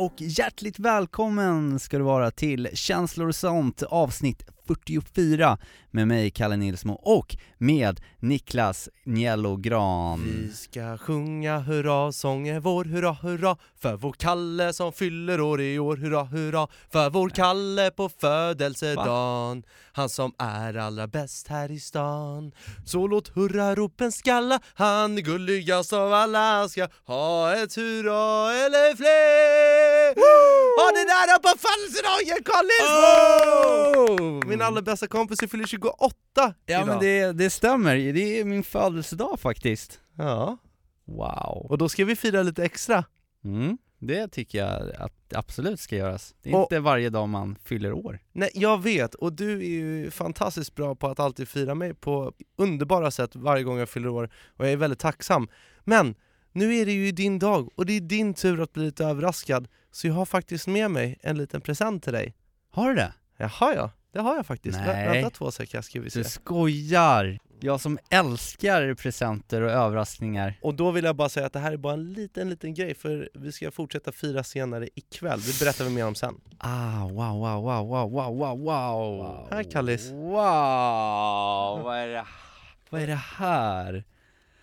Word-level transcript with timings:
Och 0.00 0.14
hjärtligt 0.18 0.78
välkommen 0.78 1.78
ska 1.78 1.98
du 1.98 2.04
vara 2.04 2.30
till 2.30 2.68
Känslor 2.74 3.28
och 3.28 3.34
sånt 3.34 3.82
avsnitt 3.82 4.42
44 4.70 5.58
med 5.90 6.08
mig 6.08 6.30
Kalle 6.30 6.56
Nilsmo 6.56 6.92
och 6.92 7.36
med 7.58 8.00
Niklas 8.18 8.88
Njello 9.04 9.56
Gran. 9.56 10.22
Vi 10.24 10.52
ska 10.54 10.98
sjunga 10.98 11.58
hurra, 11.58 12.12
sången 12.12 12.60
vår, 12.60 12.84
hurra, 12.84 13.12
hurra 13.12 13.56
För 13.80 13.96
vår 13.96 14.12
Kalle 14.12 14.72
som 14.72 14.92
fyller 14.92 15.40
år 15.40 15.60
i 15.60 15.78
år, 15.78 15.96
hurra, 15.96 16.24
hurra 16.24 16.68
För 16.92 17.10
vår 17.10 17.28
Kalle 17.28 17.90
på 17.90 18.08
födelsedagen. 18.08 19.62
Han 19.92 20.08
som 20.08 20.32
är 20.38 20.76
allra 20.76 21.06
bäst 21.06 21.48
här 21.48 21.70
i 21.70 21.80
stan. 21.80 22.52
Så 22.86 23.06
låt 23.06 23.28
hurraropen 23.28 24.12
skalla 24.12 24.60
Han 24.74 25.18
är 25.18 25.22
gulligast 25.22 25.92
av 25.92 26.12
alla 26.12 26.68
Ska 26.68 26.88
ha 27.06 27.54
ett 27.54 27.76
hurra 27.76 28.52
eller 28.52 28.96
fler. 28.96 30.14
Ha 30.80 30.90
det 30.90 31.04
där 31.04 31.38
på 31.38 31.58
födelsedagen 31.58 32.44
Carl 32.44 32.66
Nilsmo! 32.70 34.50
Min 34.60 34.66
allra 34.66 34.82
bästa 34.82 35.06
kompis 35.06 35.40
fyller 35.50 35.66
28 35.66 36.14
Ja 36.36 36.52
idag. 36.66 36.86
men 36.86 36.98
det, 37.00 37.32
det 37.32 37.50
stämmer, 37.50 37.96
det 37.96 38.40
är 38.40 38.44
min 38.44 38.62
födelsedag 38.64 39.40
faktiskt. 39.40 40.00
Ja, 40.16 40.58
Wow. 41.04 41.66
och 41.70 41.78
då 41.78 41.88
ska 41.88 42.04
vi 42.04 42.16
fira 42.16 42.42
lite 42.42 42.64
extra 42.64 43.04
Mm, 43.44 43.78
det 43.98 44.28
tycker 44.28 44.58
jag 44.58 44.90
att 44.98 45.32
absolut 45.34 45.80
ska 45.80 45.96
göras. 45.96 46.34
Det 46.42 46.50
är 46.50 46.54
Och- 46.56 46.62
inte 46.62 46.80
varje 46.80 47.10
dag 47.10 47.28
man 47.28 47.56
fyller 47.64 47.92
år. 47.92 48.18
Nej, 48.32 48.50
jag 48.54 48.82
vet, 48.82 49.14
och 49.14 49.32
du 49.32 49.52
är 49.52 49.64
ju 49.68 50.10
fantastiskt 50.10 50.74
bra 50.74 50.94
på 50.94 51.06
att 51.08 51.20
alltid 51.20 51.48
fira 51.48 51.74
mig 51.74 51.94
på 51.94 52.32
underbara 52.56 53.10
sätt 53.10 53.36
varje 53.36 53.62
gång 53.62 53.78
jag 53.78 53.88
fyller 53.88 54.08
år, 54.08 54.30
och 54.56 54.64
jag 54.64 54.72
är 54.72 54.76
väldigt 54.76 54.98
tacksam. 54.98 55.48
Men, 55.84 56.14
nu 56.52 56.74
är 56.76 56.86
det 56.86 56.92
ju 56.92 57.12
din 57.12 57.38
dag, 57.38 57.68
och 57.74 57.86
det 57.86 57.92
är 57.92 58.00
din 58.00 58.34
tur 58.34 58.60
att 58.62 58.72
bli 58.72 58.84
lite 58.84 59.04
överraskad, 59.04 59.68
så 59.90 60.06
jag 60.06 60.14
har 60.14 60.24
faktiskt 60.26 60.66
med 60.66 60.90
mig 60.90 61.18
en 61.22 61.38
liten 61.38 61.60
present 61.60 62.02
till 62.04 62.12
dig. 62.12 62.34
Har 62.70 62.88
du 62.88 62.94
det? 62.94 63.12
Jaha 63.36 63.74
ja, 63.74 63.90
det 64.12 64.20
har 64.20 64.36
jag 64.36 64.46
faktiskt. 64.46 64.78
Nej. 64.86 65.08
Vänta 65.08 65.30
två 65.30 65.50
sekunder 65.50 65.82
ska 65.82 66.00
vi 66.00 66.10
se. 66.10 66.18
Du 66.18 66.24
skojar! 66.24 67.38
Jag 67.62 67.80
som 67.80 67.98
älskar 68.10 68.94
presenter 68.94 69.60
och 69.62 69.70
överraskningar. 69.70 70.54
Och 70.62 70.74
då 70.74 70.90
vill 70.90 71.04
jag 71.04 71.16
bara 71.16 71.28
säga 71.28 71.46
att 71.46 71.52
det 71.52 71.58
här 71.58 71.72
är 71.72 71.76
bara 71.76 71.92
en 71.92 72.12
liten, 72.12 72.50
liten 72.50 72.74
grej, 72.74 72.94
för 72.94 73.30
vi 73.34 73.52
ska 73.52 73.70
fortsätta 73.70 74.12
fira 74.12 74.44
senare 74.44 74.88
ikväll, 74.94 75.40
det 75.40 75.58
berättar 75.60 75.84
vi 75.84 75.90
mer 75.90 76.06
om 76.06 76.14
sen. 76.14 76.40
Ah, 76.58 77.02
wow, 77.08 77.38
wow, 77.38 77.62
wow, 77.62 77.88
wow, 77.88 78.10
wow, 78.10 78.38
wow, 78.38 78.58
wow. 78.64 79.48
Här 79.50 79.62
Kallis, 79.62 80.10
Wow, 80.10 81.82
vad 81.82 81.96
är 81.98 82.08
det, 82.08 82.24
vad 82.90 83.00
är 83.02 83.06
det 83.06 83.20
här? 83.36 84.04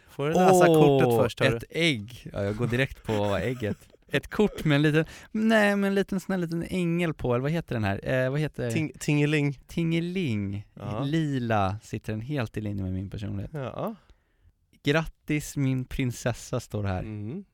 får 0.10 0.28
du 0.28 0.34
läsa 0.34 0.66
kortet 0.66 1.16
först 1.18 1.40
hörru. 1.40 1.58
ett 1.58 1.64
ägg. 1.70 2.30
Ja, 2.34 2.44
jag 2.44 2.56
går 2.56 2.68
direkt 2.68 3.04
på 3.04 3.14
ägget. 3.38 3.78
Ett 4.12 4.28
kort 4.28 4.66
med 4.66 4.76
en 4.76 4.82
liten, 4.82 5.06
nej 5.32 5.76
med 5.76 5.88
en 5.88 5.96
liten 5.96 6.20
sån 6.20 6.34
här 6.34 6.40
liten 6.40 6.64
ängel 6.70 7.14
på, 7.14 7.34
eller 7.34 7.42
vad 7.42 7.52
heter 7.52 7.76
den 7.76 7.84
här? 7.84 8.10
Eh, 8.10 8.30
vad 8.32 8.40
heter 8.40 8.72
Ting, 8.72 8.92
tingeling. 9.00 9.60
Tingeling. 9.68 10.66
Ja. 10.74 11.04
Lila 11.04 11.80
sitter 11.84 12.14
den 12.14 12.22
helt 12.22 12.58
i 12.58 12.62
linje 12.62 12.84
med 12.84 12.94
min 12.94 13.10
personlighet. 13.10 13.52
Ja. 13.54 13.96
Grattis 14.84 15.58
min 15.58 15.86
prinsessa 15.86 16.60
står 16.60 16.84
här. 16.84 17.00
Mm. 17.00 17.46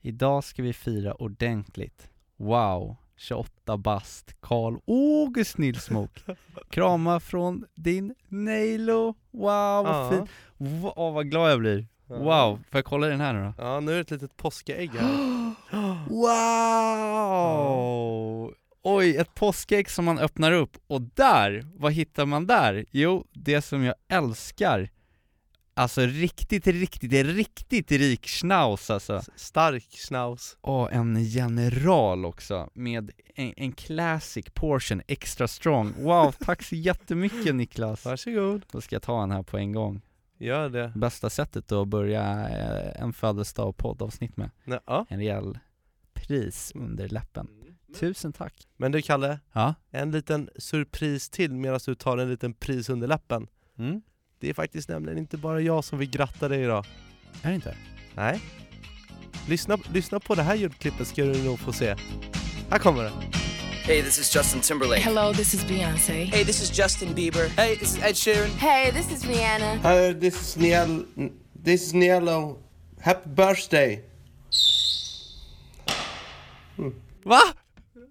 Idag 0.00 0.44
ska 0.44 0.62
vi 0.62 0.72
fira 0.72 1.14
ordentligt. 1.14 2.10
Wow, 2.36 2.96
28 3.16 3.76
bast, 3.76 4.36
Karl 4.40 4.76
August 4.86 5.58
Nilsmok. 5.58 6.10
Krama 6.70 7.20
från 7.20 7.64
din 7.74 8.14
Nailo. 8.28 9.14
Wow, 9.30 9.84
vad 9.84 9.86
Ja. 9.86 10.10
fint. 10.10 10.30
Wow, 10.56 11.14
vad 11.14 11.30
glad 11.30 11.50
jag 11.50 11.60
blir. 11.60 11.86
Wow, 12.08 12.58
får 12.70 12.78
jag 12.78 12.84
kolla 12.84 13.06
den 13.06 13.20
här 13.20 13.32
nu 13.32 13.44
då? 13.44 13.54
Ja, 13.58 13.80
nu 13.80 13.92
är 13.92 13.94
det 13.94 14.00
ett 14.00 14.10
litet 14.10 14.36
påskägg 14.36 14.90
här. 14.90 15.54
Wow! 16.88 18.54
Oj, 18.82 19.16
ett 19.16 19.34
påskägg 19.34 19.90
som 19.90 20.04
man 20.04 20.18
öppnar 20.18 20.52
upp, 20.52 20.76
och 20.86 21.02
där, 21.02 21.66
vad 21.76 21.92
hittar 21.92 22.26
man 22.26 22.46
där? 22.46 22.84
Jo, 22.90 23.24
det 23.32 23.62
som 23.62 23.84
jag 23.84 23.94
älskar 24.08 24.88
Alltså 25.78 26.00
riktigt, 26.00 26.66
riktigt, 26.66 27.12
riktigt 27.12 27.90
rik 27.90 28.26
schnauz 28.26 28.90
alltså 28.90 29.22
Stark 29.36 29.86
schnauz. 30.08 30.56
Och 30.60 30.92
en 30.92 31.24
general 31.24 32.24
också, 32.24 32.70
med 32.74 33.10
en, 33.34 33.54
en 33.56 33.72
classic 33.72 34.46
portion 34.54 35.02
extra 35.06 35.48
strong 35.48 35.94
Wow, 35.98 36.32
tack 36.32 36.62
så 36.62 36.74
jättemycket 36.74 37.54
Niklas! 37.54 38.04
Varsågod. 38.04 38.62
Då 38.72 38.80
ska 38.80 38.94
jag 38.94 39.02
ta 39.02 39.22
en 39.22 39.30
här 39.30 39.42
på 39.42 39.58
en 39.58 39.72
gång 39.72 40.00
Gör 40.38 40.68
det. 40.68 40.92
Bästa 40.96 41.30
sättet 41.30 41.72
att 41.72 41.88
börja 41.88 42.48
eh, 42.48 43.02
en 43.02 43.12
födelsedag 43.12 43.68
och 43.68 43.76
poddavsnitt 43.76 44.36
med 44.36 44.50
ja. 44.86 45.06
En 45.08 45.18
rejäl 45.18 45.58
pris 46.12 46.72
under 46.74 47.08
läppen 47.08 47.48
Tusen 47.94 48.32
tack! 48.32 48.68
Men 48.76 48.92
du 48.92 49.02
Kalle, 49.02 49.38
Ja? 49.52 49.74
en 49.90 50.10
liten 50.10 50.50
surpris 50.56 51.30
till 51.30 51.52
medan 51.54 51.80
du 51.86 51.94
tar 51.94 52.18
en 52.18 52.30
liten 52.30 52.54
pris 52.54 52.88
under 52.88 53.08
läppen. 53.08 53.46
Mm. 53.78 54.02
Det 54.38 54.50
är 54.50 54.54
faktiskt 54.54 54.88
nämligen 54.88 55.18
inte 55.18 55.36
bara 55.36 55.60
jag 55.60 55.84
som 55.84 55.98
vill 55.98 56.10
gratta 56.10 56.48
dig 56.48 56.62
idag. 56.62 56.86
Är 57.42 57.48
det 57.48 57.54
inte? 57.54 57.76
Nej. 58.14 58.40
Lyssna, 59.48 59.78
lyssna 59.92 60.20
på 60.20 60.34
det 60.34 60.42
här 60.42 60.54
ljudklippet 60.54 61.06
ska 61.06 61.24
du 61.24 61.44
nog 61.44 61.58
få 61.58 61.72
se. 61.72 61.96
Här 62.70 62.78
kommer 62.78 63.02
det. 63.02 63.37
Hey, 63.88 64.02
this 64.02 64.18
is 64.18 64.28
Justin 64.28 64.60
Timberlake. 64.60 65.02
Hello, 65.02 65.32
this 65.32 65.54
is 65.54 65.64
Beyonce. 65.64 66.26
Hey, 66.26 66.42
this 66.44 66.60
is 66.60 66.68
Justin 66.70 67.14
Bieber. 67.14 67.48
Hey, 67.56 67.76
this 67.76 67.96
is 67.96 68.02
Ed 68.02 68.14
Sheeran. 68.14 68.50
Hey, 68.58 68.90
this 68.90 69.10
is 69.10 69.24
Rihanna. 69.24 69.78
Hello, 69.80 70.12
this 70.12 70.34
is 70.42 70.56
Niel. 70.58 71.06
This 71.64 71.82
is 71.86 71.92
Nielo. 71.94 72.58
Happy 73.00 73.28
birthday. 73.30 74.02
Va? 77.24 77.40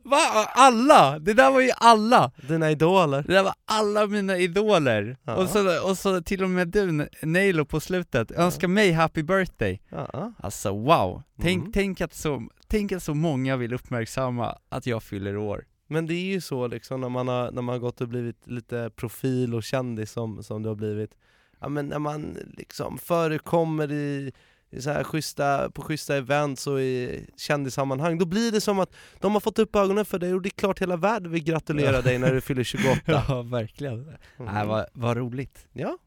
Va? 0.04 0.46
Alla? 0.56 1.20
Det 1.20 1.34
där 1.34 1.52
var 1.52 1.62
ju 1.62 1.72
alla! 1.78 2.32
Dina 2.48 2.72
idoler. 2.72 3.24
Det 3.28 3.34
där 3.34 3.44
var 3.44 3.54
alla 3.66 4.08
mina 4.08 4.38
idoler! 4.38 5.18
Ja. 5.24 5.36
Och, 5.36 5.50
så, 5.50 5.90
och 5.90 5.98
så 5.98 6.22
till 6.22 6.44
och 6.44 6.50
med 6.50 6.68
du, 6.68 7.10
Nailo 7.22 7.66
på 7.66 7.80
slutet, 7.80 8.32
önskar 8.32 8.68
mig 8.68 8.92
happy 8.92 9.24
birthday! 9.24 9.82
Ja. 9.90 10.34
Alltså 10.40 10.72
wow! 10.72 11.24
Tänk, 11.42 11.62
Mm. 11.62 11.72
tänk, 11.74 12.02
att 12.02 12.14
så, 12.16 12.44
tänk 12.68 12.92
att 12.92 13.04
så 13.04 13.14
många 13.14 13.58
vill 13.58 13.74
uppmärksamma 13.74 14.58
att 14.70 14.86
jag 14.86 15.04
fyller 15.04 15.38
år 15.38 15.66
Men 15.88 16.06
det 16.06 16.14
är 16.14 16.26
ju 16.34 16.42
så 16.42 16.68
liksom 16.68 17.02
när 17.02 17.10
man 17.10 17.28
har, 17.28 17.52
när 17.52 17.62
man 17.62 17.74
har 17.74 17.80
gått 17.80 18.02
och 18.02 18.08
blivit 18.08 18.48
lite 18.48 18.92
profil 18.96 19.56
och 19.56 19.64
kändis 19.64 20.12
som, 20.12 20.44
som 20.44 20.64
du 20.64 20.70
har 20.70 20.76
blivit 20.76 21.12
Ja 21.60 21.70
men 21.70 21.86
när 21.88 22.00
man 22.00 22.38
liksom 22.58 22.98
förekommer 22.98 23.92
i, 23.92 24.32
i 24.70 24.82
så 24.82 24.90
här 24.90 25.04
schyssta, 25.04 25.72
på 25.72 25.82
schyssta 25.82 26.16
events 26.16 26.68
och 26.68 26.82
i 26.82 27.26
kändissammanhang 27.38 28.18
Då 28.18 28.26
blir 28.26 28.52
det 28.52 28.62
som 28.62 28.80
att 28.80 28.96
de 29.20 29.34
har 29.34 29.40
fått 29.40 29.60
upp 29.60 29.76
ögonen 29.76 30.06
för 30.06 30.20
dig 30.20 30.34
och 30.34 30.42
det 30.42 30.48
är 30.50 30.60
klart 30.60 30.82
hela 30.82 30.96
världen 30.98 31.32
vill 31.32 31.44
gratulera 31.44 31.92
Ja. 31.96 32.02
dig 32.02 32.18
när 32.20 32.34
du 32.34 32.42
fyller 32.42 32.64
28 32.64 33.00
Ja, 33.28 33.42
verkligen! 33.42 33.94
Mm. 34.00 34.54
Nej, 34.54 34.68
vad, 34.68 34.86
vad 34.94 35.18
roligt! 35.18 35.68
Ja, 35.74 35.98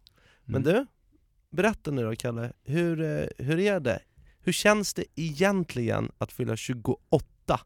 men 0.45 0.63
Mm. 0.67 0.75
du, 0.75 0.87
berätta 1.57 1.91
nu 1.91 2.03
då 2.03 2.17
Kalle, 2.17 2.53
hur, 2.65 3.01
eh, 3.03 3.27
hur 3.39 3.59
är 3.59 3.81
det? 3.81 3.99
Hur 4.43 4.53
känns 4.53 4.95
det 4.95 5.05
egentligen 5.17 6.13
att 6.19 6.33
fylla 6.33 6.57
28? 6.57 7.61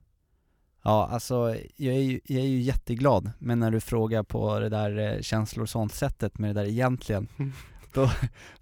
Ja, 0.83 1.09
alltså 1.11 1.57
jag 1.77 1.95
är, 1.95 2.01
ju, 2.01 2.21
jag 2.25 2.41
är 2.43 2.47
ju 2.47 2.61
jätteglad, 2.61 3.31
men 3.39 3.59
när 3.59 3.71
du 3.71 3.81
frågar 3.81 4.23
på 4.23 4.59
det 4.59 4.69
där 4.69 4.99
eh, 4.99 5.21
känslor 5.21 5.63
och 5.63 5.69
sånt 5.69 5.93
sättet 5.95 6.39
med 6.39 6.55
det 6.55 6.61
där 6.63 6.69
egentligen, 6.69 7.29
Mm. 7.39 7.53
då, 7.95 8.11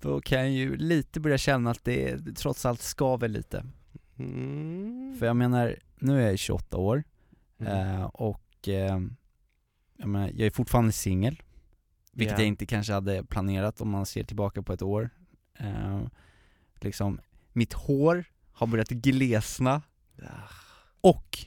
då 0.00 0.20
kan 0.20 0.38
jag 0.40 0.50
ju 0.50 0.76
lite 0.76 1.20
börja 1.20 1.38
känna 1.38 1.70
att 1.70 1.84
det 1.84 2.18
trots 2.36 2.66
allt 2.66 2.80
skaver 2.80 3.28
lite. 3.28 3.64
Mm. 4.18 5.16
För 5.18 5.26
jag 5.26 5.36
menar, 5.36 5.76
nu 5.98 6.22
är 6.22 6.26
jag 6.30 6.38
28 6.38 6.76
år, 6.76 7.04
Mm. 7.60 7.72
eh, 7.96 8.02
och 8.04 8.68
eh, 8.68 9.00
jag, 9.96 10.08
menar, 10.08 10.28
jag 10.28 10.46
är 10.46 10.50
fortfarande 10.50 10.92
singel, 10.92 11.42
vilket 12.12 12.32
Ja. 12.32 12.38
jag 12.42 12.48
inte 12.48 12.66
kanske 12.66 12.92
hade 12.92 13.24
planerat 13.24 13.80
om 13.80 13.88
man 13.90 14.06
ser 14.06 14.24
tillbaka 14.24 14.62
på 14.62 14.72
ett 14.72 14.82
år. 14.82 15.10
Eh, 15.58 16.00
liksom, 16.80 17.20
mitt 17.52 17.72
hår 17.72 18.24
har 18.52 18.66
börjat 18.66 18.88
glesna, 18.88 19.82
och 21.00 21.38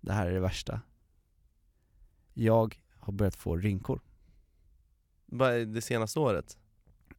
det 0.00 0.12
här 0.12 0.26
är 0.26 0.32
det 0.32 0.40
värsta. 0.40 0.80
Jag 2.34 2.82
har 2.98 3.12
börjat 3.12 3.36
få 3.36 3.56
rynkor. 3.56 4.00
Bara 5.26 5.52
det 5.52 5.82
senaste 5.82 6.20
året? 6.20 6.58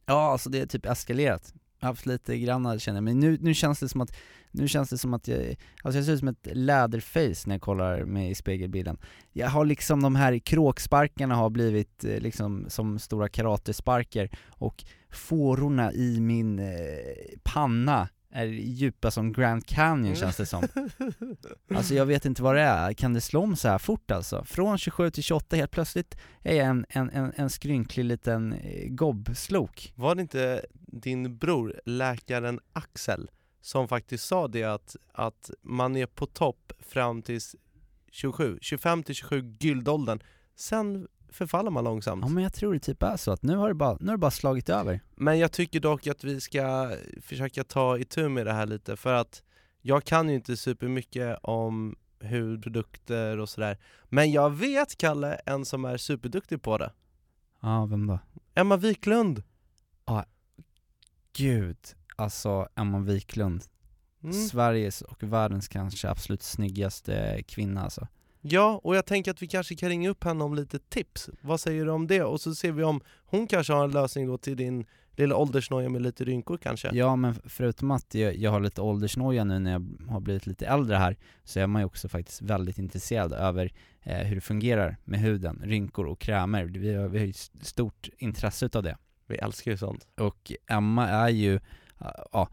Ja, 0.06 0.32
alltså 0.32 0.50
det 0.50 0.60
är 0.60 0.66
typ 0.66 0.86
eskalerat. 0.86 1.54
Jag 1.80 1.86
har 1.88 1.92
haft 1.92 2.06
lite 2.06 2.38
grann 2.38 2.78
känner 2.78 2.96
jag, 2.96 3.04
men 3.04 3.20
nu, 3.20 3.38
nu 3.40 3.54
känns 3.54 3.80
det 3.80 3.88
som 3.88 4.00
att, 4.00 4.16
nu 4.50 4.68
känns 4.68 4.90
det 4.90 4.98
som 4.98 5.14
att 5.14 5.28
jag, 5.28 5.56
alltså 5.82 5.98
jag 5.98 6.04
ser 6.04 6.12
ut 6.12 6.18
som 6.18 6.28
ett 6.28 6.48
läderface 6.52 7.48
när 7.48 7.54
jag 7.54 7.62
kollar 7.62 8.04
mig 8.04 8.30
i 8.30 8.34
spegelbilden. 8.34 8.98
Jag 9.32 9.48
har 9.48 9.64
liksom 9.64 10.02
de 10.02 10.14
här 10.14 10.38
kråksparkarna 10.38 11.34
har 11.34 11.50
blivit 11.50 12.04
eh, 12.04 12.20
liksom 12.20 12.66
som 12.68 12.98
stora 12.98 13.28
karatesparker 13.28 14.30
och 14.48 14.84
fårorna 15.10 15.92
i 15.92 16.20
min 16.20 16.58
eh, 16.58 16.74
panna 17.42 18.08
är 18.30 18.46
djupa 18.46 19.10
som 19.10 19.32
Grand 19.32 19.66
Canyon 19.66 20.16
känns 20.16 20.36
det 20.36 20.46
som. 20.46 20.68
Alltså 21.74 21.94
jag 21.94 22.06
vet 22.06 22.24
inte 22.24 22.42
vad 22.42 22.54
det 22.54 22.60
är, 22.60 22.92
kan 22.92 23.14
det 23.14 23.20
slå 23.20 23.42
om 23.42 23.56
så 23.56 23.68
här 23.68 23.78
fort 23.78 24.10
alltså? 24.10 24.44
Från 24.44 24.78
27 24.78 25.10
till 25.10 25.22
28 25.22 25.56
helt 25.56 25.70
plötsligt 25.70 26.18
är 26.42 26.54
jag 26.54 26.66
en, 26.66 26.86
en, 26.88 27.10
en, 27.10 27.32
en 27.36 27.50
skrynklig 27.50 28.04
liten 28.04 28.52
eh, 28.52 28.88
gobbslok. 28.88 29.92
Var 29.96 30.14
det 30.14 30.22
inte 30.22 30.66
din 30.74 31.38
bror, 31.38 31.80
läkaren 31.84 32.60
Axel, 32.72 33.30
som 33.60 33.88
faktiskt 33.88 34.26
sa 34.26 34.48
det 34.48 34.64
att, 34.64 34.96
att 35.12 35.50
man 35.62 35.96
är 35.96 36.06
på 36.06 36.26
topp 36.26 36.72
fram 36.78 37.22
till 37.22 37.40
27, 38.10 38.58
25 38.60 39.02
till 39.02 39.14
27 39.14 39.42
guldåldern, 39.42 40.20
sen 40.56 41.08
förfaller 41.32 41.70
man 41.70 41.84
långsamt. 41.84 42.24
Ja 42.24 42.28
men 42.28 42.42
jag 42.42 42.52
tror 42.52 42.74
det 42.74 42.80
typ 42.80 43.02
är 43.02 43.16
så 43.16 43.30
att 43.30 43.42
nu 43.42 43.56
har 43.56 43.68
det 43.68 43.74
bara, 43.74 43.96
nu 44.00 44.06
har 44.06 44.12
det 44.12 44.18
bara 44.18 44.30
slagit 44.30 44.68
över. 44.68 45.00
Men 45.14 45.38
jag 45.38 45.52
tycker 45.52 45.80
dock 45.80 46.06
att 46.06 46.24
vi 46.24 46.40
ska 46.40 46.92
försöka 47.22 47.64
ta 47.64 47.98
itu 47.98 48.28
med 48.28 48.46
det 48.46 48.52
här 48.52 48.66
lite 48.66 48.96
för 48.96 49.14
att 49.14 49.42
jag 49.82 50.04
kan 50.04 50.28
ju 50.28 50.34
inte 50.34 50.56
supermycket 50.56 51.38
om 51.42 51.96
hudprodukter 52.22 53.38
och 53.38 53.48
sådär. 53.48 53.78
Men 54.04 54.32
jag 54.32 54.50
vet, 54.50 54.98
Kalle, 54.98 55.34
en 55.34 55.64
som 55.64 55.84
är 55.84 55.96
superduktig 55.96 56.62
på 56.62 56.78
det. 56.78 56.92
Ja, 57.60 57.86
vem 57.86 58.06
då? 58.06 58.18
Emma 58.54 58.76
Wiklund! 58.76 59.42
Gud, 61.32 61.78
alltså 62.16 62.68
Emma 62.76 62.98
Wiklund. 62.98 63.64
Mm. 64.22 64.32
Sveriges 64.32 65.02
och 65.02 65.22
världens 65.22 65.68
kanske 65.68 66.08
absolut 66.08 66.42
snyggaste 66.42 67.42
kvinna 67.48 67.82
alltså. 67.82 68.08
Ja, 68.40 68.80
och 68.84 68.96
jag 68.96 69.06
tänker 69.06 69.30
att 69.30 69.42
vi 69.42 69.46
kanske 69.46 69.74
kan 69.74 69.88
ringa 69.88 70.10
upp 70.10 70.24
henne 70.24 70.44
om 70.44 70.54
lite 70.54 70.78
tips. 70.78 71.30
Vad 71.40 71.60
säger 71.60 71.84
du 71.84 71.90
om 71.90 72.06
det? 72.06 72.22
Och 72.22 72.40
så 72.40 72.54
ser 72.54 72.72
vi 72.72 72.84
om 72.84 73.00
hon 73.26 73.46
kanske 73.46 73.72
har 73.72 73.84
en 73.84 73.90
lösning 73.90 74.26
då 74.26 74.38
till 74.38 74.56
din 74.56 74.86
lilla 75.16 75.36
åldersnoja 75.36 75.88
med 75.88 76.02
lite 76.02 76.24
rynkor 76.24 76.56
kanske. 76.56 76.90
Ja 76.92 77.16
men 77.16 77.34
förutom 77.44 77.90
att 77.90 78.14
jag, 78.14 78.36
jag 78.36 78.50
har 78.50 78.60
lite 78.60 78.80
åldersnoja 78.80 79.44
nu 79.44 79.58
när 79.58 79.70
jag 79.70 79.86
har 80.08 80.20
blivit 80.20 80.46
lite 80.46 80.66
äldre 80.66 80.96
här 80.96 81.16
så 81.44 81.60
är 81.60 81.66
man 81.66 81.82
ju 81.82 81.86
också 81.86 82.08
faktiskt 82.08 82.42
väldigt 82.42 82.78
intresserad 82.78 83.32
över 83.32 83.72
eh, 84.02 84.18
hur 84.18 84.34
det 84.34 84.40
fungerar 84.40 84.96
med 85.04 85.20
huden, 85.20 85.62
rynkor 85.64 86.06
och 86.06 86.18
krämer. 86.18 86.64
Vi 86.64 86.94
har, 86.94 87.08
vi 87.08 87.18
har 87.18 87.26
ju 87.26 87.32
stort 87.62 88.08
intresse 88.18 88.66
utav 88.66 88.82
det. 88.82 88.96
Vi 89.26 89.36
älskar 89.36 89.70
ju 89.70 89.76
sånt. 89.76 90.06
Och 90.16 90.52
Emma 90.66 91.08
är 91.08 91.28
ju, 91.28 91.60
ja, 92.32 92.48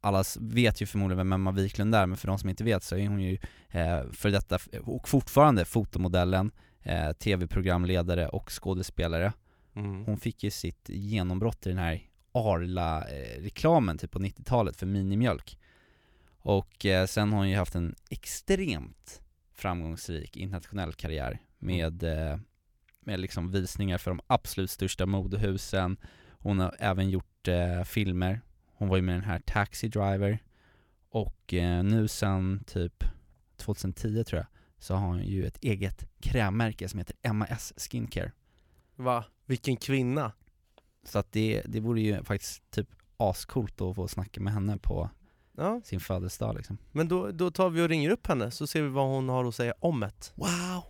alla 0.00 0.24
vet 0.40 0.82
ju 0.82 0.86
förmodligen 0.86 1.18
vem 1.18 1.32
Emma 1.32 1.52
Wiklund 1.52 1.94
är, 1.94 2.06
men 2.06 2.16
för 2.16 2.28
de 2.28 2.38
som 2.38 2.48
inte 2.48 2.64
vet 2.64 2.82
så 2.82 2.96
är 2.96 3.08
hon 3.08 3.22
ju 3.22 3.38
eh, 3.68 4.10
för 4.12 4.30
detta 4.30 4.58
och 4.84 5.08
fortfarande 5.08 5.64
fotomodellen, 5.64 6.50
eh, 6.82 7.12
tv-programledare 7.12 8.28
och 8.28 8.50
skådespelare. 8.50 9.32
Mm. 9.74 10.04
Hon 10.04 10.16
fick 10.16 10.42
ju 10.42 10.50
sitt 10.50 10.88
genombrott 10.88 11.66
i 11.66 11.68
den 11.68 11.78
här 11.78 12.02
Arla-reklamen 12.32 13.98
typ 13.98 14.10
på 14.10 14.18
90-talet 14.18 14.76
för 14.76 14.86
minimjölk. 14.86 15.58
Och 16.40 16.86
eh, 16.86 17.06
sen 17.06 17.32
har 17.32 17.38
hon 17.38 17.50
ju 17.50 17.56
haft 17.56 17.74
en 17.74 17.94
extremt 18.10 19.22
framgångsrik 19.54 20.36
internationell 20.36 20.92
karriär 20.92 21.38
med, 21.58 22.02
eh, 22.02 22.38
med 23.00 23.20
liksom 23.20 23.50
visningar 23.50 23.98
för 23.98 24.10
de 24.10 24.20
absolut 24.26 24.70
största 24.70 25.06
modehusen. 25.06 25.96
Hon 26.30 26.58
har 26.58 26.76
även 26.78 27.10
gjort 27.10 27.48
eh, 27.48 27.84
filmer. 27.84 28.40
Hon 28.78 28.88
var 28.88 28.96
ju 28.96 29.02
med 29.02 29.14
den 29.14 29.24
här 29.24 29.38
Taxi 29.46 29.88
Driver. 29.88 30.38
Och 31.10 31.54
eh, 31.54 31.84
nu 31.84 32.08
sen 32.08 32.64
typ 32.66 33.04
2010 33.56 34.24
tror 34.24 34.38
jag, 34.38 34.46
så 34.78 34.94
har 34.94 35.06
hon 35.06 35.22
ju 35.24 35.46
ett 35.46 35.58
eget 35.64 36.08
krämmärke 36.20 36.88
som 36.88 36.98
heter 36.98 37.32
MAS 37.32 37.72
Skincare. 37.76 38.32
Va? 38.96 39.24
Vilken 39.46 39.76
kvinna! 39.76 40.32
Så 41.04 41.18
att 41.18 41.32
det, 41.32 41.62
det 41.66 41.80
vore 41.80 42.00
ju 42.00 42.24
faktiskt 42.24 42.70
typ 42.70 42.88
ascoolt 43.16 43.80
att 43.80 43.94
få 43.96 44.08
snacka 44.08 44.40
med 44.40 44.52
henne 44.52 44.78
på 44.78 45.10
Ja, 45.56 45.80
sin 45.84 46.00
födelsedag 46.00 46.54
liksom. 46.56 46.78
men 46.92 47.08
då, 47.08 47.30
då 47.30 47.50
tar 47.50 47.70
vi 47.70 47.82
och 47.82 47.88
ringer 47.88 48.10
upp 48.10 48.26
henne 48.26 48.50
så 48.50 48.66
ser 48.66 48.82
vi 48.82 48.88
vad 48.88 49.06
hon 49.06 49.28
har 49.28 49.44
att 49.44 49.54
säga 49.54 49.74
om 49.80 50.00
det. 50.00 50.32
Wow! 50.34 50.84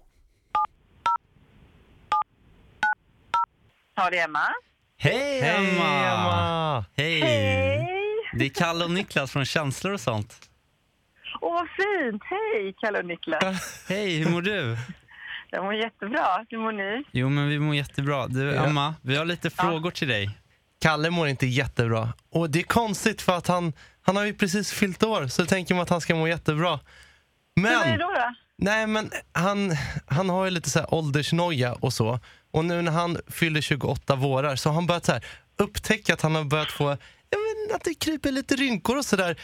Ja, 3.94 4.10
det 4.10 4.18
är 4.18 4.24
Emma. 4.24 4.44
Hej 5.00 5.40
Hej 5.40 5.56
Emma! 5.74 6.84
Hej! 6.96 7.20
Det 8.34 8.44
är 8.44 8.48
Kalle 8.48 8.84
och 8.84 8.90
Niklas 8.90 9.32
från 9.32 9.44
Känslor 9.44 9.92
och 9.92 10.00
sånt. 10.00 10.48
Åh, 11.40 11.52
vad 11.54 11.68
fint! 11.68 12.22
Hej, 12.24 12.74
Kalle 12.80 12.98
och 12.98 13.04
Niklas. 13.04 13.84
Hej, 13.88 14.16
hur 14.18 14.30
mår 14.30 14.42
du? 14.42 14.76
Jag 15.50 15.64
mår 15.64 15.74
jättebra. 15.74 16.46
Hur 16.48 16.58
mår 16.58 16.72
ni? 16.72 17.04
Jo 17.12 17.28
men 17.28 17.48
vi 17.48 17.58
mår 17.58 17.74
jättebra. 17.74 18.26
Du 18.26 18.42
Ja. 18.54 18.64
Emma, 18.66 18.94
vi 19.02 19.16
har 19.16 19.24
lite 19.24 19.50
frågor 19.50 19.90
till 19.90 20.08
dig. 20.08 20.30
Kalle 20.80 21.10
mår 21.10 21.28
inte 21.28 21.46
jättebra. 21.46 22.12
Och 22.32 22.50
det 22.50 22.58
är 22.58 22.62
konstigt 22.64 23.22
för 23.22 23.36
att 23.36 23.46
han, 23.46 23.72
han 24.02 24.16
har 24.16 24.24
ju 24.24 24.34
precis 24.34 24.72
fyllt 24.72 25.02
år 25.02 25.26
så 25.26 25.46
tänker 25.46 25.74
man 25.74 25.82
att 25.82 25.88
han 25.90 26.00
ska 26.00 26.14
må 26.14 26.28
jättebra. 26.28 26.80
Hur 27.56 27.66
är 27.66 27.84
det 27.84 27.90
Men, 27.90 27.98
då? 27.98 28.06
då? 28.06 28.34
nej 28.58 28.86
men 28.86 29.10
han, 29.32 29.76
han 30.06 30.28
har 30.30 30.44
ju 30.44 30.50
lite 30.50 30.70
så 30.70 30.78
här 30.78 30.94
åldersnoja 30.94 31.72
och 31.74 31.92
så. 31.92 32.20
Och 32.50 32.64
nu 32.64 32.82
när 32.82 32.92
han 32.92 33.18
fyller 33.28 33.60
28 33.60 34.16
vårar 34.16 34.56
så 34.56 34.68
har 34.68 34.74
han 34.74 34.86
börjat 34.86 35.04
så 35.04 35.12
här 35.12 35.24
upptäcka 35.56 36.14
att 36.14 36.22
han 36.22 36.34
har 36.34 36.44
börjat 36.44 36.70
få 36.70 36.84
jag 37.30 37.38
vet, 37.38 37.76
att 37.76 37.84
det 37.84 37.94
kryper 37.94 38.32
lite 38.32 38.56
rynkor 38.56 38.96
och 38.98 39.04
sådär 39.04 39.36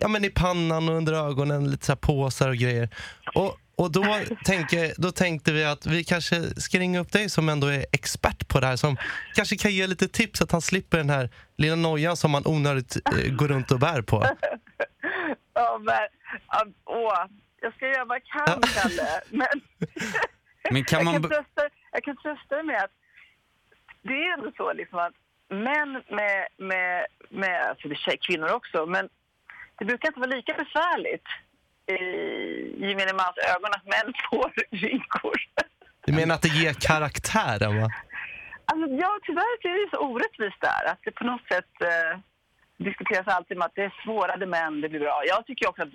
ja, 0.00 0.08
men 0.08 0.24
i 0.24 0.30
pannan 0.30 0.88
och 0.88 0.94
under 0.94 1.12
ögonen, 1.12 1.70
lite 1.70 1.86
så 1.86 1.92
här 1.92 1.96
påsar 1.96 2.48
och 2.48 2.56
grejer. 2.56 2.88
Och, 3.34 3.58
och 3.76 3.92
då, 3.92 4.18
tänker, 4.44 4.92
då 4.96 5.12
tänkte 5.12 5.52
vi 5.52 5.64
att 5.64 5.86
vi 5.86 6.04
kanske 6.04 6.60
ska 6.60 6.78
ringa 6.78 7.00
upp 7.00 7.12
dig 7.12 7.28
som 7.30 7.48
ändå 7.48 7.66
är 7.66 7.86
expert 7.92 8.48
på 8.48 8.60
det 8.60 8.66
här 8.66 8.76
som 8.76 8.96
kanske 9.34 9.56
kan 9.56 9.70
ge 9.74 9.86
lite 9.86 10.08
tips 10.08 10.42
att 10.42 10.52
han 10.52 10.62
slipper 10.62 10.98
den 10.98 11.10
här 11.10 11.30
lilla 11.56 11.76
nojan 11.76 12.16
som 12.16 12.34
han 12.34 12.46
onödigt 12.46 12.96
eh, 12.96 13.32
går 13.34 13.48
runt 13.48 13.70
och 13.70 13.78
bär 13.78 14.02
på. 14.02 14.26
Ja, 15.54 15.80
men, 15.84 15.96
ja, 16.48 16.66
åh, 16.84 17.26
jag 17.62 17.74
ska 17.74 17.86
göra 17.86 18.04
vad 18.04 18.16
jag 18.16 18.46
kan, 18.46 18.62
Kalle. 18.62 19.20
Men, 19.30 19.46
Men 20.70 20.84
kan 20.84 20.98
jag, 20.98 21.04
man... 21.04 21.12
kan 21.14 21.22
b- 21.22 21.28
trösta, 21.28 21.62
jag 21.92 22.04
kan 22.04 22.16
trösta 22.16 22.54
dig 22.54 22.64
med 22.64 22.82
att 22.84 22.90
det 24.02 24.12
är 24.12 24.32
ändå 24.32 24.52
så 24.56 24.72
liksom 24.72 24.98
att 24.98 25.14
män 25.48 26.02
med, 26.08 26.48
med, 26.56 27.06
med 27.28 27.62
alltså 27.68 27.88
det 27.88 27.94
är 27.94 28.16
kvinnor 28.16 28.52
också, 28.52 28.86
men 28.86 29.08
det 29.78 29.84
brukar 29.84 30.08
inte 30.08 30.20
vara 30.20 30.30
lika 30.30 30.54
besvärligt 30.54 31.26
i 31.86 31.96
gemene 32.86 33.12
mans 33.12 33.36
ögon 33.54 33.70
att 33.76 33.84
män 33.84 34.12
får 34.30 34.52
rynkor. 34.70 35.36
Du 36.06 36.12
menar 36.12 36.34
att 36.34 36.42
det 36.42 36.48
ger 36.48 36.74
karaktär? 36.74 37.62
Emma? 37.62 37.90
Alltså, 38.64 38.90
ja, 38.90 39.18
tyvärr 39.22 39.62
så 39.62 39.68
är 39.68 39.84
det 39.84 39.96
så 39.96 39.98
orättvist 39.98 40.60
där. 40.60 40.90
Att 40.92 40.98
det 41.04 41.10
på 41.10 41.24
något 41.24 41.46
sätt 41.52 41.72
eh, 41.80 42.18
diskuteras 42.78 43.26
alltid 43.26 43.56
om 43.56 43.62
att 43.62 43.74
det 43.74 43.82
är 43.82 43.94
svårare 44.04 44.46
män, 44.46 44.80
det 44.80 44.88
blir 44.88 45.00
bra. 45.00 45.22
Jag 45.26 45.46
tycker 45.46 45.68
också 45.68 45.82
att 45.82 45.88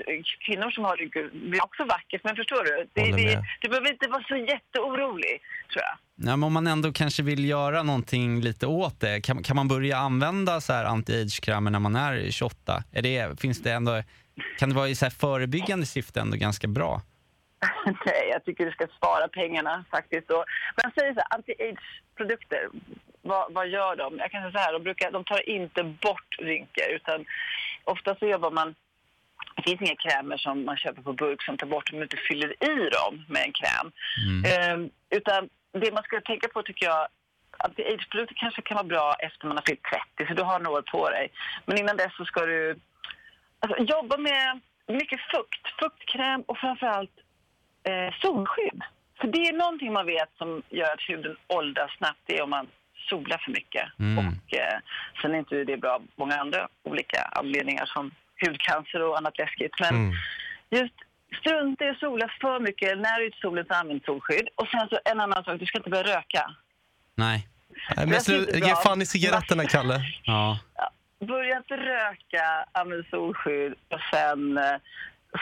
kvinnor 0.46 0.72
som 0.72 0.84
har 0.84 0.98
rynkor 0.98 1.50
blir 1.50 1.63
också 1.63 1.84
vackert, 1.84 2.22
men 2.24 2.36
förstår 2.36 2.63
du? 2.63 2.88
Det, 2.93 3.12
det, 3.12 3.12
med. 3.12 3.46
du 3.62 3.69
behöver 3.69 3.91
inte 3.91 4.10
vara 4.10 4.24
så 4.24 4.36
jätteorolig, 4.36 5.41
tror 5.72 5.84
jag. 5.88 5.98
Nej, 6.15 6.38
men 6.38 6.43
om 6.43 6.53
man 6.53 6.67
ändå 6.67 6.93
kanske 6.93 7.24
vill 7.24 7.50
göra 7.50 7.84
någonting 7.84 8.41
lite 8.41 8.67
åt 8.67 9.00
det, 9.00 9.22
kan, 9.22 9.43
kan 9.43 9.55
man 9.55 9.67
börja 9.67 9.98
använda 9.98 10.62
så 10.62 10.74
här 10.74 10.86
anti-age-krämer 10.86 11.72
när 11.72 11.79
man 11.79 11.96
är 11.96 12.31
28? 12.31 12.84
Är 12.91 13.01
det, 13.01 13.41
finns 13.41 13.62
det 13.62 13.72
ändå, 13.72 14.03
kan 14.60 14.69
det 14.69 14.75
vara 14.75 14.88
i 14.88 14.96
så 14.96 15.05
här 15.05 15.10
förebyggande 15.10 15.86
syfte 15.86 16.19
ändå 16.19 16.38
ganska 16.38 16.67
bra? 16.67 17.01
Nej, 18.05 18.29
jag 18.31 18.46
tycker 18.46 18.65
du 18.65 18.72
ska 18.72 18.88
spara 18.88 19.27
pengarna 19.27 19.86
faktiskt. 19.91 20.29
Och, 20.31 20.46
men 20.75 20.84
jag 20.84 20.93
säger 20.93 21.13
så 21.13 21.19
här, 21.19 21.38
anti-age-produkter, 21.38 22.69
vad, 23.27 23.53
vad 23.53 23.67
gör 23.67 23.96
de? 23.96 24.17
Jag 24.17 24.31
kan 24.31 24.41
säga 24.41 24.51
så 24.51 24.57
här, 24.57 24.74
de, 24.74 24.84
brukar, 24.84 25.12
de 25.12 25.24
tar 25.24 25.50
inte 25.50 25.84
bort 25.84 26.36
rynkor 26.39 26.89
utan 26.89 27.25
ofta 27.84 28.15
så 28.15 28.25
jobbar 28.27 28.51
man 28.51 28.75
det 29.55 29.63
finns 29.63 29.81
inga 29.81 29.96
krämer 29.96 30.38
som 30.38 30.65
man 30.65 30.77
köper 30.77 31.01
på 31.01 31.13
burk 31.13 31.43
som 31.43 31.57
tar 31.57 31.67
bort 31.67 31.91
du 31.91 32.01
inte 32.03 32.17
fyller 32.17 32.63
i 32.63 32.89
dem 32.89 33.25
med 33.27 33.41
en 33.43 33.53
kräm. 33.53 33.91
Ehm, 34.46 34.89
utan 35.10 35.50
det 35.72 35.93
man 35.93 36.03
ska 36.03 36.22
tänka 36.22 36.48
på 36.48 36.63
tycker 36.63 36.86
jag, 36.86 37.07
anti-age-produkter 37.57 38.36
kanske 38.36 38.62
kan 38.62 38.75
vara 38.75 38.88
bra 38.88 39.15
efter 39.19 39.48
man 39.48 39.57
har 39.57 39.63
fyllt 39.67 39.84
30, 40.17 40.27
så 40.27 40.34
du 40.34 40.43
har 40.43 40.60
några 40.60 40.77
år 40.77 40.81
på 40.81 41.10
dig. 41.10 41.31
Men 41.65 41.77
innan 41.79 41.98
dess 41.98 42.15
så 42.17 42.25
ska 42.25 42.46
du 42.46 42.79
alltså, 43.60 43.84
jobba 43.84 44.17
med 44.17 44.60
mycket 44.88 45.19
fukt, 45.31 45.67
fuktkräm 45.79 46.41
och 46.41 46.57
framförallt 46.57 47.17
eh, 47.84 48.13
solskydd. 48.22 48.81
För 49.19 49.27
det 49.27 49.48
är 49.48 49.53
någonting 49.53 49.93
man 49.93 50.05
vet 50.05 50.29
som 50.38 50.62
gör 50.69 50.93
att 50.93 51.10
huden 51.10 51.38
åldras 51.48 51.91
snabbt, 51.98 52.22
det 52.25 52.38
är 52.38 52.43
om 52.43 52.50
man 52.50 52.67
solar 53.09 53.37
för 53.45 53.51
mycket. 53.51 53.85
Mm. 53.99 54.17
Och 54.17 54.53
eh, 54.57 54.77
sen 55.21 55.33
är 55.33 55.39
inte 55.39 55.63
det 55.63 55.77
bra 55.77 55.91
av 55.91 56.07
många 56.15 56.35
andra 56.35 56.67
olika 56.83 57.21
anledningar 57.21 57.85
som 57.85 58.11
hudcancer 58.41 59.01
och 59.03 59.17
annat 59.17 59.37
läskigt. 59.37 59.71
Men 59.79 59.95
Mm. 59.95 60.11
just 60.69 60.93
strunta 61.39 61.85
i 61.85 61.89
att 61.89 61.99
sola 61.99 62.29
för 62.41 62.59
mycket. 62.59 62.97
När 62.97 63.17
du 63.17 63.23
är 63.23 63.27
ute 63.27 63.37
i 63.37 63.41
solen 63.41 63.65
så 63.67 63.73
använd 63.73 64.01
solskydd. 64.05 64.47
Och 64.55 64.67
sen 64.67 64.87
så 64.89 64.99
en 65.05 65.19
annan 65.19 65.43
sak, 65.43 65.59
du 65.59 65.65
ska 65.65 65.77
inte 65.77 65.89
börja 65.89 66.17
röka. 66.17 66.55
Nej. 67.15 67.47
Nej, 67.95 68.07
men 68.07 68.21
slu, 68.21 68.45
ge 68.53 68.75
fan 68.75 69.01
i 69.01 69.05
cigaretterna 69.05 69.65
Kalle. 69.75 70.01
Ja. 70.23 70.59
Börja 71.19 71.57
inte 71.57 71.77
röka, 71.77 72.65
använd 72.71 73.05
solskydd 73.09 73.73
och 73.89 73.99
sen 74.13 74.57
eh, 74.57 74.75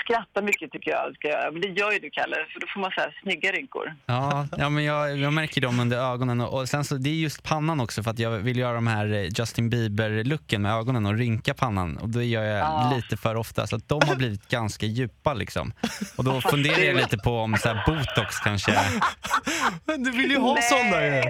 skratta 0.03 0.41
mycket 0.41 0.71
tycker 0.71 0.91
jag 0.91 1.15
ska 1.15 1.27
göra. 1.27 1.51
Men 1.51 1.61
det 1.61 1.67
gör 1.67 1.91
ju 1.91 1.99
du 1.99 2.09
Kalle, 2.09 2.35
för 2.53 2.59
då 2.59 2.67
får 2.73 2.79
man 2.81 2.91
så 2.91 3.01
här 3.01 3.19
snygga 3.23 3.51
rynkor. 3.51 3.93
Ja, 4.05 4.47
ja 4.57 4.69
men 4.69 4.83
jag, 4.83 5.17
jag 5.17 5.33
märker 5.33 5.61
dem 5.61 5.79
under 5.79 5.97
ögonen 6.13 6.41
och, 6.41 6.59
och 6.59 6.69
sen 6.69 6.83
så, 6.85 6.95
det 6.95 7.09
är 7.09 7.13
just 7.13 7.43
pannan 7.43 7.79
också 7.79 8.03
för 8.03 8.11
att 8.11 8.19
jag 8.19 8.31
vill 8.31 8.57
göra 8.57 8.73
de 8.73 8.87
här 8.87 9.13
eh, 9.13 9.23
Justin 9.39 9.69
Bieber-looken 9.69 10.61
med 10.61 10.73
ögonen 10.73 11.05
och 11.05 11.13
rynka 11.17 11.53
pannan 11.53 11.97
och 11.97 12.09
då 12.09 12.21
gör 12.21 12.43
jag 12.43 12.59
Ja. 12.59 12.93
lite 12.95 13.17
för 13.17 13.35
ofta 13.35 13.67
så 13.67 13.75
att 13.75 13.87
de 13.89 14.01
har 14.07 14.15
blivit 14.15 14.47
ganska 14.49 14.85
djupa 14.85 15.33
liksom. 15.33 15.73
Och 16.17 16.23
då 16.23 16.41
funderar 16.41 16.79
jag 16.83 16.95
lite 16.95 17.17
på 17.17 17.39
om 17.39 17.57
så 17.57 17.69
här 17.69 17.83
botox 17.87 18.39
kanske, 18.39 18.71
Men 19.85 20.03
du 20.03 20.11
vill 20.11 20.31
ju 20.31 20.37
ha 20.37 20.57
sådana 20.61 21.05
ju. 21.05 21.23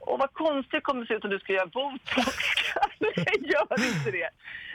Och 0.00 0.18
vad 0.18 0.32
konstigt 0.32 0.70
det 0.72 0.80
kommer 0.80 1.06
se 1.06 1.14
ut 1.14 1.24
om 1.24 1.30
du 1.30 1.38
ska 1.38 1.52
göra 1.52 1.66
botox. 1.66 2.34
Gör 3.52 3.86
inte 3.88 4.10
det. 4.10 4.30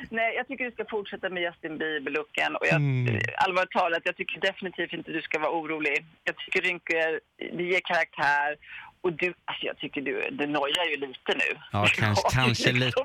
Nej, 0.10 0.36
jag 0.36 0.48
tycker 0.48 0.66
du 0.66 0.72
ska 0.72 0.86
fortsätta 0.90 1.30
med 1.30 1.44
Justin 1.44 1.78
Bieber-looken. 1.78 2.56
Och 2.56 2.66
jag, 2.68 2.76
Mm. 2.76 3.20
allvarligt 3.38 3.72
talat, 3.72 4.02
jag 4.06 4.16
tycker 4.16 4.40
definitivt 4.42 4.94
inte 4.94 5.12
du 5.12 5.22
ska 5.22 5.40
vara 5.40 5.52
orolig. 5.52 6.06
Jag 6.24 6.36
tycker 6.38 6.62
rynkor, 6.62 7.20
det 7.58 7.64
ger 7.64 7.80
karaktär. 7.84 8.56
Och 9.02 9.14
du, 9.14 9.34
alltså 9.46 9.66
jag 9.66 9.78
tycker 9.78 10.02
du, 10.02 10.28
du 10.32 10.48
nojar 10.48 10.86
ju 10.92 10.98
lite 10.98 11.34
nu. 11.36 11.60
Ja, 11.72 11.88
kanske- 11.96 12.24
har 12.38 12.46
kanske 12.46 12.72
lite. 12.72 13.04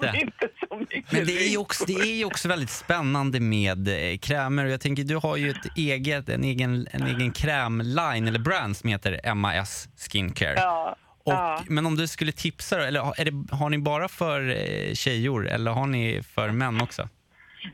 Men 1.11 1.27
det 1.27 1.47
är, 1.47 1.51
ju 1.51 1.59
också, 1.59 1.85
det 1.85 1.93
är 1.93 2.17
ju 2.17 2.25
också 2.25 2.49
väldigt 2.49 2.71
spännande 2.71 3.41
med 3.41 3.89
eh, 3.89 4.19
krämer 4.19 4.65
och 4.65 4.71
jag 4.71 4.81
tänker 4.81 5.03
du 5.03 5.17
har 5.17 5.37
ju 5.37 5.51
ett 5.51 5.77
eget, 5.77 6.29
en 6.29 6.45
egen, 6.45 6.87
en 6.91 7.07
egen 7.07 7.33
krämline 7.33 8.29
eller 8.29 8.39
brand 8.39 8.77
som 8.77 8.91
heter 8.91 9.35
MAS 9.35 9.89
Skincare. 10.11 10.55
Ja, 10.57 10.97
Och, 11.25 11.33
ja. 11.33 11.63
Men 11.69 11.87
om 11.87 11.97
du 11.97 12.07
skulle 12.07 12.33
tipsa 12.33 12.87
eller 12.89 13.01
har- 13.01 13.21
är 13.21 13.25
det, 13.25 13.55
har 13.57 13.71
ni 13.71 13.79
bara 13.79 14.09
för 14.09 14.41
eh, 14.51 14.95
tjejor 14.95 15.49
eller 15.49 15.71
har 15.71 15.87
ni 15.87 16.23
för 16.35 16.49
män 16.51 16.81
också? 16.81 17.09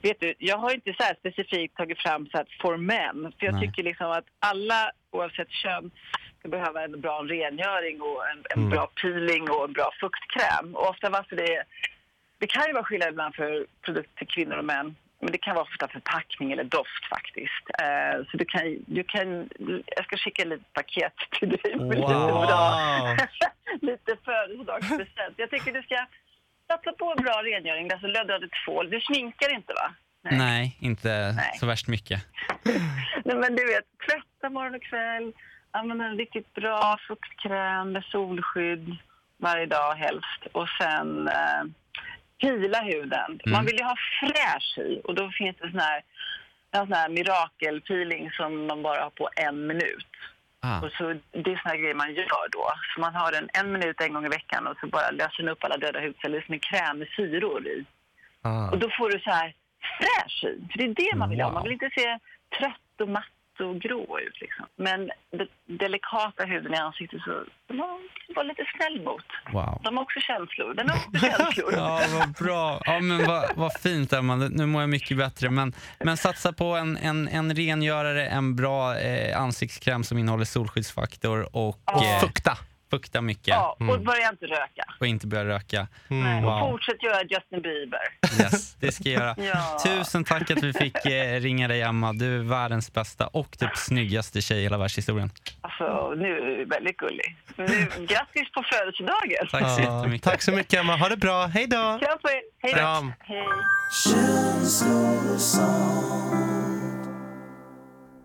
Vet 0.03 0.21
du, 0.21 0.35
jag 0.39 0.59
har 0.59 0.75
inte 0.75 0.93
så 0.99 1.05
specifikt 1.19 1.77
tagit 1.77 1.99
fram 1.99 2.27
så 2.27 2.39
att 2.39 2.49
for 2.63 2.77
män. 2.77 3.33
För 3.39 3.47
jag 3.47 3.55
Nej. 3.55 3.63
tycker 3.69 3.83
liksom 3.83 4.11
att 4.11 4.25
alla, 4.39 4.91
oavsett 5.11 5.51
kön, 5.51 5.91
ska 6.39 6.49
behöva 6.49 6.85
en 6.85 7.01
bra 7.01 7.23
rengöring 7.23 8.01
och 8.01 8.29
en, 8.31 8.39
en 8.51 8.59
Mm. 8.59 8.71
bra 8.71 8.87
peeling 9.03 9.51
och 9.51 9.65
en 9.65 9.73
bra 9.73 9.91
fuktkräm. 10.01 10.75
Och 10.75 10.89
ofta 10.91 11.11
varför 11.11 11.37
det 11.37 11.65
Det 12.39 12.47
kan 12.47 12.67
ju 12.67 12.73
vara 12.73 12.85
skillnad 12.85 13.09
ibland 13.09 13.35
för 13.35 13.67
produkter 13.85 14.19
till 14.19 14.27
kvinnor 14.27 14.57
och 14.57 14.65
män. 14.65 14.97
Men 15.21 15.33
det 15.33 15.39
kan 15.39 15.55
vara 15.55 15.65
ofta 15.65 15.89
förpackning 15.89 16.53
eller 16.53 16.65
doft 16.65 17.05
faktiskt. 17.15 17.65
Eh, 17.83 18.25
så 18.31 18.37
du 18.37 18.45
kan, 18.45 18.77
du 18.87 19.05
kan, 19.05 19.49
jag 19.97 20.05
ska 20.05 20.17
skicka 20.17 20.45
lite 20.45 20.65
paket 20.73 21.13
till 21.39 21.49
dig 21.49 21.77
med 21.77 21.89
lite 21.99 22.15
Wow. 22.15 22.47
bra, 22.47 23.17
lite 23.81 24.17
födelsedagspresent. 24.25 25.35
Jag 25.37 25.51
tycker 25.51 25.73
du 25.73 25.83
ska 25.83 26.07
satsa 26.69 26.93
på 26.93 27.15
en 27.19 27.25
bra 27.25 27.43
rengöring, 27.43 27.93
alltså 27.93 28.07
löddrade 28.07 28.49
tvål. 28.65 28.91
Du 28.91 29.01
sminkar 29.01 29.55
inte 29.55 29.73
va? 29.73 29.95
Nej, 30.23 30.77
inte 30.81 31.33
Nej. 31.37 31.53
så 31.61 31.67
värst 31.67 31.89
mycket. 31.89 32.27
Nej, 33.25 33.37
men 33.37 33.57
du 33.57 33.67
vet, 33.67 33.85
tvätta 34.09 34.51
morgon 34.51 34.75
och 34.75 34.83
kväll, 34.83 35.33
använda 35.71 36.05
en 36.05 36.17
riktigt 36.19 36.55
bra 36.55 36.99
fuktkräm 37.09 37.93
med 37.93 38.05
solskydd 38.05 38.97
varje 39.37 39.67
dag 39.67 39.95
helst 39.95 40.47
och 40.53 40.69
sen 40.81 41.29
eh, 41.29 41.63
pila 42.41 42.81
huden. 42.81 43.41
Man 43.47 43.67
vill 43.67 43.79
ju 43.79 43.85
ha 43.85 43.97
fräsch 44.21 44.79
i 44.79 45.01
och 45.05 45.15
då 45.15 45.31
finns 45.31 45.57
det 45.57 45.71
sån 45.71 45.81
här, 45.81 46.03
en 46.71 46.87
sån 46.87 46.93
här 46.93 47.09
mirakelpeeling 47.09 48.31
som 48.31 48.67
man 48.67 48.83
bara 48.83 49.03
har 49.03 49.11
på 49.11 49.29
en 49.37 49.67
minut. 49.67 50.07
Ah. 50.63 50.81
Och 50.81 50.93
så, 50.93 51.05
det 51.31 51.53
är 51.53 51.63
såna 51.63 51.77
grejer 51.77 51.95
man 51.95 52.15
gör 52.15 52.49
då. 52.53 52.73
Så 52.95 53.01
man 53.01 53.15
har 53.15 53.33
den 53.33 53.49
en 53.53 53.73
minut 53.73 54.01
en 54.01 54.13
gång 54.13 54.27
i 54.27 54.29
veckan 54.29 54.67
och 54.67 54.77
så 54.81 54.87
bara 54.87 55.11
löser 55.11 55.43
den 55.43 55.49
upp 55.49 55.65
alla 55.65 55.77
döda 55.77 56.01
hudceller 56.01 56.41
som 56.41 56.55
en 56.55 56.61
kräm 56.61 56.99
med 56.99 57.09
syror 57.17 57.67
i. 57.67 57.85
Ah. 58.43 58.71
Och 58.71 58.79
då 58.79 58.91
får 58.99 59.11
du 59.11 59.21
så 59.21 59.31
här 59.31 59.55
fräsch 59.99 60.45
hy. 60.45 60.59
För 60.71 60.79
det 60.79 60.85
är 60.85 60.95
det 60.95 61.19
man 61.19 61.31
vill 61.31 61.41
ha. 61.41 61.51
Man 61.53 61.63
vill 61.63 61.73
inte 61.73 61.91
se 61.95 62.19
trött 62.59 63.01
och 63.01 63.09
matt 63.09 63.40
och 63.61 63.81
grå 63.81 64.19
ut. 64.21 64.41
Liksom. 64.41 64.67
Men 64.77 65.11
den 65.33 65.49
delikata 65.79 66.45
huden 66.45 66.75
i 66.75 66.77
ansiktet 66.77 67.21
så 67.23 67.45
de 67.69 67.79
var 68.37 68.45
lite 68.45 68.63
snäll 68.77 69.05
mot. 69.05 69.25
Wow. 69.53 69.81
De 69.85 69.97
har 69.97 70.05
också 70.05 70.21
känslor. 70.21 70.75
Den 70.75 70.89
har 70.91 70.97
också 70.97 71.27
känslor. 71.39 71.73
Ja, 71.77 72.01
vad 72.19 72.33
bra. 72.33 72.81
Ja, 72.85 73.01
men 73.01 73.27
vad, 73.27 73.51
vad 73.57 73.81
fint 73.81 74.13
Emma, 74.13 74.37
nu 74.37 74.67
mår 74.67 74.83
jag 74.83 74.89
mycket 74.91 75.17
bättre. 75.17 75.51
Men, 75.51 75.73
men 75.99 76.17
satsa 76.17 76.53
på 76.53 76.65
en, 76.65 76.97
en, 76.97 77.29
en 77.29 77.55
rengörare, 77.57 78.27
en 78.27 78.57
bra 78.57 78.99
eh, 78.99 79.41
ansiktskräm 79.41 80.05
som 80.05 80.19
innehåller 80.19 80.45
solskyddsfaktor 80.45 81.57
och 81.57 81.79
Ja. 81.87 82.05
eh, 82.15 82.21
Fukta. 82.21 82.59
Fukta 82.91 83.21
mycket 83.21 83.49
Ja, 83.49 83.77
och 83.79 84.01
börja 84.01 84.29
inte 84.31 84.47
röka. 84.47 84.85
och 85.01 85.07
inte 85.07 85.27
börja 85.27 85.45
röka. 85.45 85.87
Nej, 86.09 86.43
Wow. 86.43 86.53
Och 86.63 86.71
fortsätt 86.71 87.03
göra 87.03 87.23
Justin 87.23 87.63
Bieber. 87.63 88.01
Yes, 88.43 88.75
det 88.75 88.93
ska 88.93 89.09
jag 89.09 89.21
göra. 89.23 89.35
Ja. 89.55 89.79
Tusen 89.85 90.25
tack 90.25 90.51
att 90.51 90.63
vi 90.63 90.73
fick 90.73 91.07
eh, 91.07 91.41
ringa 91.41 91.69
dig 91.69 91.83
Emma. 91.83 92.13
Du 92.13 92.37
är 92.41 92.43
världens 92.43 92.93
bästa 92.93 93.27
och 93.27 93.59
typ 93.59 93.77
snyggaste 93.77 94.41
tjej 94.43 94.59
i 94.59 94.63
hela 94.63 94.79
världshistorien. 94.79 95.31
Alltså, 95.61 96.15
nu 96.17 96.37
är 96.39 96.47
du 96.47 96.65
väldigt 96.65 96.97
gullig. 96.97 97.37
Nu, 97.57 97.67
grattis 98.07 98.53
på 98.55 98.63
födelsedagen! 98.73 99.47
Tack 99.51 99.61
så 99.77 99.81
Ja, 99.83 99.99
jättemycket. 99.99 100.23
tack 100.31 100.43
så 100.43 100.53
mycket 100.53 100.81
Emma, 100.81 100.97
ha 100.97 101.09
det 101.09 101.17
bra, 101.17 101.47
hej 101.47 101.67
då! 101.67 101.77
Kram 101.77 102.19
på 102.23 102.29
er! 102.29 102.41
Hej 102.63 102.73
då! 102.73 102.79
Kram. 102.79 103.13
Hej! 103.19 103.47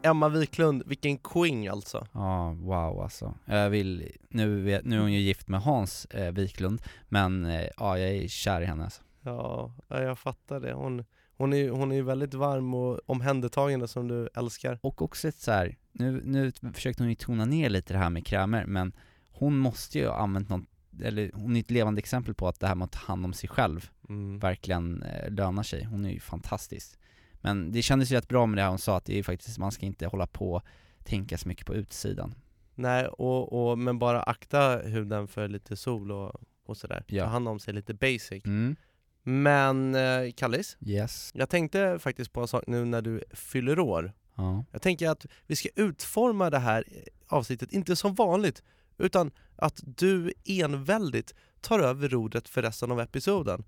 Emma 0.06 0.30
Wiklund, 0.30 0.84
vilken 0.86 1.18
queen 1.18 1.72
alltså. 1.72 2.08
Ja, 2.12 2.54
wow 2.60 3.02
alltså. 3.02 3.34
Jag 3.46 3.70
vill, 3.70 4.12
nu, 4.30 4.82
nu 4.84 4.98
är 4.98 5.00
hon 5.02 5.14
ju 5.14 5.20
gift 5.20 5.48
med 5.48 5.62
Hans 5.62 6.06
eh, 6.06 6.32
Wiklund, 6.32 6.82
men 7.10 7.46
eh, 7.46 7.68
ja, 7.78 8.00
jag 8.00 8.10
är 8.10 8.28
kär 8.28 8.62
i 8.62 8.66
henne 8.66 8.84
alltså. 8.84 9.02
Ja, 9.22 9.72
ja, 9.88 10.02
jag 10.02 10.20
fattar 10.20 10.60
det. 10.60 10.74
Hon, 10.74 11.06
hon, 11.38 11.54
är, 11.54 11.70
hon 11.70 11.92
är 11.92 11.96
ju 11.96 12.02
väldigt 12.02 12.34
varm 12.34 12.74
och 12.74 13.00
omhändertagande 13.06 13.88
som 13.88 14.08
du 14.08 14.30
älskar. 14.36 14.80
Och 14.82 15.02
också 15.02 15.28
ett 15.28 15.36
så 15.40 15.52
här, 15.52 15.76
nu, 15.92 16.22
nu 16.26 16.52
försökte 16.74 17.04
hon 17.04 17.10
ju 17.10 17.16
tona 17.16 17.46
ner 17.46 17.70
lite 17.70 17.94
det 17.94 18.00
här 18.00 18.10
med 18.10 18.26
krämer, 18.26 18.66
men 18.66 18.94
hon 19.32 19.58
måste 19.58 20.00
ju 20.00 20.08
ha 20.08 20.16
använt 20.18 20.50
något, 20.50 20.64
eller 21.04 21.32
hon 21.34 21.56
är 21.56 21.60
ett 21.60 21.72
levande 21.72 22.00
exempel 22.00 22.34
på 22.34 22.48
att 22.48 22.60
det 22.60 22.68
här 22.68 22.76
med 22.76 22.86
att 22.86 22.92
ta 22.92 23.00
hand 23.00 23.26
om 23.26 23.34
sig 23.34 23.50
själv 23.50 23.90
Mm. 24.10 24.40
verkligen 24.40 25.04
eh, 25.04 25.32
lönar 25.32 25.64
sig. 25.64 25.84
Hon 25.84 26.06
är 26.06 26.10
ju 26.10 26.20
fantastisk. 26.20 27.00
Men 27.46 27.72
det 27.72 27.82
kändes 27.82 28.12
ju 28.12 28.16
rätt 28.16 28.28
bra 28.28 28.46
med 28.46 28.58
det 28.58 28.62
här 28.62 28.70
hon 28.70 28.80
sa, 28.80 28.98
att 28.98 29.06
det 29.06 29.20
är 29.20 29.24
faktiskt, 29.24 29.58
man 29.58 29.72
ska 29.72 29.86
inte 29.86 30.08
hålla 30.08 30.28
på 30.28 30.54
och 30.54 30.64
tänka 31.04 31.38
så 31.38 31.48
mycket 31.48 31.66
på 31.66 31.76
utsidan. 31.76 32.36
Nej, 32.76 33.08
och, 33.08 33.70
och, 33.70 33.78
men 33.78 34.00
bara 34.00 34.24
akta 34.24 34.78
huden 34.78 35.28
för 35.28 35.48
lite 35.48 35.76
sol 35.76 36.12
och, 36.12 36.42
och 36.66 36.78
sådär. 36.78 37.04
Ja. 37.08 37.24
Ta 37.24 37.30
hand 37.30 37.48
om 37.48 37.60
sig 37.60 37.74
lite 37.74 37.94
basic. 37.94 38.46
Mm. 38.46 38.76
Men 39.24 39.96
eh, 39.96 40.32
Kallis, 40.36 40.78
Yes. 40.86 41.32
jag 41.34 41.50
tänkte 41.50 42.00
faktiskt 42.00 42.34
på 42.34 42.42
en 42.42 42.48
sak 42.48 42.64
nu 42.68 42.86
när 42.86 43.02
du 43.02 43.24
fyller 43.34 43.80
år. 43.80 44.14
Ja. 44.36 44.66
Jag 44.72 44.82
tänker 44.82 45.10
att 45.10 45.26
vi 45.48 45.56
ska 45.56 45.70
utforma 45.76 46.50
det 46.50 46.60
här 46.60 46.84
avsnittet, 47.28 47.74
inte 47.74 47.96
som 47.96 48.16
vanligt, 48.16 48.64
utan 48.98 49.32
att 49.56 49.80
du 49.86 50.34
enväldigt 50.46 51.34
tar 51.62 51.80
över 51.80 52.10
rodret 52.10 52.50
för 52.50 52.62
resten 52.62 52.92
av 52.92 53.00
episoden. 53.00 53.64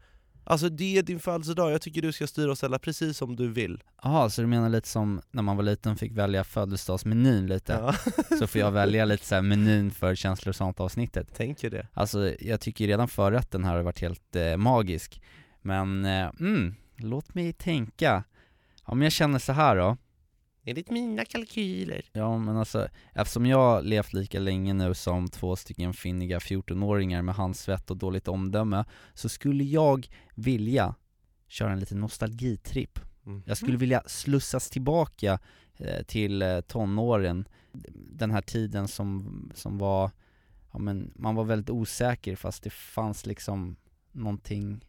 Alltså 0.49 0.69
det 0.69 0.97
är 0.97 1.03
din 1.03 1.19
födelsedag, 1.19 1.71
jag 1.71 1.81
tycker 1.81 2.01
du 2.01 2.11
ska 2.11 2.27
styra 2.27 2.51
och 2.51 2.57
ställa 2.57 2.79
precis 2.79 3.17
som 3.17 3.35
du 3.35 3.47
vill. 3.47 3.83
Jaha, 4.03 4.29
så 4.29 4.41
du 4.41 4.47
menar 4.47 4.69
lite 4.69 4.87
som 4.87 5.21
när 5.31 5.41
man 5.43 5.55
var 5.57 5.63
liten 5.63 5.95
fick 5.95 6.11
välja 6.11 6.43
födelsedagsmenyn 6.43 7.47
lite? 7.47 7.73
Ja, 7.73 7.93
Så 8.37 8.47
får 8.47 8.61
jag 8.61 8.71
välja 8.71 9.05
lite 9.05 9.25
så 9.25 9.35
här 9.35 9.41
menyn 9.41 9.91
för 9.91 10.15
känslor 10.15 10.49
och 10.49 10.55
sånt 10.55 10.79
avsnittet. 10.79 11.35
tänker 11.35 11.69
det. 11.69 11.87
Alltså 11.93 12.33
jag 12.39 12.61
tycker 12.61 12.87
redan 12.87 13.07
förrätten 13.07 13.63
här 13.63 13.75
har 13.75 13.81
varit 13.83 14.01
helt 14.01 14.35
eh, 14.35 14.57
magisk. 14.57 15.21
Men, 15.61 16.05
eh, 16.05 16.29
mm, 16.39 16.75
låt 16.95 17.35
mig 17.35 17.53
tänka. 17.53 18.23
Om 18.83 19.01
jag 19.01 19.11
känner 19.11 19.39
så 19.39 19.53
här 19.53 19.75
då. 19.75 19.97
Enligt 20.67 20.89
mina 20.89 21.25
kalkyler. 21.25 22.01
Ja 22.13 22.38
men 22.38 22.57
alltså, 22.57 22.88
eftersom 23.13 23.45
jag 23.45 23.86
levt 23.86 24.13
lika 24.13 24.39
länge 24.39 24.74
nu 24.74 24.93
som 24.93 25.27
två 25.27 25.55
stycken 25.55 25.93
finniga 25.93 26.39
14-åringar 26.39 27.21
med 27.21 27.36
handsvett 27.36 27.91
och 27.91 27.97
dåligt 27.97 28.27
omdöme, 28.27 28.86
så 29.13 29.29
skulle 29.29 29.63
jag 29.63 30.07
vilja 30.36 30.95
köra 31.47 31.71
en 31.71 31.79
liten 31.79 32.00
nostalgitripp. 32.00 33.00
Mm. 33.25 33.43
Jag 33.45 33.57
skulle 33.57 33.77
vilja 33.77 34.03
slussas 34.05 34.69
tillbaka 34.69 35.39
eh, 35.77 36.03
till 36.03 36.41
eh, 36.41 36.62
tonåren, 36.62 37.47
den 37.93 38.31
här 38.31 38.41
tiden 38.41 38.88
som, 38.88 39.51
som 39.55 39.77
var, 39.77 40.12
ja 40.71 40.79
men 40.79 41.12
man 41.15 41.36
var 41.36 41.43
väldigt 41.43 41.69
osäker 41.69 42.36
fast 42.36 42.63
det 42.63 42.74
fanns 42.74 43.25
liksom 43.25 43.75
någonting 44.12 44.86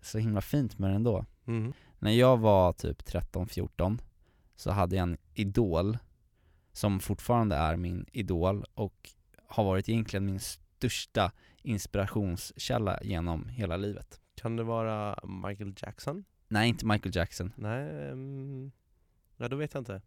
så 0.00 0.18
himla 0.18 0.40
fint 0.40 0.78
med 0.78 0.90
det 0.90 0.96
ändå. 0.96 1.24
Mm. 1.46 1.72
När 1.98 2.10
jag 2.10 2.36
var 2.36 2.72
typ 2.72 3.02
13-14 3.02 3.98
så 4.62 4.70
hade 4.70 4.96
jag 4.96 5.02
en 5.02 5.16
idol 5.34 5.98
som 6.72 7.00
fortfarande 7.00 7.56
är 7.56 7.76
min 7.76 8.06
idol 8.12 8.64
och 8.74 9.10
har 9.46 9.64
varit 9.64 9.88
egentligen 9.88 10.26
min 10.26 10.40
största 10.40 11.32
inspirationskälla 11.62 12.98
genom 13.02 13.48
hela 13.48 13.76
livet. 13.76 14.20
Kan 14.34 14.56
det 14.56 14.62
vara 14.62 15.18
Michael 15.22 15.74
Jackson? 15.76 16.24
Nej, 16.48 16.68
inte 16.68 16.86
Michael 16.86 17.16
Jackson. 17.16 17.52
Nej, 17.56 18.10
mm, 18.10 18.72
ja 19.36 19.48
då 19.48 19.56
vet 19.56 19.74
jag 19.74 19.80
inte. 19.80 20.02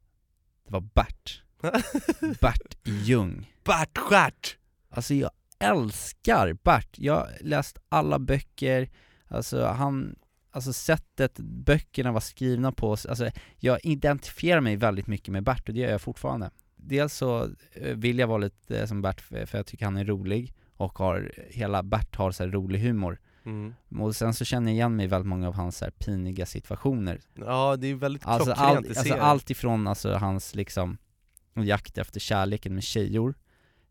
Det 0.66 0.72
var 0.72 0.82
Bert. 0.82 1.44
Bert 2.42 2.78
Ljung. 2.84 3.54
Bert 3.64 3.98
Stjärt! 3.98 4.58
Alltså 4.90 5.14
jag 5.14 5.32
älskar 5.60 6.54
Bert, 6.54 6.98
jag 6.98 7.14
har 7.14 7.32
läst 7.42 7.78
alla 7.90 8.20
böcker, 8.20 8.90
alltså 9.28 9.66
han, 9.66 10.16
alltså 10.56 10.74
sättet 10.74 11.40
böckerna 11.40 12.12
var 12.12 12.20
skrivna 12.20 12.72
på, 12.72 12.92
alltså 12.92 13.30
jag 13.58 13.80
identifierar 13.84 14.62
mig 14.62 14.76
väldigt 14.76 15.08
mycket 15.08 15.32
med 15.32 15.44
Bert 15.44 15.70
och 15.70 15.74
det 15.74 15.80
gör 15.80 15.92
jag 15.92 16.02
fortfarande. 16.02 16.52
Dels 16.76 17.14
så 17.14 17.50
eh, 17.74 17.96
vill 17.96 18.20
jag 18.20 18.28
vara 18.28 18.38
lite 18.38 18.80
eh, 18.80 18.86
som 18.86 19.02
Bert 19.02 19.22
för 19.22 19.48
jag 19.52 19.66
tycker 19.66 19.86
han 19.86 19.98
är 19.98 20.06
rolig 20.06 20.54
och 20.78 20.98
har, 20.98 21.32
hela 21.50 21.84
Bert 21.84 22.16
har 22.16 22.32
så 22.32 22.44
här 22.44 22.52
rolig 22.52 22.80
humor. 22.80 23.20
Mm. 23.46 23.74
Och 24.00 24.16
sen 24.16 24.34
så 24.34 24.46
känner 24.46 24.72
jag 24.72 24.76
igen 24.76 24.96
mig 24.96 25.06
i 25.06 25.08
väldigt 25.08 25.28
många 25.28 25.48
av 25.48 25.54
hans 25.54 25.82
här 25.82 25.92
piniga 25.92 26.46
situationer. 26.46 27.20
Ja, 27.34 27.76
det 27.76 27.88
är 27.88 27.96
väldigt 27.96 28.26
Alltså, 28.26 28.52
all, 28.52 28.78
alltså 28.78 29.14
allt 29.14 29.50
ifrån 29.50 29.88
alltså 29.88 30.14
hans 30.14 30.56
liksom 30.56 30.98
jakt 31.54 31.98
efter 31.98 32.20
kärleken 32.20 32.74
med 32.74 32.84
tjejor 32.84 33.36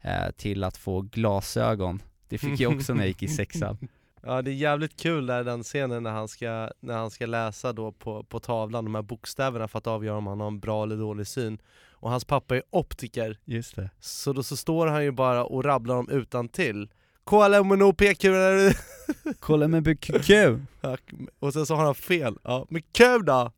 eh, 0.00 0.30
till 0.36 0.64
att 0.64 0.76
få 0.76 1.00
glasögon. 1.00 2.02
Det 2.28 2.38
fick 2.38 2.60
jag 2.60 2.76
också 2.76 2.94
när 2.94 3.00
jag 3.00 3.08
gick 3.08 3.22
i 3.22 3.28
sexan. 3.28 3.78
Ja 4.26 4.42
det 4.42 4.50
är 4.50 4.54
jävligt 4.54 4.96
kul 4.96 5.26
där 5.26 5.44
den 5.44 5.62
scenen 5.62 6.02
när 6.02 6.10
han 6.10 6.28
ska, 6.28 6.70
när 6.80 6.96
han 6.96 7.10
ska 7.10 7.26
läsa 7.26 7.72
då 7.72 7.92
på, 7.92 8.22
på 8.22 8.40
tavlan 8.40 8.84
de 8.84 8.94
här 8.94 9.02
bokstäverna 9.02 9.68
för 9.68 9.78
att 9.78 9.86
avgöra 9.86 10.16
om 10.16 10.26
han 10.26 10.40
har 10.40 10.46
en 10.46 10.60
bra 10.60 10.82
eller 10.82 10.96
dålig 10.96 11.26
syn 11.26 11.58
Och 11.90 12.10
hans 12.10 12.24
pappa 12.24 12.56
är 12.56 12.62
optiker, 12.70 13.38
Just 13.44 13.76
det. 13.76 13.90
så 14.00 14.32
då 14.32 14.42
så 14.42 14.56
står 14.56 14.86
han 14.86 15.04
ju 15.04 15.10
bara 15.10 15.44
och 15.44 15.64
rabblar 15.64 15.94
dem 15.94 16.08
utan 16.10 16.48
till 16.48 16.88
KLMNOPQ 17.24 18.24
Kolla 19.40 19.68
med 19.68 19.82
BQQ! 19.82 20.30
Och 21.38 21.52
sen 21.52 21.66
så 21.66 21.74
har 21.74 21.84
han 21.84 21.94
fel, 21.94 22.38
ja 22.42 22.66
men 22.68 22.82
Q 22.92 23.18
då? 23.18 23.52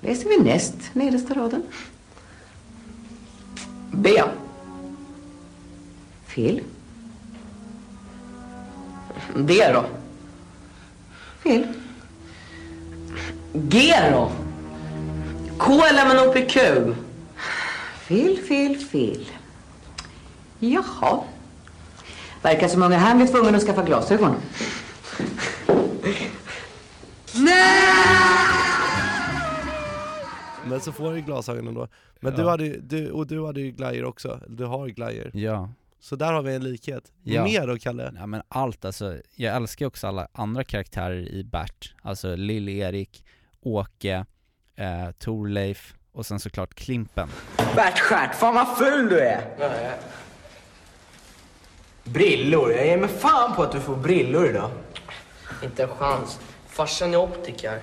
Läser 0.00 0.28
vi 0.28 0.44
näst 0.44 0.76
nedersta 0.92 1.34
raden. 1.34 1.62
B. 3.92 4.10
Fel. 6.26 6.60
D 9.36 9.72
då? 9.74 9.84
Fel. 11.42 11.66
G 13.52 13.94
då? 14.12 14.30
K 15.58 15.72
eller 15.84 16.06
men 16.08 16.28
OPQ? 16.28 16.56
Fel, 18.08 18.36
fel, 18.36 18.76
fel. 18.76 19.24
Jaha. 20.58 21.20
Verkar 22.42 22.68
som 22.68 22.82
unge 22.82 22.96
han 22.96 23.16
blir 23.18 23.26
tvungen 23.26 23.54
att 23.54 23.62
skaffa 23.62 23.82
glasögon. 23.82 24.34
Men 30.64 30.80
så 30.80 30.92
får 30.92 31.14
ju 31.16 31.20
glasögonen 31.22 31.74
då 31.74 31.88
Men 32.20 32.32
Ja. 32.32 32.38
du 32.42 32.48
hade 32.48 32.64
ju, 32.64 32.80
du, 32.80 33.10
och 33.10 33.26
du 33.26 33.46
hade 33.46 33.60
ju 33.60 33.70
glajjor 33.70 34.04
också, 34.04 34.40
du 34.48 34.64
har 34.64 34.88
glajjor 34.88 35.30
Ja. 35.34 35.68
Så 36.00 36.16
där 36.16 36.32
har 36.32 36.42
vi 36.42 36.54
en 36.54 36.64
likhet. 36.64 37.12
Ja. 37.22 37.44
Mer 37.44 37.66
då 37.66 37.78
Kalle? 37.78 38.12
Ja 38.16 38.26
men 38.26 38.42
allt 38.48 38.84
alltså, 38.84 39.16
jag 39.36 39.56
älskar 39.56 39.86
också 39.86 40.06
alla 40.06 40.28
andra 40.32 40.64
karaktärer 40.64 41.28
i 41.28 41.44
Bert, 41.44 41.94
alltså 42.02 42.36
Lill-Erik, 42.36 43.24
Åke, 43.60 44.24
eh, 44.76 45.10
Torleif 45.18 45.94
och 46.12 46.26
sen 46.26 46.40
såklart 46.40 46.74
Klimpen. 46.74 47.28
Bert 47.76 47.98
Stjärt, 47.98 48.34
fan 48.34 48.54
vad 48.54 48.78
ful 48.78 49.08
du 49.08 49.20
är! 49.20 49.44
Brillor? 52.04 52.72
Jag 52.72 52.86
ger 52.86 52.96
mig 52.98 53.08
fan 53.08 53.56
på 53.56 53.62
att 53.62 53.72
du 53.72 53.80
får 53.80 53.96
brillor 53.96 54.48
idag. 54.50 54.70
Inte 55.62 55.82
en 55.82 55.88
chans. 55.88 56.40
Farsan 56.68 57.14
är 57.14 57.18
optiker. 57.18 57.82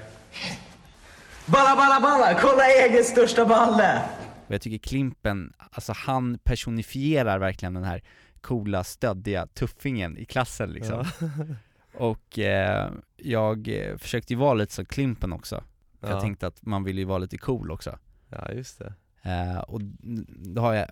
Balla, 1.45 1.75
balla, 1.75 1.99
balla! 1.99 2.39
Kolla 2.41 2.65
egen 2.67 3.03
största 3.03 3.45
balle! 3.45 4.01
Och 4.47 4.53
jag 4.53 4.61
tycker 4.61 4.77
Klimpen, 4.77 5.53
alltså 5.57 5.93
han 5.95 6.39
personifierar 6.43 7.39
verkligen 7.39 7.73
den 7.73 7.83
här 7.83 8.03
coola, 8.41 8.83
stöddiga 8.83 9.47
tuffingen 9.47 10.17
i 10.17 10.25
klassen 10.25 10.69
liksom. 10.69 11.05
Och 11.93 12.39
eh, 12.39 12.91
jag 13.17 13.69
försökte 13.97 14.33
ju 14.33 14.39
vara 14.39 14.53
lite 14.53 14.73
som 14.73 14.85
Klimpen 14.85 15.33
också. 15.33 15.63
Ja. 15.99 16.09
Jag 16.09 16.21
tänkte 16.21 16.47
att 16.47 16.65
man 16.65 16.83
vill 16.83 16.97
ju 16.97 17.05
vara 17.05 17.17
lite 17.17 17.37
cool 17.37 17.71
också. 17.71 17.99
Ja 18.29 18.51
just 18.51 18.79
det 18.79 18.93
Eh, 19.27 19.57
och 19.57 19.81
då 20.27 20.61
har, 20.61 20.73
jag, 20.73 20.87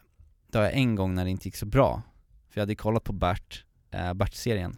då 0.47 0.59
har 0.59 0.63
jag 0.63 0.73
en 0.73 0.95
gång 0.95 1.15
när 1.15 1.23
det 1.23 1.31
inte 1.31 1.47
gick 1.47 1.55
så 1.55 1.65
bra, 1.65 2.01
för 2.49 2.59
jag 2.59 2.61
hade 2.61 2.75
kollat 2.75 3.03
på 3.03 3.13
Bert, 3.13 3.65
eh, 3.91 4.13
Bert-serien 4.13 4.77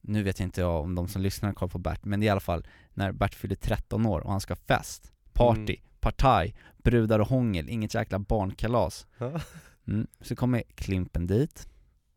Nu 0.00 0.22
vet 0.22 0.38
jag 0.38 0.46
inte 0.46 0.64
om 0.64 0.94
de 0.94 1.08
som 1.08 1.22
lyssnar 1.22 1.52
kollar 1.52 1.70
på 1.70 1.78
Bert, 1.78 2.04
men 2.04 2.20
det 2.20 2.24
är 2.24 2.28
i 2.28 2.30
alla 2.30 2.40
fall 2.40 2.66
när 2.94 3.12
Bert 3.12 3.34
fyller 3.34 3.56
13 3.56 4.06
år 4.06 4.20
och 4.20 4.30
han 4.30 4.40
ska 4.40 4.54
ha 4.54 4.60
fest, 4.66 5.12
party, 5.32 5.76
Mm. 5.76 5.89
Partaj, 6.00 6.54
brudar 6.78 7.18
och 7.18 7.26
hångel, 7.26 7.68
inget 7.68 7.94
jäkla 7.94 8.18
barnkalas 8.18 9.06
mm. 9.86 10.06
Så 10.20 10.36
kommer 10.36 10.62
Klimpen 10.74 11.26
dit, 11.26 11.68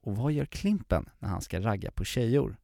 och 0.02 0.18
vad 0.18 0.32
gör 0.32 0.46
Klimpen 0.46 1.10
när 1.20 1.30
han 1.30 1.42
ska 1.42 1.60
ragga 1.60 1.92
på 1.92 2.04
tjejor? 2.04 2.58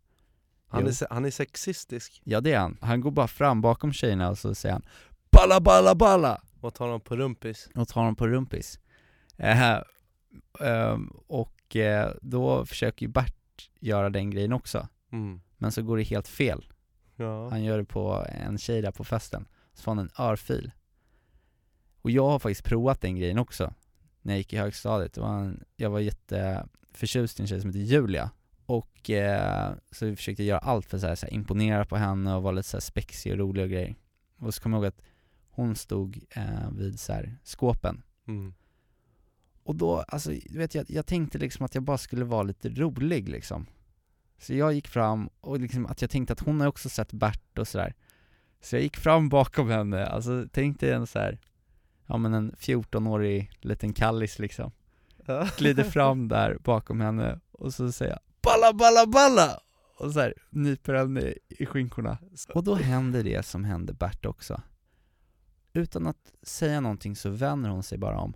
han 0.67 0.81
Jo. 0.81 0.87
är, 0.87 1.13
han 1.13 1.25
är 1.25 1.31
sexistisk 1.31 2.21
Ja 2.23 2.41
det 2.41 2.53
är 2.53 2.59
han, 2.59 2.77
han 2.81 3.01
går 3.01 3.11
bara 3.11 3.27
fram 3.27 3.61
bakom 3.61 3.93
tjejerna 3.93 4.29
och 4.29 4.37
så 4.37 4.55
säger 4.55 4.73
han 4.73 4.85
Balla 5.31 5.61
balla 5.61 5.95
balla! 5.95 6.41
och 6.61 6.73
tar 6.73 6.85
honom 6.85 7.01
på 7.01 7.15
rumpis 7.15 7.69
och 7.75 7.87
tar 7.87 8.01
honom 8.01 8.15
på 8.15 8.27
rumpis. 8.27 8.79
Eh, 9.37 9.81
ehm, 10.59 11.07
och 11.27 11.75
eh, 11.75 12.11
då 12.21 12.65
försöker 12.65 13.05
ju 13.05 13.11
Bert 13.11 13.69
göra 13.79 14.09
den 14.09 14.29
grejen 14.29 14.53
också, 14.53 14.87
mm. 15.11 15.41
men 15.57 15.71
så 15.71 15.81
går 15.81 15.97
det 15.97 16.03
helt 16.03 16.27
fel. 16.27 16.65
Ja, 17.15 17.49
Han 17.49 17.63
gör 17.63 17.77
det 17.77 17.85
på 17.85 18.25
en 18.29 18.57
tjej 18.57 18.81
där 18.81 18.91
på 18.91 19.03
festen, 19.03 19.47
så 19.73 19.83
får 19.83 19.91
han 19.91 19.99
en 19.99 20.11
örfil. 20.25 20.71
Och 22.01 22.11
jag 22.11 22.29
har 22.29 22.39
faktiskt 22.39 22.63
provat 22.63 23.01
den 23.01 23.15
grejen 23.15 23.39
också, 23.39 23.73
när 24.21 24.33
jag 24.33 24.37
gick 24.37 24.53
i 24.53 24.57
högstadiet. 24.57 25.13
Det 25.13 25.21
var 25.21 25.39
en, 25.39 25.63
jag 25.75 25.89
var 25.89 25.99
jätteförtjust 25.99 27.39
i 27.39 27.41
en 27.41 27.47
tjej 27.47 27.61
som 27.61 27.69
heter 27.69 27.79
Julia. 27.79 28.31
Och 28.65 29.09
eh, 29.09 29.73
så 29.91 30.05
vi 30.05 30.15
försökte 30.15 30.43
göra 30.43 30.59
allt 30.59 30.85
för 30.85 31.05
att 31.05 31.23
imponera 31.31 31.85
på 31.85 31.97
henne 31.97 32.35
och 32.35 32.43
vara 32.43 32.51
lite 32.51 32.69
så 32.69 32.77
här 32.77 32.81
spexig 32.81 33.31
och 33.31 33.37
rolig 33.37 33.63
och 33.63 33.69
grejer. 33.69 33.95
Och 34.39 34.53
så 34.53 34.61
kommer 34.61 34.77
jag 34.77 34.83
ihåg 34.83 34.87
att 34.87 35.01
hon 35.59 35.75
stod 35.75 36.23
eh, 36.29 36.71
vid 36.71 36.99
så 36.99 37.13
här, 37.13 37.37
skåpen 37.43 38.03
mm. 38.27 38.53
och 39.63 39.75
då, 39.75 39.97
alltså, 39.97 40.31
du 40.45 40.57
vet 40.57 40.75
jag, 40.75 40.85
jag 40.89 41.05
tänkte 41.05 41.37
liksom 41.37 41.65
att 41.65 41.75
jag 41.75 41.83
bara 41.83 41.97
skulle 41.97 42.25
vara 42.25 42.43
lite 42.43 42.69
rolig 42.69 43.29
liksom 43.29 43.65
Så 44.37 44.53
jag 44.53 44.73
gick 44.73 44.87
fram 44.87 45.29
och 45.41 45.59
liksom 45.59 45.85
att 45.85 46.01
jag 46.01 46.11
tänkte 46.11 46.33
att 46.33 46.39
hon 46.39 46.61
har 46.61 46.67
också 46.67 46.89
sett 46.89 47.13
Bert 47.13 47.57
och 47.57 47.67
sådär 47.67 47.93
Så 48.61 48.75
jag 48.75 48.83
gick 48.83 48.97
fram 48.97 49.29
bakom 49.29 49.69
henne, 49.69 50.05
alltså 50.05 50.47
tänkte 50.51 50.93
en 50.93 51.07
så 51.07 51.19
här, 51.19 51.39
ja 52.09 52.17
men 52.17 52.33
en 52.33 52.51
14-årig 52.51 53.51
liten 53.61 53.93
kallis 53.93 54.39
liksom. 54.39 54.71
Glider 55.57 55.83
fram 55.91 56.27
där 56.27 56.57
bakom 56.63 57.01
henne 57.01 57.39
och 57.51 57.73
så 57.73 57.91
säger 57.91 58.11
jag 58.11 58.19
'Balla 58.41 58.73
balla 58.73 59.05
balla' 59.05 59.59
och 59.99 60.11
så 60.11 60.19
här, 60.19 60.33
nyper 60.49 60.93
henne 60.93 61.33
i 61.47 61.65
skinkorna. 61.65 62.17
Och 62.53 62.63
då 62.63 62.75
händer 62.75 63.23
det 63.23 63.45
som 63.45 63.63
hände 63.63 63.93
Bert 63.93 64.25
också. 64.25 64.61
Utan 65.73 66.07
att 66.07 66.33
säga 66.41 66.81
någonting 66.81 67.15
så 67.15 67.29
vänder 67.29 67.69
hon 67.69 67.83
sig 67.83 67.97
bara 67.97 68.19
om. 68.19 68.33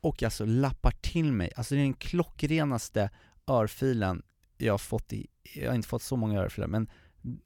Och 0.00 0.22
alltså 0.22 0.44
lappar 0.44 0.90
till 0.90 1.32
mig, 1.32 1.52
alltså 1.56 1.74
det 1.74 1.80
är 1.80 1.84
den 1.84 1.94
klockrenaste 1.94 3.10
örfilen 3.46 4.22
jag 4.56 4.72
har 4.72 4.78
fått 4.78 5.12
i, 5.12 5.26
jag 5.54 5.70
har 5.70 5.74
inte 5.74 5.88
fått 5.88 6.02
så 6.02 6.16
många 6.16 6.40
örfilar 6.40 6.68
men 6.68 6.90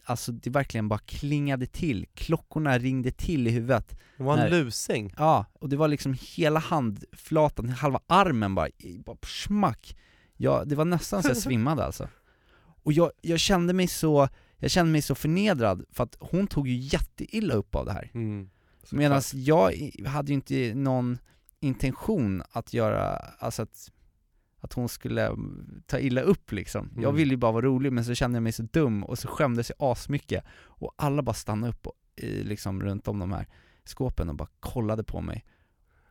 alltså 0.05 0.33
det 0.33 0.51
verkligen 0.51 0.89
bara 0.89 0.99
klingade 0.99 1.67
till, 1.67 2.07
klockorna 2.15 2.79
ringde 2.79 3.11
till 3.11 3.47
i 3.47 3.51
huvudet 3.51 3.99
Det 4.17 4.23
var 4.23 4.33
en 4.33 4.39
Nej. 4.39 4.51
lusing 4.51 5.15
Ja, 5.17 5.47
och 5.53 5.69
det 5.69 5.77
var 5.77 5.89
liksom 5.89 6.17
hela 6.21 6.61
handflatan, 6.61 7.69
halva 7.69 8.01
armen 8.07 8.55
bara, 8.55 8.69
bara 9.05 9.17
smack 9.23 9.97
Ja, 10.37 10.65
det 10.65 10.75
var 10.77 10.85
nästan 10.85 11.23
så 11.23 11.29
jag 11.29 11.37
svimmade 11.47 11.85
alltså 11.85 12.09
Och 12.83 12.93
jag, 12.93 13.11
jag 13.21 13.41
kände 13.41 13.73
mig 13.73 13.87
så, 13.87 14.29
jag 14.57 14.71
kände 14.71 14.93
mig 14.93 15.03
så 15.03 15.15
förnedrad 15.15 15.85
för 15.91 16.05
att 16.05 16.17
hon 16.21 16.47
tog 16.47 16.69
ju 16.69 16.77
jätteilla 16.77 17.55
upp 17.55 17.75
av 17.75 17.87
det 17.87 17.93
här 17.93 18.11
mm. 18.15 18.51
Medan 18.91 19.23
jag 19.33 19.91
hade 20.07 20.29
ju 20.29 20.35
inte 20.35 20.75
någon 20.75 21.19
intention 21.61 22.43
att 22.53 22.75
göra, 22.75 23.17
alltså 23.39 23.63
att, 23.63 23.91
att 24.67 24.73
hon 24.73 24.89
skulle 24.89 25.31
ta 25.87 25.99
illa 25.99 26.21
upp 26.21 26.53
liksom. 26.53 26.91
Jag 26.95 27.05
Mm. 27.05 27.17
ville 27.17 27.31
ju 27.31 27.37
bara 27.37 27.53
vara 27.53 27.67
rolig 27.67 27.93
men 27.93 28.05
så 28.05 28.15
kände 28.15 28.37
jag 28.37 28.43
mig 28.43 28.53
så 28.53 28.63
dum 28.63 29.05
och 29.05 29.19
så 29.19 29.29
skämdes 29.29 29.71
jag 29.79 29.91
asmycket. 29.91 30.45
Och 30.65 30.95
alla 30.97 31.23
bara 31.23 31.35
stannade 31.35 31.71
upp 31.73 31.87
och, 31.87 31.93
i, 32.17 32.43
liksom 32.45 32.83
runt 32.83 33.09
om 33.09 33.19
de 33.19 33.33
här 33.33 33.47
skåpen 33.85 34.29
och 34.29 34.35
bara 34.35 34.49
kollade 34.61 35.05
på 35.05 35.21
mig. 35.21 35.45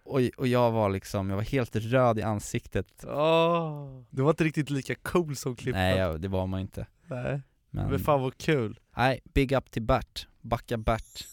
Och, 0.03 0.19
och 0.37 0.47
jag 0.47 0.71
var 0.71 0.89
liksom, 0.89 1.29
jag 1.29 1.35
var 1.35 1.43
helt 1.43 1.75
röd 1.75 2.19
i 2.19 2.21
ansiktet. 2.21 3.05
Åh, 3.07 4.01
Du 4.09 4.21
var 4.21 4.29
inte 4.29 4.43
riktigt 4.43 4.69
lika 4.69 4.95
cool 4.95 5.35
som 5.35 5.55
Klippan 5.55 5.81
Nej, 5.81 5.97
jag, 5.97 6.21
det 6.21 6.27
var 6.27 6.47
man 6.47 6.59
inte. 6.59 6.87
Nej. 7.07 7.41
Men, 7.69 7.89
Men 7.89 7.99
fan 7.99 8.21
vad 8.21 8.37
kul 8.37 8.79
nej, 8.97 9.21
big 9.33 9.51
up 9.51 9.71
till 9.71 9.81
Bert. 9.81 10.27
Backa 10.41 10.77
Bert. 10.77 11.25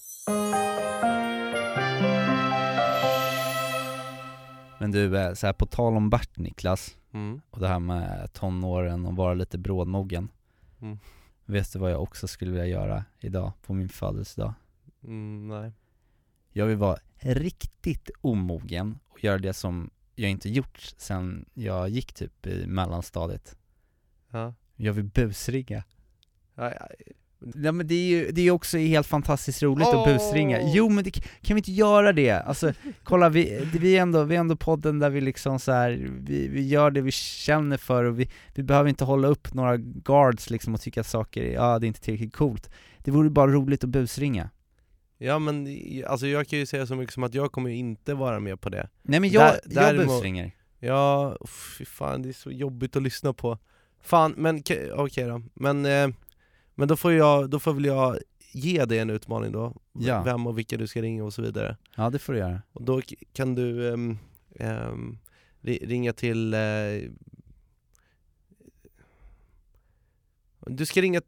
Men 4.79 4.91
du, 4.91 5.19
eh, 5.19 5.35
så 5.35 5.47
här 5.47 5.53
på 5.53 5.67
tal 5.67 5.97
om 5.97 6.11
Bert 6.11 6.37
Niklas, 6.37 6.97
mm. 7.13 7.41
och 7.51 7.61
det 7.61 7.69
här 7.69 7.81
med 7.81 8.33
tonåren 8.33 9.07
och 9.07 9.17
vara 9.17 9.35
lite 9.35 9.59
brådmogen 9.59 10.29
Mm. 10.83 10.99
Vet 11.45 11.73
du 11.73 11.79
vad 11.79 11.93
jag 11.93 12.03
också 12.03 12.29
skulle 12.29 12.51
vilja 12.51 12.67
göra 12.67 13.05
idag, 13.21 13.53
på 13.63 13.75
min 13.75 13.89
födelsedag? 13.89 14.55
Mm, 15.03 15.49
nej 15.49 15.73
Jag 16.53 16.67
vill 16.67 16.77
vara 16.77 16.99
riktigt 17.19 18.11
omogen 18.21 18.99
och 19.09 19.25
göra 19.25 19.39
det 19.39 19.53
som 19.53 19.91
jag 20.15 20.31
inte 20.31 20.49
gjort 20.49 20.79
sen 20.97 21.45
jag 21.55 21.89
gick 21.89 22.13
typ 22.13 22.47
i 22.47 22.67
mellanstadiet. 22.67 23.57
Ja. 24.31 24.55
Jag 24.77 24.93
vill 24.93 25.05
busringa. 25.05 25.85
Ja, 26.55 26.73
ja. 26.73 26.89
Ja 27.55 27.73
men 27.73 27.87
det 27.87 27.95
är 27.95 28.07
ju 28.09 28.31
det 28.33 28.43
är 28.47 28.51
också 28.51 28.79
helt 28.79 29.07
fantastiskt 29.07 29.63
roligt 29.63 29.89
att 29.89 29.95
Åh! 29.95 30.07
busringa. 30.07 30.59
Jo 30.75 30.89
men 30.89 31.05
det, 31.05 31.11
kan 31.11 31.55
vi 31.55 31.59
inte 31.59 31.73
göra 31.73 32.13
det? 32.13 32.31
Alltså 32.31 32.73
kolla 33.05 33.29
vi, 33.29 33.69
vi, 33.75 33.97
är 33.97 34.03
ändå, 34.03 34.25
vi 34.25 34.37
är 34.37 34.41
ändå 34.41 34.57
podden 34.57 34.99
där 34.99 35.11
vi 35.11 35.21
liksom 35.21 35.59
så 35.59 35.73
här, 35.73 36.11
vi, 36.21 36.49
vi 36.49 36.69
gör 36.69 36.91
det 36.91 37.01
vi 37.01 37.11
känner 37.11 37.77
för 37.77 38.05
och 38.05 38.21
vi, 38.21 38.31
vi 38.55 38.63
behöver 38.63 38.89
inte 38.89 39.05
hålla 39.05 39.29
upp 39.29 39.55
några 39.55 39.77
guards 39.77 40.51
liksom 40.51 40.75
och 40.75 40.81
tycka 40.81 41.01
att 41.01 41.07
saker, 41.07 41.45
ja 41.45 41.79
det 41.79 41.87
är 41.87 41.89
inte 41.89 42.01
tillräckligt 42.01 42.37
coolt. 42.37 42.71
Det 42.99 43.11
vore 43.11 43.31
bara 43.31 43.51
roligt 43.51 43.85
att 43.85 43.91
busringa. 43.91 44.51
Ja 45.19 45.39
men 45.39 45.67
alltså 46.07 46.27
jag 46.27 46.49
kan 46.49 46.59
ju 46.59 46.67
säga 46.67 46.87
så 46.87 46.95
mycket 46.95 47.15
som 47.15 47.23
att 47.23 47.35
jag 47.35 47.53
kommer 47.53 47.71
ju 47.71 47.77
inte 47.77 48.15
vara 48.15 48.41
med 48.41 48.61
på 48.61 48.69
det 48.69 48.89
Nej 49.03 49.21
men 49.21 49.31
jag, 49.31 49.43
Där- 49.43 49.61
jag 49.65 49.85
däremot- 49.85 50.07
busringer. 50.07 50.51
Ja, 50.79 51.37
fy 51.79 51.85
fan 51.85 52.23
det 52.23 52.29
är 52.29 52.33
så 52.33 52.51
jobbigt 52.51 52.97
att 52.97 53.03
lyssna 53.03 53.33
på 53.33 53.59
Fan, 54.05 54.35
men 54.37 54.63
ke- 54.63 54.91
okej 54.97 55.25
då, 55.25 55.43
men, 55.55 55.87
eh, 55.87 56.09
men 56.75 56.89
då 56.89 56.97
får 56.97 57.13
jag, 57.13 57.51
då 57.51 57.59
får 57.61 57.73
väl 57.75 57.85
jag 57.85 58.19
ge 58.53 58.85
dig 58.85 58.99
en 58.99 59.11
utmaning 59.11 59.53
då 59.53 59.77
Ja. 59.93 60.23
Vem 60.23 60.47
och 60.47 60.59
vilka 60.59 60.77
du 60.77 60.87
ska 60.87 61.03
ringa 61.03 61.25
och 61.25 61.35
så 61.35 61.43
vidare 61.43 61.77
Ja 61.97 62.11
det 62.11 62.19
får 62.19 62.33
du 62.33 62.39
göra. 62.39 62.63
Och 62.73 62.83
då 62.83 63.01
kan 63.33 63.55
du 63.55 63.93
ehm, 63.93 64.19
ri- 65.63 65.87
ringa 65.87 66.13
till 66.13 66.55
eh, 66.55 66.61
Du 70.67 70.87
ska 70.87 71.01
ringa, 71.03 71.23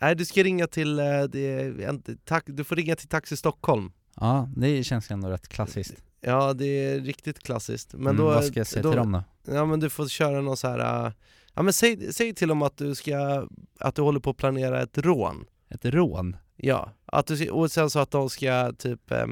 nej 0.00 0.14
du 0.16 0.24
ska 0.24 0.42
ringa 0.42 0.66
till, 0.66 0.98
eh, 0.98 1.22
det, 1.22 2.24
tax, 2.24 2.46
du 2.52 2.64
får 2.64 2.76
ringa 2.76 2.96
till 2.96 3.08
Taxi 3.08 3.36
Stockholm 3.36 3.92
Ja, 4.16 4.48
det 4.56 4.84
känns 4.84 5.10
ändå 5.10 5.28
rätt 5.28 5.48
klassiskt. 5.48 5.94
Ja 6.20 6.52
det 6.52 6.64
är 6.66 7.00
riktigt 7.00 7.38
klassiskt, 7.38 7.92
men 7.92 8.00
Mm, 8.06 8.16
då 8.16 8.24
vad 8.24 8.44
ska 8.44 8.60
jag 8.60 8.66
säga 8.66 8.82
då, 8.82 8.90
till 8.90 8.96
dem 8.98 9.12
då? 9.12 9.52
Ja 9.54 9.64
men 9.66 9.80
du 9.80 9.90
får 9.90 10.08
köra 10.08 10.40
någon 10.40 10.56
så 10.56 10.68
här. 10.68 11.12
Ja 11.54 11.62
men 11.62 11.72
säg, 11.72 12.12
säg 12.12 12.34
till 12.34 12.48
dem 12.48 12.62
att 12.62 12.76
du 12.76 12.94
ska, 12.94 13.46
att 13.80 13.94
du 13.94 14.02
håller 14.02 14.20
på 14.20 14.30
att 14.30 14.36
planera 14.36 14.82
ett 14.82 14.98
rån 14.98 15.44
Ett 15.68 15.84
rån? 15.84 16.36
Ja, 16.56 16.92
att 17.06 17.26
du, 17.26 17.50
och 17.50 17.72
sen 17.72 17.90
så 17.90 17.98
att 17.98 18.10
de 18.10 18.30
ska 18.30 18.72
typ, 18.72 19.10
eh, 19.10 19.26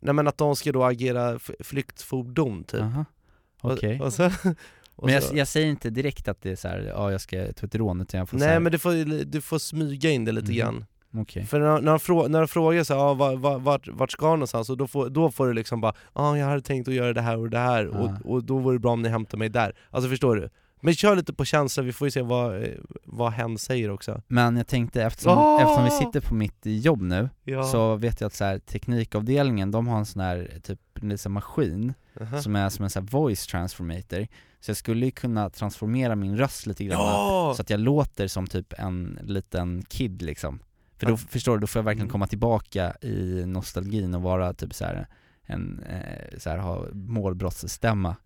nej 0.00 0.14
men 0.14 0.28
att 0.28 0.38
de 0.38 0.56
ska 0.56 0.72
då 0.72 0.84
agera 0.84 1.38
flyktfordon 1.60 2.64
typ 2.64 2.80
Aha. 2.80 3.04
Okej. 3.60 4.00
och 4.96 5.04
Men 5.04 5.14
jag, 5.14 5.22
jag 5.32 5.48
säger 5.48 5.66
inte 5.66 5.90
direkt 5.90 6.28
att 6.28 6.42
det 6.42 6.50
är 6.50 6.56
så 6.56 6.68
här, 6.68 6.80
ja 6.80 7.12
jag 7.12 7.20
ska 7.20 7.52
ta 7.52 7.66
ett 7.66 7.74
rån 7.74 8.00
utan 8.00 8.18
jag 8.18 8.28
får 8.28 8.38
Nej 8.38 8.48
här, 8.48 8.60
men 8.60 8.72
du 8.72 8.78
får, 8.78 9.24
du 9.24 9.40
får 9.40 9.58
smyga 9.58 10.10
in 10.10 10.24
det 10.24 10.32
lite 10.32 10.46
Mhm. 10.52 10.56
grann 10.58 10.84
okej. 11.14 11.44
För 11.46 11.60
när, 11.60 11.80
när, 11.80 11.90
de 11.90 12.00
frå, 12.00 12.28
när 12.28 12.38
de 12.38 12.48
frågar 12.48 12.84
så 12.84 12.94
här, 12.94 13.00
ah, 13.00 13.14
var, 13.14 13.36
var, 13.36 13.58
vart, 13.58 13.88
vart 13.88 14.12
ska 14.12 14.26
någonstans? 14.26 14.70
Och 14.70 14.76
då 14.76 14.86
får, 14.86 15.08
då 15.08 15.30
får 15.30 15.46
du 15.46 15.52
liksom 15.52 15.80
bara 15.80 15.94
ja 16.14 16.20
ah, 16.22 16.36
jag 16.38 16.46
hade 16.46 16.62
tänkt 16.62 16.88
att 16.88 16.94
göra 16.94 17.12
det 17.12 17.20
här 17.20 17.36
och 17.36 17.50
det 17.50 17.58
här 17.58 17.86
Ah. 17.86 17.98
och, 17.98 18.32
och 18.32 18.44
då 18.44 18.58
vore 18.58 18.74
det 18.74 18.80
bra 18.80 18.92
om 18.92 19.02
ni 19.02 19.08
hämtar 19.08 19.38
mig 19.38 19.48
där 19.48 19.76
Alltså 19.90 20.10
förstår 20.10 20.36
du? 20.36 20.48
Men 20.80 20.94
kör 20.94 21.16
lite 21.16 21.32
på 21.32 21.44
känsla, 21.44 21.82
vi 21.82 21.92
får 21.92 22.06
ju 22.06 22.10
se 22.10 22.22
vad, 22.22 22.62
eh, 22.62 22.68
vad 23.04 23.32
hen 23.32 23.58
säger 23.58 23.90
också 23.90 24.22
Men 24.28 24.56
jag 24.56 24.66
tänkte 24.66 25.02
eftersom, 25.02 25.38
Ah! 25.38 25.60
eftersom 25.60 25.84
vi 25.84 25.90
sitter 25.90 26.20
på 26.28 26.34
mitt 26.34 26.58
jobb 26.62 27.02
nu, 27.02 27.28
Ja. 27.44 27.62
så 27.62 27.96
vet 27.96 28.20
jag 28.20 28.26
att 28.28 28.34
så 28.34 28.44
här, 28.44 28.58
teknikavdelningen, 28.58 29.70
de 29.70 29.88
har 29.88 29.98
en 29.98 30.06
sån 30.06 30.22
här 30.22 30.60
typ 30.62 30.80
en 31.02 31.08
liten 31.08 31.32
maskin 31.32 31.94
Aha. 32.20 32.42
som 32.42 32.56
är 32.56 32.68
som 32.68 32.84
en 32.84 32.90
sån 32.90 33.02
här 33.02 33.10
voice 33.10 33.46
transformator 33.46 34.26
Så 34.60 34.70
jag 34.70 34.76
skulle 34.76 35.04
ju 35.06 35.10
kunna 35.12 35.50
transformera 35.50 36.16
min 36.16 36.36
röst 36.36 36.66
lite 36.66 36.84
grann 36.84 37.00
Ja! 37.00 37.52
så 37.56 37.62
att 37.62 37.70
jag 37.70 37.80
låter 37.80 38.28
som 38.28 38.46
typ 38.46 38.72
en 38.78 39.18
liten 39.22 39.82
kid 39.82 40.22
liksom 40.22 40.58
För 40.96 41.06
då, 41.06 41.12
Ja. 41.12 41.16
förstår 41.16 41.52
du, 41.54 41.60
då 41.60 41.66
får 41.66 41.80
jag 41.80 41.84
verkligen 41.84 42.04
Mm. 42.06 42.12
komma 42.12 42.26
tillbaka 42.26 42.94
i 43.02 43.42
nostalgin 43.46 44.14
och 44.14 44.22
vara 44.22 44.54
typ 44.54 44.74
så 44.74 44.84
här 44.84 45.06
en, 45.50 45.82
eh, 45.90 46.38
så 46.38 46.50
här, 46.50 46.58
ha 46.58 46.84
målbrottsstämma 46.92 48.16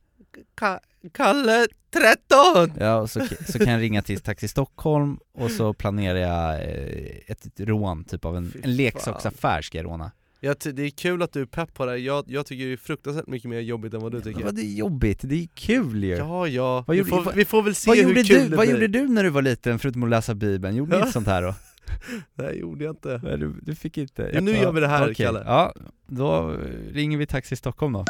Ka- 0.61 0.81
Kalle 1.15 1.67
13! 1.93 2.73
Ja, 2.79 2.97
och 2.97 3.11
så, 3.11 3.21
så 3.49 3.59
kan 3.59 3.69
jag 3.73 3.81
ringa 3.83 4.03
till 4.03 4.21
Taxi 4.21 4.49
Stockholm 4.49 5.19
och 5.35 5.51
så 5.51 5.73
planerar 5.73 6.19
jag 6.19 6.55
eh, 6.55 7.17
ett, 7.27 7.47
ett 7.47 7.61
rån, 7.61 8.05
typ 8.05 8.25
av 8.25 8.37
en, 8.37 8.53
en 8.63 8.77
leksaksaffär 8.77 9.63
ska 9.63 9.79
jag 9.79 9.85
råna 9.85 10.11
Ja, 10.45 10.55
det 10.73 10.83
är 10.83 10.91
kul 10.91 11.23
att 11.23 11.33
du 11.33 11.41
är 11.43 11.47
pepp 11.47 11.75
på 11.75 11.87
det, 11.87 11.99
jag, 11.99 12.25
jag 12.29 12.47
tycker 12.47 12.67
det 12.67 12.73
är 12.73 12.77
fruktansvärt 12.77 13.27
mycket 13.27 13.51
mer 13.51 13.61
jobbigt 13.61 13.95
än 13.95 14.01
vad 14.01 14.13
du 14.13 14.21
tycker 14.21 14.45
Vad 14.45 14.55
det 14.55 14.63
är 14.63 14.75
jobbigt, 14.75 15.19
det 15.23 15.35
är 15.43 15.49
kul 15.55 16.05
ju! 16.05 16.17
Ja, 16.17 16.47
ja, 16.47 16.85
Vad 16.87 16.95
vi, 16.95 16.99
gjorde- 16.99 17.11
får, 17.11 17.23
vad- 17.23 17.35
vi 17.35 17.45
får 17.45 17.63
väl 17.63 17.75
se 17.75 17.91
vad 17.91 17.97
hur 17.99 18.15
kul 18.15 18.25
du, 18.25 18.49
det 18.49 18.57
vad 18.57 18.67
blir 18.67 18.75
gjorde 18.75 18.87
du 18.89 19.09
när 19.09 19.25
du 19.25 19.31
var 19.31 19.43
liten 19.43 19.79
förutom 19.79 20.03
att 20.03 20.11
läsa 20.11 20.35
bibeln? 20.35 20.77
Gjorde 20.77 20.95
Ja. 20.97 20.99
inte 21.01 21.13
sånt 21.13 21.27
här 21.27 21.43
då? 21.43 21.55
Nej, 22.35 22.59
gjorde 22.59 22.85
jag 22.85 22.93
inte 22.93 23.21
Nej, 23.25 23.39
Du, 23.39 23.55
du 23.63 23.75
fick 23.75 23.99
inte? 23.99 24.31
Men 24.35 24.45
nu 24.45 24.53
gör 24.57 24.73
vi 24.73 24.81
det 24.81 24.89
här, 24.89 25.03
Okej, 25.05 25.15
Kalle. 25.15 25.43
Ja, 25.47 25.75
då 26.07 26.57
ringer 26.93 27.19
vi 27.19 27.27
Taxi 27.27 27.57
Stockholm 27.57 27.93
då 27.93 28.05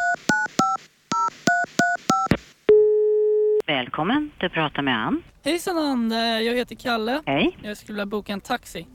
Välkommen, 3.65 4.31
du 4.37 4.49
pratar 4.49 4.81
med 4.81 4.97
Ann. 5.07 5.23
Hejsan 5.43 5.77
Ann, 5.77 6.11
jag 6.45 6.55
heter 6.55 6.75
Kalle. 6.75 7.21
Hej. 7.25 7.57
Jag 7.61 7.77
skulle 7.77 7.93
vilja 7.93 8.05
boka 8.05 8.33
en 8.33 8.41
taxi. 8.41 8.87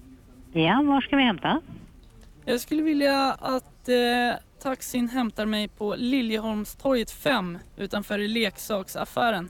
Ja, 0.53 0.83
var 0.83 1.01
ska 1.01 1.17
vi 1.17 1.23
hämta? 1.23 1.61
Jag 2.45 2.61
skulle 2.61 2.83
vilja 2.83 3.33
att 3.33 3.89
eh, 3.89 4.41
taxin 4.63 5.09
hämtar 5.09 5.47
mig 5.47 5.69
på 5.69 5.95
Liljeholmstorget 5.99 7.11
5 7.11 7.59
utanför 7.77 8.19
leksaksaffären. 8.19 9.49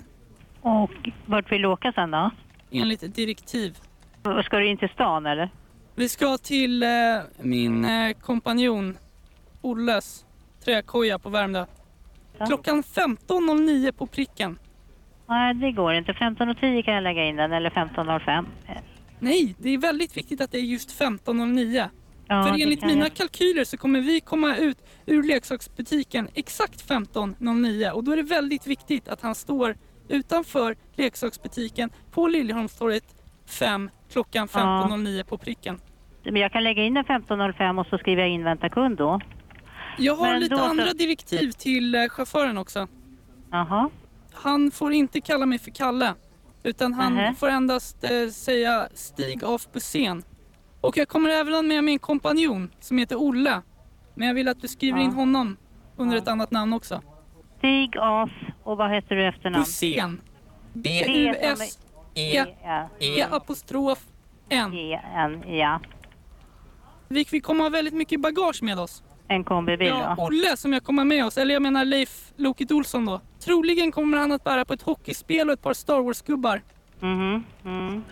Och 0.60 0.90
vart 1.26 1.52
vill 1.52 1.62
du 1.62 1.68
åka 1.68 1.92
sen 1.92 2.10
då? 2.10 2.30
Enligt 2.70 3.14
direktiv. 3.14 3.76
Och 4.22 4.44
Ska 4.44 4.56
du 4.58 4.68
in 4.68 4.78
till 4.78 4.88
stan 4.88 5.26
eller? 5.26 5.50
Vi 5.94 6.08
ska 6.08 6.38
till 6.38 6.82
eh, 6.82 6.88
min 7.40 7.84
eh, 7.84 8.12
kompanjon 8.12 8.98
Olles 9.62 10.26
träkoja 10.64 11.18
på 11.18 11.28
Värmdö. 11.28 11.66
Klockan 12.46 12.82
15.09 12.82 13.92
på 13.92 14.06
pricken. 14.06 14.58
Nej, 15.28 15.54
det 15.54 15.72
går 15.72 15.94
inte. 15.94 16.12
15.10 16.12 16.82
kan 16.82 16.94
jag 16.94 17.02
lägga 17.02 17.24
in 17.24 17.36
den, 17.36 17.52
eller 17.52 17.70
15.05. 17.70 18.46
Nej, 19.18 19.54
det 19.58 19.70
är 19.70 19.78
väldigt 19.78 20.16
viktigt 20.16 20.40
att 20.40 20.52
det 20.52 20.58
är 20.58 20.62
just 20.62 21.00
15.09. 21.00 21.88
Ja, 22.28 22.42
För 22.44 22.62
enligt 22.62 22.84
mina 22.84 23.04
jag- 23.04 23.14
kalkyler 23.14 23.64
så 23.64 23.76
kommer 23.76 24.00
vi 24.00 24.20
komma 24.20 24.56
ut 24.56 24.78
ur 25.06 25.22
leksaksbutiken 25.22 26.28
exakt 26.34 26.88
15.09 26.90 27.90
och 27.90 28.04
då 28.04 28.12
är 28.12 28.16
det 28.16 28.22
väldigt 28.22 28.66
viktigt 28.66 29.08
att 29.08 29.20
han 29.22 29.34
står 29.34 29.76
utanför 30.08 30.76
leksaksbutiken 30.96 31.90
på 32.10 32.28
Liljeholmstorget 32.28 33.04
5 33.46 33.90
klockan 34.12 34.48
Ja. 34.54 34.58
15.09 34.90 35.24
på 35.24 35.38
pricken. 35.38 35.80
Men 36.24 36.36
jag 36.36 36.52
kan 36.52 36.64
lägga 36.64 36.84
in 36.84 36.94
den 36.94 37.04
15.05 37.04 37.80
och 37.80 37.86
så 37.86 37.98
skriver 37.98 38.22
jag 38.22 38.30
invänta 38.30 38.68
kund 38.68 38.96
då. 38.96 39.20
Jag 39.98 40.16
har 40.16 40.30
Men 40.30 40.40
lite 40.40 40.54
då 40.54 40.60
andra 40.60 40.92
direktiv 40.92 41.50
till 41.50 41.94
eh, 41.94 42.08
chauffören 42.08 42.58
också. 42.58 42.88
Jaha. 43.50 43.90
Han 44.42 44.70
får 44.70 44.92
inte 44.92 45.20
kalla 45.20 45.46
mig 45.46 45.58
för 45.58 45.70
Kalle 45.70 46.14
utan 46.62 46.94
han 46.94 47.14
Nähä. 47.14 47.34
får 47.34 47.48
endast 47.48 48.04
eh, 48.04 48.28
säga 48.32 48.88
Stig 48.94 49.44
af 49.44 49.68
Bussén. 49.72 50.22
Och 50.80 50.96
jag 50.96 51.08
kommer 51.08 51.30
även 51.30 51.68
med 51.68 51.84
min 51.84 51.98
kompanjon 51.98 52.70
som 52.80 52.98
heter 52.98 53.16
Olle. 53.16 53.62
Men 54.14 54.28
jag 54.28 54.34
vill 54.34 54.48
att 54.48 54.60
du 54.60 54.68
skriver 54.68 54.98
Ja. 54.98 55.04
in 55.04 55.10
honom 55.12 55.56
under 55.96 56.16
ett 56.16 56.28
annat 56.28 56.50
namn 56.50 56.72
också. 56.72 57.02
Stig 57.58 57.96
af 57.98 58.30
och 58.64 58.76
vad 58.76 58.90
heter 58.90 59.14
du 59.14 59.28
efternamn? 59.28 59.62
Bussén. 59.64 60.20
B 60.72 61.02
B-U-S 61.06 61.78
E 62.14 62.36
E 62.36 62.44
N. 64.50 64.74
E 64.74 65.00
N 65.14 65.42
ja. 65.58 65.80
Vi, 67.08 67.26
vi 67.30 67.40
kommer 67.40 67.62
ha 67.62 67.70
väldigt 67.70 67.94
mycket 67.94 68.20
bagage 68.20 68.62
med 68.62 68.78
oss. 68.78 69.02
En 69.28 69.44
kombibil 69.44 69.86
Ja, 69.88 70.14
då. 70.18 70.24
Olle 70.24 70.56
som 70.56 70.72
jag 70.72 70.84
kommer 70.84 71.04
med 71.04 71.24
oss, 71.26 71.38
eller 71.38 71.54
jag 71.54 71.62
menar 71.62 71.84
Leif 71.84 72.32
Loket 72.36 72.72
Olsson 72.72 73.06
då. 73.06 73.20
Troligen 73.44 73.92
kommer 73.92 74.18
han 74.18 74.32
att 74.32 74.44
bära 74.44 74.64
på 74.64 74.72
ett 74.72 74.82
hockeyspel 74.82 75.48
och 75.48 75.52
ett 75.52 75.62
par 75.62 75.74
Star 75.74 76.00
Wars-gubbar. 76.02 76.62
Mhm. 77.00 77.44
Mm. 77.64 78.02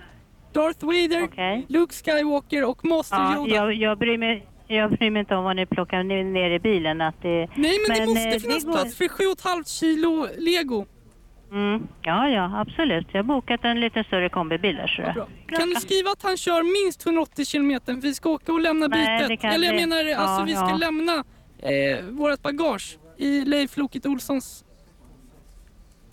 Darth 0.52 0.84
Vader, 0.86 1.24
Okej. 1.24 1.64
Luke 1.68 1.94
Skywalker 1.94 2.64
och 2.64 2.84
Master 2.84 3.16
Ja, 3.16 3.36
Yoda. 3.36 3.54
jag, 3.56 3.74
jag, 3.74 3.98
bryr 3.98 4.18
mig, 4.18 4.46
jag 4.66 4.90
bryr 4.90 5.10
mig 5.10 5.20
inte 5.20 5.34
om 5.36 5.44
vad 5.44 5.56
ni 5.56 5.66
plockar 5.66 6.02
ner, 6.02 6.50
i 6.50 6.58
bilen. 6.58 7.00
Att 7.00 7.22
det, 7.22 7.48
Nej 7.54 7.78
men, 7.88 7.98
det 8.00 8.06
måste 8.06 8.28
eh, 8.28 8.38
finnas 8.38 8.64
går- 8.64 8.72
plats 8.72 8.96
för 8.96 9.04
7,5 9.04 9.78
kilo 9.80 10.26
lego. 10.38 10.86
Mm. 11.52 11.86
Ja, 12.02 12.28
ja, 12.28 12.60
absolut. 12.60 13.06
Jag 13.12 13.18
har 13.18 13.22
bokat 13.24 13.64
en 13.64 13.80
lite 13.80 14.04
större 14.04 14.28
kombibil 14.28 14.76
där. 14.76 14.86
så 14.86 15.02
Bra. 15.12 15.26
Kan 15.58 15.68
du 15.68 15.74
skriva 15.74 16.10
att 16.10 16.22
han 16.22 16.36
kör 16.36 16.84
minst 16.84 17.06
180 17.06 17.44
kilometer? 17.44 17.94
Vi 17.94 18.14
ska 18.14 18.30
åka 18.30 18.52
och 18.52 18.60
lämna 18.60 18.86
Nej, 18.88 19.28
bytet. 19.28 19.44
Eller 19.44 19.66
jag 19.66 19.74
det- 19.76 19.86
menar, 19.86 20.02
ja, 20.04 20.16
alltså 20.18 20.44
vi 20.44 20.54
ska 20.54 20.68
ja. 20.70 20.76
lämna 20.76 21.12
eh, 21.58 22.04
vårt 22.10 22.42
bagage 22.42 22.98
i 23.16 23.44
Leif 23.44 23.76
Loket 23.76 24.06
Olssons 24.06 24.64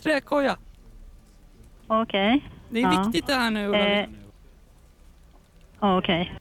träkoja. 0.04 0.58
Okej. 1.88 2.44
Det 2.70 2.80
är 2.80 2.84
Ja. 2.84 3.04
viktigt 3.04 3.28
det 3.28 3.34
här 3.34 3.52
nu. 3.52 3.76
Eh, 3.76 4.06
Okej. 5.80 6.34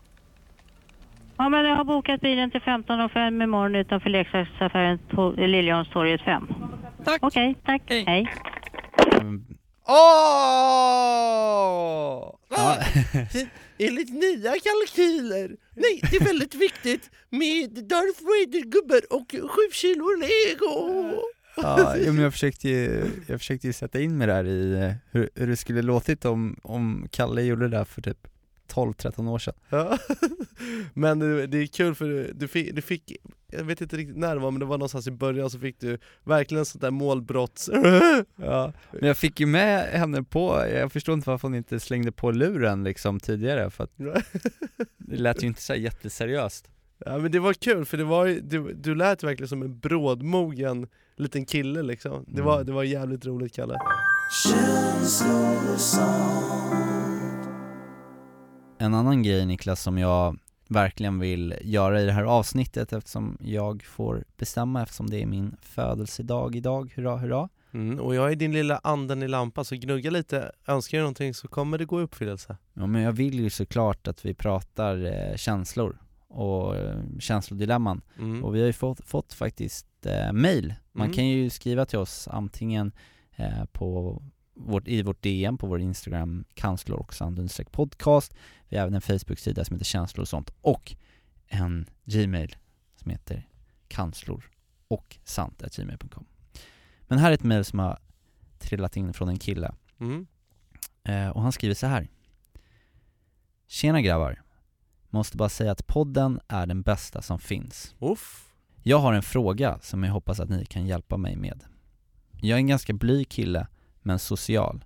Ja, 1.37 1.49
men 1.49 1.65
jag 1.65 1.77
har 1.77 1.85
bokat 1.85 2.21
bilen 2.21 2.51
till 2.51 2.61
15.05 2.61 3.43
imorgon 3.43 3.75
utanför 3.75 4.11
leksaksaffären 4.11 4.99
på 5.11 5.35
Liljeholmstorget 5.37 6.21
5. 6.21 6.49
Tack. 7.05 7.19
Okej, 7.23 7.57
tack. 7.65 7.83
Hej. 7.89 8.31
Åh! 9.85 9.95
Ja. 12.51 12.79
Enligt 13.79 14.13
nya 14.13 14.53
kalkyler, 14.53 15.57
nej 15.75 16.01
det 16.11 16.17
är 16.17 16.25
väldigt 16.25 16.55
viktigt 16.55 17.11
med 17.31 17.71
Darth 17.71 18.23
Vader-gubbar 18.23 19.03
och 19.11 19.31
sju 19.31 19.71
kilo 19.73 20.07
lego! 20.17 21.13
Ja, 21.57 21.95
men 21.97 22.19
jag 22.19 22.33
försökte 22.33 22.69
ju, 22.69 23.05
jag 23.27 23.41
försökte 23.41 23.67
ju 23.67 23.73
sätta 23.73 24.01
in 24.01 24.19
mig 24.19 24.27
där 24.27 24.45
i 24.45 24.73
eh, 24.73 24.93
hur, 25.11 25.31
hur 25.35 25.47
det 25.47 25.57
skulle 25.57 25.83
låtit 25.83 26.25
om, 26.25 26.57
om 26.63 27.09
Kalle 27.11 27.43
gjorde 27.43 27.69
det 27.69 27.77
där 27.77 27.85
för 27.85 28.03
typ 28.03 28.29
12-13 28.75 29.29
år 29.29 29.39
sedan. 29.39 29.55
Ja. 29.69 29.99
Men 30.95 31.19
det, 31.19 31.47
det 31.47 31.59
är 31.59 31.67
kul 31.67 31.95
för 31.95 32.05
du, 32.05 32.33
du, 32.33 32.49
fick, 32.49 32.75
du 32.75 32.83
fick, 32.83 33.17
jag 33.47 33.65
vet 33.65 33.81
inte 33.81 33.97
riktigt 33.97 34.17
när 34.17 34.35
det 34.35 34.41
var 34.41 34.51
men 34.51 34.61
det 34.61 34.67
var 34.67 34.79
någonstans 34.79 35.07
i 35.07 35.11
början 35.11 35.51
så 35.51 35.59
fick 35.59 35.81
du 35.81 35.99
verkligen 36.25 36.65
sånt 36.65 36.83
där 36.83 36.91
målbrotts... 36.91 37.71
Ja, 38.37 38.73
men 38.91 39.07
jag 39.07 39.17
fick 39.17 39.41
ju 39.41 39.47
med 39.47 39.85
henne 39.85 40.23
på, 40.23 40.67
jag 40.73 40.93
förstår 40.93 41.15
inte 41.15 41.31
varför 41.31 41.49
hon 41.49 41.55
inte 41.55 41.81
slängde 41.81 42.13
på 42.13 42.31
luren 42.31 42.85
liksom 42.85 43.21
tidigare 43.21 43.71
för 43.71 43.85
att 43.85 43.93
det 44.99 45.17
lät 45.17 45.43
ju 45.43 45.47
inte 45.47 45.63
så 45.63 45.73
här 45.73 45.81
jätteseriöst. 45.81 46.69
Ja 47.05 47.19
men 47.19 47.33
det 47.33 47.39
var 47.39 47.53
kul 47.53 47.85
för 47.85 47.97
det 47.97 48.05
var 48.05 48.27
du, 48.27 48.73
du 48.73 48.95
lät 48.95 49.23
verkligen 49.23 49.49
som 49.49 49.63
en 49.63 49.79
brådmogen 49.79 50.87
liten 51.17 51.47
kille 51.47 51.83
liksom. 51.83 52.25
Det 52.29 52.43
var, 52.43 52.65
det 52.65 52.73
var 52.73 52.83
jävligt 52.83 53.27
roligt 53.27 53.55
Kalle 53.55 53.79
En 58.83 58.95
annan 58.95 59.23
grej 59.23 59.47
Niklas 59.47 59.83
som 59.83 59.99
jag 59.99 60.39
verkligen 60.69 61.19
vill 61.19 61.55
göra 61.63 62.01
i 62.01 62.07
det 62.07 62.13
här 62.13 62.25
avsnittet 62.25 62.93
eftersom 62.93 63.39
jag 63.41 63.83
får 63.85 64.25
bestämma 64.37 64.83
eftersom 64.83 65.11
det 65.11 65.23
är 65.23 65.27
min 65.27 65.57
födelsedag 65.63 66.57
idag, 66.57 66.93
hurra 66.97 67.17
hurra. 67.17 67.49
Mm, 67.73 67.99
Och 68.01 68.15
jag 68.15 68.33
är 68.33 68.37
din 68.37 68.53
lilla 68.53 68.81
anden 68.85 69.23
i 69.23 69.29
lampan 69.29 69.65
så 69.65 69.75
gnugga 69.77 70.11
lite, 70.11 70.53
önskar 70.67 70.99
du 70.99 71.03
någonting 71.03 71.35
så 71.35 71.49
kommer 71.49 71.79
det 71.79 71.85
gå 71.85 72.01
i 72.01 72.05
uppfyllelse. 72.05 72.57
Ja 72.75 72.87
men 72.87 73.03
jag 73.03 73.13
vill 73.13 73.41
ju 73.41 73.51
såklart 73.51 74.09
att 74.09 74.25
vi 74.25 74.35
pratar 74.35 75.05
eh, 75.05 75.37
känslor 75.37 75.99
och 76.29 76.77
eh, 76.77 76.97
känslodilemman. 77.19 78.01
Mm. 78.19 78.45
och 78.45 78.55
vi 78.55 78.61
har 78.61 78.67
ju 78.67 78.73
fått, 78.73 79.05
fått 79.05 79.33
faktiskt 79.33 79.87
eh, 80.07 80.33
mail. 80.33 80.75
Man 80.93 81.05
Mm. 81.07 81.15
kan 81.15 81.29
ju 81.29 81.51
skriva 81.51 81.85
till 81.87 81.99
oss 81.99 82.29
antingen 82.29 82.93
eh, 83.37 83.65
på 83.73 84.23
vårt, 84.55 84.89
i 84.89 85.03
vårt 85.03 85.23
DM 85.23 85.59
på 85.59 85.67
vår 85.67 85.81
Instagram, 85.81 86.45
kanslor 86.55 86.99
och 86.99 87.15
sand 87.15 87.51
podcast 87.71 88.35
Vi 88.69 88.77
har 88.77 88.83
även 88.83 88.95
en 88.95 89.01
Facebook-sida 89.01 89.65
som 89.65 89.75
heter 89.75 89.85
känslor 89.85 90.23
och 90.23 90.29
sånt 90.29 90.51
och 90.61 90.97
en 91.47 91.87
Gmail 92.05 92.57
som 92.97 93.11
heter 93.11 93.49
kanslor 93.89 94.51
och 94.89 95.19
sant.gmail.com 95.25 96.25
Men 97.01 97.19
här 97.19 97.31
är 97.31 97.35
ett 97.35 97.43
mail 97.43 97.65
som 97.65 97.79
har 97.79 97.99
trillat 98.59 98.97
in 98.97 99.13
från 99.13 99.29
en 99.29 99.39
kille 99.39 99.75
Mm. 100.03 100.27
Eh, 101.05 101.29
och 101.29 101.43
han 101.43 101.53
skriver 101.53 101.75
så 101.75 101.87
här. 101.87 102.09
Tjena 103.67 104.01
grabbar. 104.01 104.43
Måste 105.11 105.37
bara 105.37 105.49
säga 105.49 105.73
att 105.73 105.87
podden 105.87 106.41
är 106.49 106.67
den 106.67 106.83
bästa 106.83 107.23
som 107.23 107.39
finns. 107.39 107.95
Uff. 107.99 108.53
Jag 108.83 108.99
har 108.99 109.13
en 109.13 109.23
fråga 109.23 109.79
som 109.81 110.05
jag 110.05 110.13
hoppas 110.13 110.41
att 110.41 110.49
ni 110.49 110.65
kan 110.67 110.87
hjälpa 110.87 111.17
mig 111.17 111.37
med. 111.37 111.65
Jag 112.41 112.57
är 112.57 112.61
en 112.61 112.67
ganska 112.67 112.93
blyg 112.93 113.29
kille, 113.29 113.67
men 114.03 114.19
social. 114.19 114.85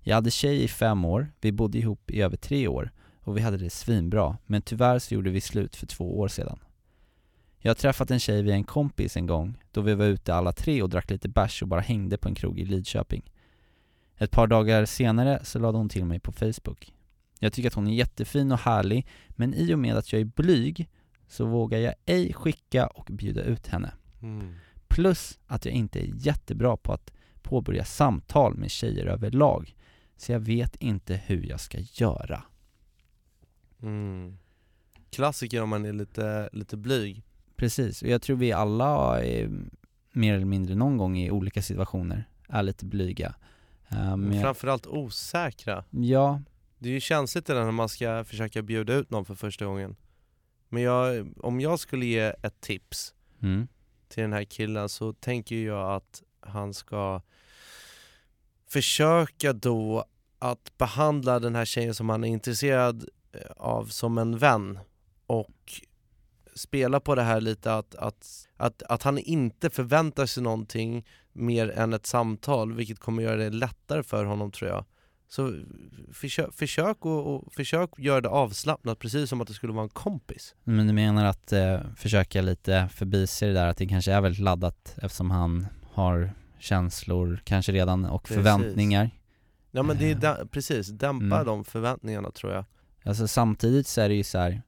Jag 0.00 0.14
hade 0.14 0.30
tjej 0.30 0.62
i 0.62 0.68
fem 0.68 1.04
år, 1.04 1.32
vi 1.40 1.52
bodde 1.52 1.78
ihop 1.78 2.10
i 2.10 2.22
över 2.22 2.36
tre 2.36 2.68
år 2.68 2.90
och 3.20 3.36
vi 3.36 3.40
hade 3.40 3.56
det 3.56 3.70
svinbra, 3.70 4.38
men 4.46 4.62
tyvärr 4.62 4.98
så 4.98 5.14
gjorde 5.14 5.30
vi 5.30 5.40
slut 5.40 5.76
för 5.76 5.86
två 5.86 6.18
år 6.18 6.28
sedan. 6.28 6.58
Jag 7.58 7.70
har 7.70 7.74
träffat 7.74 8.10
en 8.10 8.20
tjej 8.20 8.42
via 8.42 8.54
en 8.54 8.64
kompis 8.64 9.16
en 9.16 9.26
gång, 9.26 9.58
då 9.72 9.80
vi 9.80 9.94
var 9.94 10.04
ute 10.04 10.34
alla 10.34 10.52
tre 10.52 10.82
och 10.82 10.88
drack 10.88 11.10
lite 11.10 11.28
bärs 11.28 11.62
och 11.62 11.68
bara 11.68 11.80
hängde 11.80 12.18
på 12.18 12.28
en 12.28 12.34
krog 12.34 12.58
i 12.58 12.64
Lidköping. 12.64 13.32
Ett 14.16 14.30
par 14.30 14.46
dagar 14.46 14.84
senare 14.84 15.40
så 15.44 15.58
lade 15.58 15.78
hon 15.78 15.88
till 15.88 16.04
mig 16.04 16.20
på 16.20 16.32
Facebook. 16.32 16.94
Jag 17.38 17.52
tycker 17.52 17.68
att 17.68 17.74
hon 17.74 17.86
är 17.86 17.94
jättefin 17.94 18.52
och 18.52 18.58
härlig, 18.58 19.06
men 19.28 19.54
i 19.54 19.74
och 19.74 19.78
med 19.78 19.96
att 19.96 20.12
jag 20.12 20.20
är 20.20 20.24
blyg 20.24 20.88
så 21.28 21.46
vågar 21.46 21.78
jag 21.78 21.94
ej 22.06 22.32
skicka 22.32 22.86
och 22.86 23.08
bjuda 23.10 23.42
ut 23.42 23.66
henne. 23.66 23.92
Mm. 24.22 24.54
Plus 24.88 25.38
att 25.46 25.64
jag 25.64 25.74
inte 25.74 26.00
är 26.00 26.12
jättebra 26.14 26.76
på 26.76 26.92
att 26.92 27.12
påbörja 27.44 27.84
samtal 27.84 28.56
med 28.56 28.70
tjejer 28.70 29.06
överlag. 29.06 29.76
Så 30.16 30.32
jag 30.32 30.40
vet 30.40 30.76
inte 30.76 31.14
hur 31.26 31.46
jag 31.46 31.60
ska 31.60 31.78
göra. 31.78 32.42
Mm. 33.82 34.38
Klassiker 35.10 35.62
om 35.62 35.68
man 35.68 35.84
är 35.84 35.92
lite, 35.92 36.48
lite 36.52 36.76
blyg 36.76 37.22
Precis, 37.56 38.02
och 38.02 38.08
jag 38.08 38.22
tror 38.22 38.36
vi 38.36 38.52
alla 38.52 39.24
är 39.24 39.50
mer 40.12 40.34
eller 40.34 40.46
mindre 40.46 40.74
någon 40.74 40.96
gång 40.96 41.18
i 41.18 41.30
olika 41.30 41.62
situationer 41.62 42.28
är 42.48 42.62
lite 42.62 42.86
blyga. 42.86 43.34
Jag, 43.88 44.40
Framförallt 44.42 44.86
osäkra 44.86 45.84
ja, 45.90 46.42
Det 46.78 46.88
är 46.88 46.92
ju 46.92 47.00
känsligt 47.00 47.46
det 47.46 47.54
där 47.54 47.64
när 47.64 47.72
man 47.72 47.88
ska 47.88 48.24
försöka 48.24 48.62
bjuda 48.62 48.94
ut 48.94 49.10
någon 49.10 49.24
för 49.24 49.34
första 49.34 49.64
gången 49.64 49.96
Men 50.68 50.82
jag, 50.82 51.32
om 51.36 51.60
jag 51.60 51.78
skulle 51.78 52.06
ge 52.06 52.32
ett 52.42 52.60
tips 52.60 53.14
mm, 53.42 53.68
till 54.08 54.22
den 54.22 54.32
här 54.32 54.44
killen 54.44 54.88
så 54.88 55.12
tänker 55.12 55.56
jag 55.56 55.92
att 55.96 56.22
han 56.40 56.74
ska 56.74 57.22
försöka 58.74 59.52
då 59.52 60.04
att 60.38 60.78
behandla 60.78 61.40
den 61.40 61.54
här 61.54 61.64
tjejen 61.64 61.94
som 61.94 62.08
han 62.08 62.24
är 62.24 62.28
intresserad 62.28 63.08
eh, 63.32 63.40
av 63.56 63.84
som 63.84 64.18
en 64.18 64.38
vän 64.38 64.78
och 65.26 65.82
spela 66.54 67.00
på 67.00 67.14
det 67.14 67.22
här 67.22 67.40
lite 67.40 67.74
att, 67.74 67.94
att, 67.94 68.48
att, 68.56 68.82
att 68.82 69.02
han 69.02 69.18
inte 69.18 69.70
förväntar 69.70 70.26
sig 70.26 70.42
någonting 70.42 71.06
mer 71.32 71.70
än 71.70 71.92
ett 71.92 72.06
samtal 72.06 72.72
vilket 72.72 72.98
kommer 72.98 73.22
göra 73.22 73.36
det 73.36 73.50
lättare 73.50 74.02
för 74.02 74.24
honom 74.24 74.50
tror 74.50 74.70
jag. 74.70 74.84
Så 75.28 75.54
försök, 76.12 76.54
försök 76.54 77.06
och, 77.06 77.34
och 77.34 77.52
försök 77.52 77.90
göra 77.98 78.20
det 78.20 78.28
avslappnat 78.28 78.98
precis 78.98 79.30
som 79.30 79.40
att 79.40 79.48
det 79.48 79.54
skulle 79.54 79.72
vara 79.72 79.84
en 79.84 79.88
kompis. 79.88 80.54
men 80.64 80.86
du 80.86 80.92
menar 80.92 81.24
att 81.24 81.52
eh, 81.52 81.80
försöka 81.96 82.42
lite 82.42 82.88
förbise 82.94 83.46
det 83.46 83.52
där 83.52 83.66
att 83.66 83.76
det 83.76 83.86
kanske 83.86 84.12
är 84.12 84.20
väldigt 84.20 84.40
laddat 84.40 84.94
eftersom 85.02 85.30
han 85.30 85.66
har 85.92 86.34
känslor 86.64 87.40
kanske 87.44 87.72
redan 87.72 88.04
och 88.04 88.22
Precis. 88.22 88.36
förväntningar. 88.36 89.10
Ja 89.70 89.82
men 89.82 89.98
det 89.98 90.10
är 90.10 90.14
dä- 90.14 90.46
precis, 90.50 90.88
dämpa 90.88 91.24
Mm. 91.36 91.46
de 91.46 91.64
förväntningarna 91.64 92.30
tror 92.30 92.52
jag. 92.52 92.64
Alltså 93.04 93.28
samtidigt 93.28 93.86
så 93.86 94.00
är 94.00 94.08
det 94.08 94.14
ju 94.14 94.22
så 94.24 94.38
här. 94.38 94.62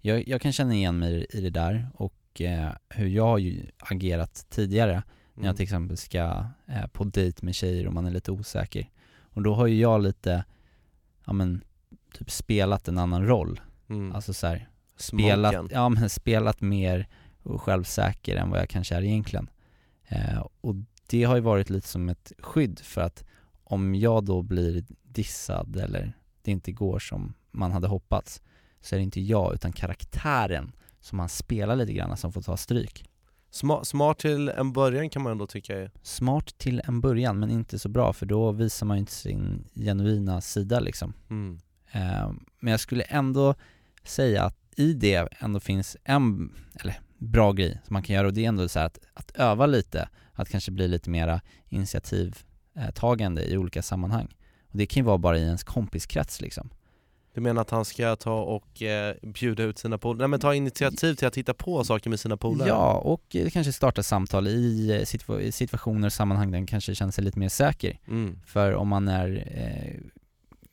Jag, 0.00 0.28
jag 0.28 0.40
kan 0.40 0.52
känna 0.52 0.74
igen 0.74 0.98
mig 0.98 1.26
i 1.30 1.40
det 1.40 1.50
där 1.50 1.88
och 1.94 2.40
eh, 2.40 2.70
hur 2.88 3.06
jag 3.08 3.24
har 3.26 3.38
ju 3.38 3.66
agerat 3.78 4.46
tidigare 4.48 4.92
när 4.92 5.02
jag 5.34 5.44
Mm. 5.44 5.56
till 5.56 5.62
exempel 5.62 5.96
ska 5.96 6.46
eh, 6.66 6.86
på 6.92 7.04
dejt 7.04 7.44
med 7.46 7.54
tjejer 7.54 7.86
och 7.86 7.92
man 7.92 8.06
är 8.06 8.10
lite 8.10 8.32
osäker. 8.32 8.90
Och 9.20 9.42
då 9.42 9.54
har 9.54 9.66
ju 9.66 9.80
jag 9.80 10.02
lite, 10.02 10.44
ja 11.26 11.32
men, 11.32 11.64
typ 12.14 12.30
spelat 12.30 12.88
en 12.88 12.98
annan 12.98 13.26
roll. 13.26 13.60
Mm. 13.88 14.12
Alltså 14.12 14.34
så 14.34 14.46
här, 14.46 14.68
spelat, 14.96 15.52
Smoken. 15.54 15.68
ja 15.72 15.88
men 15.88 16.10
spelat 16.10 16.60
mer 16.60 17.08
självsäker 17.44 18.36
än 18.36 18.50
vad 18.50 18.60
jag 18.60 18.68
kanske 18.68 18.94
är 18.94 19.02
egentligen. 19.04 19.50
Eh, 20.08 20.46
och 20.60 20.74
det 21.10 21.24
har 21.24 21.34
ju 21.34 21.40
varit 21.40 21.70
lite 21.70 21.88
som 21.88 22.08
ett 22.08 22.32
skydd 22.38 22.80
för 22.80 23.00
att 23.00 23.24
om 23.64 23.94
jag 23.94 24.24
då 24.24 24.42
blir 24.42 24.84
dissad 25.02 25.76
eller 25.76 26.12
det 26.42 26.50
inte 26.50 26.72
går 26.72 26.98
som 26.98 27.34
man 27.50 27.72
hade 27.72 27.86
hoppats 27.86 28.42
så 28.80 28.94
är 28.94 28.98
det 28.98 29.02
inte 29.02 29.20
jag 29.20 29.54
utan 29.54 29.72
karaktären 29.72 30.72
som 31.00 31.16
man 31.16 31.28
spelar 31.28 31.76
lite 31.76 31.92
grann 31.92 32.16
som 32.16 32.32
får 32.32 32.42
ta 32.42 32.56
stryk. 32.56 33.04
Smart, 33.50 33.86
smart 33.86 34.18
till 34.18 34.48
en 34.48 34.72
början 34.72 35.10
kan 35.10 35.22
man 35.22 35.32
ändå 35.32 35.46
tycka 35.46 35.78
är. 35.78 35.90
Smart 36.02 36.58
till 36.58 36.82
en 36.84 37.00
början 37.00 37.38
men 37.38 37.50
inte 37.50 37.78
så 37.78 37.88
bra 37.88 38.12
för 38.12 38.26
då 38.26 38.52
visar 38.52 38.86
man 38.86 38.96
ju 38.96 39.00
inte 39.00 39.12
sin 39.12 39.68
genuina 39.74 40.40
sida 40.40 40.80
liksom. 40.80 41.14
Mm. 41.30 41.58
Eh, 41.92 42.32
Men 42.60 42.70
jag 42.70 42.80
skulle 42.80 43.02
ändå 43.02 43.54
säga 44.04 44.44
att 44.44 44.56
i 44.76 44.92
det 44.92 45.28
ändå 45.38 45.60
finns 45.60 45.96
en, 46.04 46.52
eller 46.80 47.00
bra 47.18 47.52
grej 47.52 47.80
som 47.84 47.94
man 47.94 48.02
kan 48.02 48.16
göra 48.16 48.26
och 48.26 48.32
det 48.32 48.44
är 48.44 48.48
ändå 48.48 48.68
så 48.68 48.80
att, 48.80 48.98
att 49.14 49.30
öva 49.30 49.66
lite, 49.66 50.08
att 50.42 50.48
kanske 50.48 50.70
bli 50.70 50.88
lite 50.88 51.10
mera 51.10 51.40
initiativtagande 51.68 53.44
i 53.44 53.56
olika 53.56 53.82
sammanhang. 53.82 54.36
Och 54.68 54.78
det 54.78 54.86
kan 54.86 55.00
ju 55.00 55.04
vara 55.04 55.18
bara 55.18 55.38
i 55.38 55.42
ens 55.42 55.64
kompiskrets 55.64 56.40
liksom. 56.40 56.70
Du 57.34 57.40
menar 57.42 57.62
att 57.62 57.70
han 57.70 57.84
ska 57.84 58.16
ta 58.16 58.40
och 58.40 58.82
eh, 58.82 59.14
bjuda 59.22 59.62
ut 59.62 59.78
sina 59.78 59.98
polare, 59.98 60.18
nej 60.18 60.28
men 60.28 60.40
ta 60.40 60.54
initiativ 60.54 61.14
till 61.14 61.28
att 61.28 61.36
hitta 61.36 61.54
på 61.54 61.84
saker 61.84 62.10
med 62.10 62.20
sina 62.20 62.36
polare? 62.36 62.68
Ja, 62.68 62.92
och 62.92 63.36
eh, 63.36 63.50
kanske 63.50 63.72
starta 63.72 64.02
samtal 64.02 64.48
i 64.48 64.90
eh, 65.28 65.40
i 65.40 65.52
situationer 65.52 66.06
och 66.06 66.12
sammanhang 66.12 66.50
där 66.50 66.58
man 66.58 66.66
kanske 66.66 66.94
känner 66.94 67.12
sig 67.12 67.24
lite 67.24 67.38
mer 67.38 67.48
säker. 67.48 67.98
Mm. 68.08 68.38
För 68.46 68.74
om 68.74 68.88
man 68.88 69.08
är, 69.08 69.44
eh, 69.54 70.00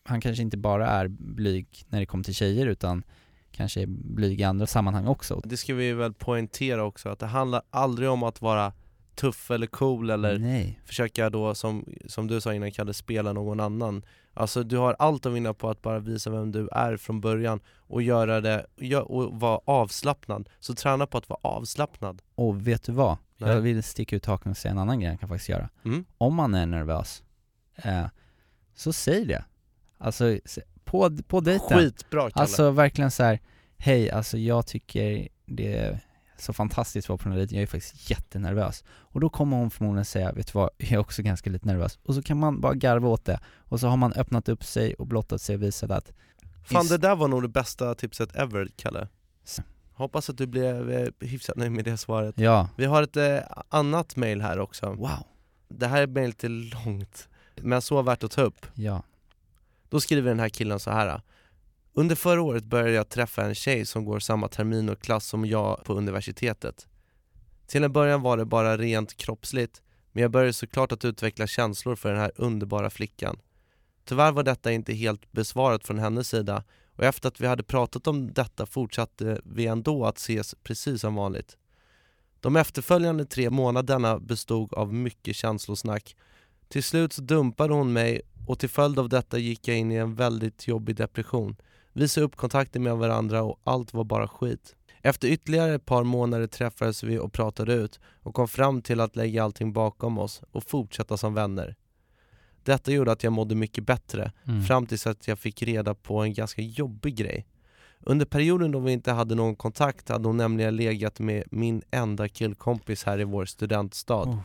han 0.03 0.21
kanske 0.21 0.43
inte 0.43 0.57
bara 0.57 0.87
är 0.87 1.07
blyg 1.07 1.67
när 1.87 1.99
det 1.99 2.05
kommer 2.05 2.23
till 2.23 2.35
tjejer 2.35 2.67
utan 2.67 3.03
kanske 3.51 3.81
är 3.81 3.87
blyg 3.87 4.41
i 4.41 4.43
andra 4.43 4.67
sammanhang 4.67 5.07
också. 5.07 5.41
Det 5.45 5.57
ska 5.57 5.73
vi 5.73 5.93
väl 5.93 6.13
poängtera 6.13 6.83
också, 6.83 7.09
att 7.09 7.19
det 7.19 7.25
handlar 7.25 7.61
aldrig 7.69 8.09
om 8.09 8.23
att 8.23 8.41
vara 8.41 8.73
tuff 9.15 9.51
eller 9.51 9.67
cool 9.67 10.09
eller 10.09 10.39
Nej. 10.39 10.79
försöka 10.85 11.29
då 11.29 11.55
som, 11.55 11.85
som 12.05 12.27
du 12.27 12.41
sa 12.41 12.53
innan 12.53 12.71
Kalle, 12.71 12.93
spela 12.93 13.33
någon 13.33 13.59
annan 13.59 14.05
Alltså 14.33 14.63
du 14.63 14.77
har 14.77 14.95
allt 14.99 15.25
att 15.25 15.33
vinna 15.33 15.53
på 15.53 15.69
att 15.69 15.81
bara 15.81 15.99
visa 15.99 16.29
vem 16.29 16.51
du 16.51 16.69
är 16.71 16.97
från 16.97 17.21
början 17.21 17.59
och 17.77 18.01
göra 18.01 18.41
det, 18.41 18.65
och 19.01 19.39
vara 19.39 19.59
avslappnad 19.65 20.49
Så 20.59 20.75
träna 20.75 21.07
på 21.07 21.17
att 21.17 21.29
vara 21.29 21.39
avslappnad 21.43 22.21
Och 22.35 22.67
vet 22.67 22.83
du 22.83 22.91
vad? 22.91 23.17
Nej. 23.37 23.49
Jag 23.49 23.61
vill 23.61 23.83
sticka 23.83 24.15
ut 24.15 24.25
hakan 24.25 24.51
och 24.51 24.57
säga 24.57 24.71
en 24.71 24.77
annan 24.77 24.99
grej 24.99 25.09
han 25.09 25.17
kan 25.17 25.29
faktiskt 25.29 25.49
göra. 25.49 25.69
Mm. 25.85 26.05
Om 26.17 26.35
man 26.35 26.53
är 26.53 26.65
nervös, 26.65 27.23
eh, 27.75 28.05
så 28.75 28.93
säg 28.93 29.25
det. 29.25 29.45
Alltså 29.97 30.37
på, 30.83 31.17
på 31.27 31.39
dejten. 31.39 31.77
Skitbra 31.77 32.21
Kalle! 32.21 32.33
Alltså 32.33 32.71
verkligen 32.71 33.11
så 33.11 33.23
här. 33.23 33.39
hej 33.77 34.11
alltså 34.11 34.37
jag 34.37 34.67
tycker 34.67 35.27
det, 35.45 35.99
så 36.37 36.53
fantastiskt 36.53 37.09
vara 37.09 37.17
på 37.17 37.23
den 37.23 37.31
här 37.31 37.37
dejten, 37.37 37.57
jag 37.57 37.63
är 37.63 37.67
faktiskt 37.67 38.09
jättenervös. 38.09 38.83
Och 38.87 39.19
då 39.19 39.29
kommer 39.29 39.57
hon 39.57 39.71
förmodligen 39.71 40.05
säga, 40.05 40.31
vet 40.31 40.47
du 40.47 40.51
vad, 40.59 40.69
jag 40.77 40.91
är 40.91 40.97
också 40.97 41.21
ganska 41.21 41.49
lite 41.49 41.67
nervös. 41.67 41.99
Och 42.03 42.15
så 42.15 42.21
kan 42.21 42.39
man 42.39 42.61
bara 42.61 42.73
garva 42.73 43.07
åt 43.09 43.25
det. 43.25 43.39
Och 43.57 43.79
så 43.79 43.87
har 43.87 43.97
man 43.97 44.13
öppnat 44.13 44.49
upp 44.49 44.63
sig 44.63 44.93
och 44.93 45.07
blottat 45.07 45.41
sig 45.41 45.55
och 45.55 45.63
visat 45.63 45.91
att 45.91 46.11
Fan 46.65 46.87
det 46.87 46.97
där 46.97 47.15
var 47.15 47.27
nog 47.27 47.41
det 47.41 47.47
bästa 47.47 47.95
tipset 47.95 48.35
ever, 48.35 48.69
Kalle. 48.75 49.07
Hoppas 49.93 50.29
att 50.29 50.37
du 50.37 50.47
blev 50.47 50.91
eh, 50.91 51.07
hyfsat 51.19 51.57
nöjd 51.57 51.71
med 51.71 51.85
det 51.85 51.97
svaret. 51.97 52.39
Ja. 52.39 52.69
Vi 52.77 52.85
har 52.85 53.03
ett 53.03 53.17
eh, 53.17 53.39
annat 53.69 54.15
mail 54.15 54.41
här 54.41 54.59
också. 54.59 54.93
Wow. 54.93 55.09
Det 55.67 55.87
här 55.87 56.07
mejlet 56.07 56.43
är 56.43 56.49
långt, 56.49 57.29
men 57.55 57.81
så 57.81 58.01
värt 58.01 58.23
att 58.23 58.31
ta 58.31 58.41
upp. 58.41 58.65
Ja. 58.73 59.03
Då 59.89 59.99
skriver 59.99 60.29
den 60.29 60.39
här 60.39 60.49
killen 60.49 60.79
så 60.79 60.91
här. 60.91 61.21
Under 61.97 62.15
förra 62.15 62.41
året 62.41 62.65
började 62.65 62.91
jag 62.91 63.09
träffa 63.09 63.43
en 63.45 63.55
tjej 63.55 63.85
som 63.85 64.05
går 64.05 64.19
samma 64.19 64.47
termin 64.47 64.89
och 64.89 64.99
klass 64.99 65.27
som 65.27 65.45
jag 65.45 65.83
på 65.83 65.93
universitetet. 65.93 66.87
Till 67.67 67.83
en 67.83 67.93
början 67.93 68.21
var 68.21 68.37
det 68.37 68.45
bara 68.45 68.77
rent 68.77 69.17
kroppsligt, 69.17 69.81
men 70.11 70.21
jag 70.21 70.31
började 70.31 70.53
såklart 70.53 70.91
att 70.91 71.05
utveckla 71.05 71.47
känslor 71.47 71.95
för 71.95 72.09
den 72.11 72.19
här 72.19 72.31
underbara 72.35 72.89
flickan. 72.89 73.39
Tyvärr 74.05 74.31
var 74.31 74.43
detta 74.43 74.71
inte 74.71 74.93
helt 74.93 75.31
besvarat 75.31 75.87
från 75.87 75.99
hennes 75.99 76.29
sida 76.29 76.63
och 76.95 77.03
efter 77.03 77.27
att 77.27 77.41
vi 77.41 77.47
hade 77.47 77.63
pratat 77.63 78.07
om 78.07 78.33
detta 78.33 78.65
fortsatte 78.65 79.41
vi 79.43 79.67
ändå 79.67 80.05
att 80.05 80.17
ses 80.17 80.55
precis 80.63 81.01
som 81.01 81.15
vanligt. 81.15 81.57
De 82.39 82.55
efterföljande 82.55 83.25
tre 83.25 83.49
månaderna 83.49 84.19
bestod 84.19 84.73
av 84.73 84.93
mycket 84.93 85.35
känslosnack. 85.35 86.15
Till 86.67 86.83
slut 86.83 87.13
så 87.13 87.21
dumpade 87.21 87.73
hon 87.73 87.93
mig 87.93 88.21
och 88.47 88.59
till 88.59 88.69
följd 88.69 88.99
av 88.99 89.09
detta 89.09 89.37
gick 89.37 89.67
jag 89.67 89.77
in 89.77 89.91
i 89.91 89.95
en 89.95 90.15
väldigt 90.15 90.67
jobbig 90.67 90.95
depression. 90.95 91.55
Vi 91.97 92.07
sa 92.07 92.21
upp 92.21 92.35
kontakten 92.35 92.83
med 92.83 92.97
varandra 92.97 93.43
och 93.43 93.59
allt 93.63 93.93
var 93.93 94.03
bara 94.03 94.27
skit. 94.27 94.75
Efter 95.01 95.27
ytterligare 95.27 95.73
ett 95.75 95.85
par 95.85 96.03
månader 96.03 96.47
träffades 96.47 97.03
vi 97.03 97.19
och 97.19 97.33
pratade 97.33 97.73
ut 97.73 97.99
och 98.21 98.35
kom 98.35 98.47
fram 98.47 98.81
till 98.81 98.99
att 98.99 99.15
lägga 99.15 99.43
allting 99.43 99.73
bakom 99.73 100.17
oss 100.17 100.41
och 100.51 100.63
fortsätta 100.63 101.17
som 101.17 101.33
vänner. 101.33 101.75
Detta 102.63 102.91
gjorde 102.91 103.11
att 103.11 103.23
jag 103.23 103.33
mådde 103.33 103.55
mycket 103.55 103.85
bättre, 103.85 104.31
Mm. 104.47 104.63
fram 104.63 104.85
tills 104.85 105.07
att 105.07 105.27
jag 105.27 105.39
fick 105.39 105.63
reda 105.63 105.95
på 105.95 106.19
en 106.23 106.33
ganska 106.33 106.61
jobbig 106.61 107.15
grej. 107.15 107.47
Under 107.99 108.25
perioden 108.25 108.71
då 108.71 108.79
vi 108.79 108.91
inte 108.91 109.11
hade 109.11 109.35
någon 109.35 109.55
kontakt 109.55 110.09
hade 110.09 110.27
hon 110.29 110.37
nämligen 110.37 110.75
legat 110.75 111.19
med 111.19 111.43
min 111.51 111.81
enda 111.91 112.27
killkompis 112.29 113.03
här 113.03 113.19
i 113.19 113.23
vår 113.23 113.45
studentstad 113.45 114.23
Oh. 114.29 114.39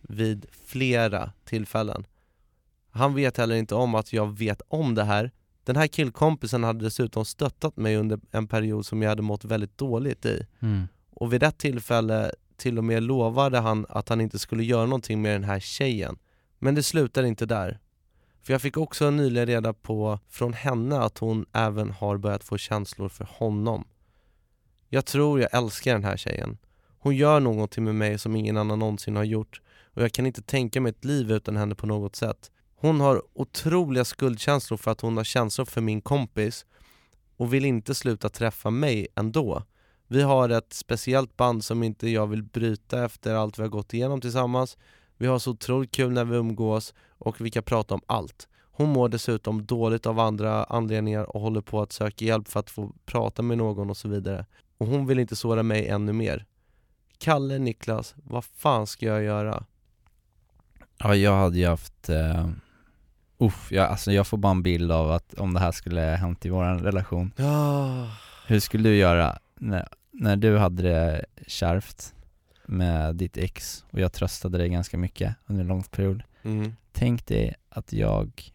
vid 0.00 0.46
flera 0.66 1.32
tillfällen. 1.44 2.06
Han 2.90 3.14
vet 3.14 3.36
heller 3.36 3.54
inte 3.56 3.74
om 3.74 3.94
att 3.94 4.12
jag 4.12 4.38
vet 4.38 4.62
om 4.68 4.94
det 4.94 5.04
här. 5.04 5.30
Den 5.68 5.76
här 5.76 5.86
killkompisen 5.86 6.64
hade 6.64 6.84
dessutom 6.84 7.24
stöttat 7.24 7.76
mig 7.76 7.96
under 7.96 8.20
en 8.30 8.46
period 8.46 8.86
som 8.86 9.02
jag 9.02 9.08
hade 9.08 9.22
mått 9.22 9.44
väldigt 9.44 9.78
dåligt 9.78 10.26
i. 10.26 10.46
Mm. 10.60 10.88
Och 11.10 11.32
vid 11.32 11.42
ett 11.42 11.58
tillfälle 11.58 12.32
till 12.56 12.78
och 12.78 12.84
med 12.84 13.02
lovade 13.02 13.58
han 13.58 13.86
att 13.88 14.08
han 14.08 14.20
inte 14.20 14.38
skulle 14.38 14.64
göra 14.64 14.84
någonting 14.84 15.22
med 15.22 15.32
den 15.32 15.44
här 15.44 15.60
tjejen. 15.60 16.18
Men 16.58 16.74
det 16.74 16.82
slutar 16.82 17.22
inte 17.22 17.46
där. 17.46 17.78
För 18.42 18.52
jag 18.52 18.62
fick 18.62 18.76
också 18.76 19.10
nyligen 19.10 19.46
reda 19.46 19.72
på 19.72 20.18
från 20.28 20.52
henne 20.52 21.00
att 21.00 21.18
hon 21.18 21.46
även 21.52 21.90
har 21.90 22.16
börjat 22.16 22.44
få 22.44 22.58
känslor 22.58 23.08
för 23.08 23.28
honom. 23.30 23.84
Jag 24.88 25.06
tror 25.06 25.40
jag 25.40 25.54
älskar 25.54 25.92
den 25.92 26.04
här 26.04 26.16
tjejen. 26.16 26.58
Hon 26.98 27.16
gör 27.16 27.40
någonting 27.40 27.84
med 27.84 27.94
mig 27.94 28.18
som 28.18 28.36
ingen 28.36 28.56
annan 28.56 28.78
någonsin 28.78 29.16
har 29.16 29.24
gjort 29.24 29.60
och 29.94 30.02
jag 30.02 30.12
kan 30.12 30.26
inte 30.26 30.42
tänka 30.42 30.80
mig 30.80 30.90
ett 30.90 31.04
liv 31.04 31.32
utan 31.32 31.56
henne 31.56 31.74
på 31.74 31.86
något 31.86 32.16
sätt. 32.16 32.50
Hon 32.80 33.00
har 33.00 33.22
otroliga 33.34 34.04
skuldkänslor 34.04 34.76
för 34.76 34.90
att 34.90 35.00
hon 35.00 35.16
har 35.16 35.24
känslor 35.24 35.64
för 35.64 35.80
min 35.80 36.00
kompis 36.00 36.66
och 37.36 37.54
vill 37.54 37.64
inte 37.64 37.94
sluta 37.94 38.28
träffa 38.28 38.70
mig 38.70 39.08
ändå. 39.14 39.62
Vi 40.06 40.22
har 40.22 40.48
ett 40.48 40.72
speciellt 40.72 41.36
band 41.36 41.64
som 41.64 41.82
inte 41.82 42.08
jag 42.08 42.26
vill 42.26 42.42
bryta 42.42 43.04
efter 43.04 43.34
allt 43.34 43.58
vi 43.58 43.62
har 43.62 43.68
gått 43.68 43.94
igenom 43.94 44.20
tillsammans. 44.20 44.78
Vi 45.16 45.26
har 45.26 45.38
så 45.38 45.50
otroligt 45.50 45.90
kul 45.90 46.12
när 46.12 46.24
vi 46.24 46.36
umgås 46.36 46.94
och 47.18 47.40
vi 47.40 47.50
kan 47.50 47.62
prata 47.62 47.94
om 47.94 48.00
allt. 48.06 48.48
Hon 48.78 48.88
mår 48.88 49.08
dessutom 49.08 49.66
dåligt 49.66 50.06
av 50.06 50.18
andra 50.18 50.64
anledningar 50.64 51.36
och 51.36 51.40
håller 51.40 51.60
på 51.60 51.80
att 51.82 51.92
söka 51.92 52.24
hjälp 52.24 52.48
för 52.48 52.60
att 52.60 52.70
få 52.70 52.92
prata 53.06 53.42
med 53.42 53.58
någon 53.58 53.90
och 53.90 53.96
så 53.96 54.08
vidare. 54.08 54.46
Och 54.78 54.86
hon 54.86 55.06
vill 55.06 55.18
inte 55.18 55.36
såra 55.36 55.62
mig 55.62 55.88
ännu 55.88 56.12
mer. 56.12 56.44
Kalle, 57.18 57.58
Niklas, 57.58 58.14
vad 58.16 58.44
fan 58.44 58.86
ska 58.86 59.06
jag 59.06 59.22
göra? 59.22 59.64
Ja, 60.98 61.14
jag 61.14 61.36
hade 61.36 61.58
ju 61.58 61.66
haft, 61.66 62.08
eh, 62.08 62.48
uff, 63.38 63.72
jag, 63.72 63.86
alltså 63.86 64.12
jag 64.12 64.26
får 64.26 64.38
bara 64.38 64.52
en 64.52 64.62
bild 64.62 64.92
av 64.92 65.10
att 65.10 65.34
om 65.34 65.54
det 65.54 65.60
här 65.60 65.72
skulle 65.72 66.00
hänt 66.00 66.46
i 66.46 66.48
våran 66.48 66.78
relation 66.78 67.32
Ja. 67.36 68.06
Hur 68.46 68.60
skulle 68.60 68.88
du 68.88 68.96
göra 68.96 69.38
när, 69.54 69.88
när 70.10 70.36
du 70.36 70.58
hade 70.58 70.82
det 70.82 71.24
kärvt 71.46 72.14
med 72.66 73.16
ditt 73.16 73.36
ex 73.36 73.84
och 73.90 74.00
jag 74.00 74.12
tröstade 74.12 74.58
dig 74.58 74.68
ganska 74.68 74.98
mycket 74.98 75.34
under 75.46 75.62
en 75.62 75.68
lång 75.68 75.82
period 75.82 76.22
Mm. 76.42 76.72
Tänk 76.92 77.26
dig 77.26 77.54
att 77.68 77.92
jag 77.92 78.52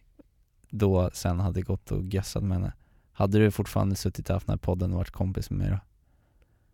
då 0.70 1.10
sen 1.12 1.40
hade 1.40 1.62
gått 1.62 1.92
och 1.92 2.04
gössat 2.04 2.42
med 2.42 2.58
henne 2.58 2.72
Hade 3.12 3.38
du 3.38 3.50
fortfarande 3.50 3.96
suttit 3.96 4.28
och 4.28 4.34
haft 4.34 4.46
den 4.46 4.52
här 4.52 4.58
podden 4.58 4.92
och 4.92 4.98
varit 4.98 5.10
kompis 5.10 5.50
med 5.50 5.58
mig 5.58 5.70
då? 5.70 5.78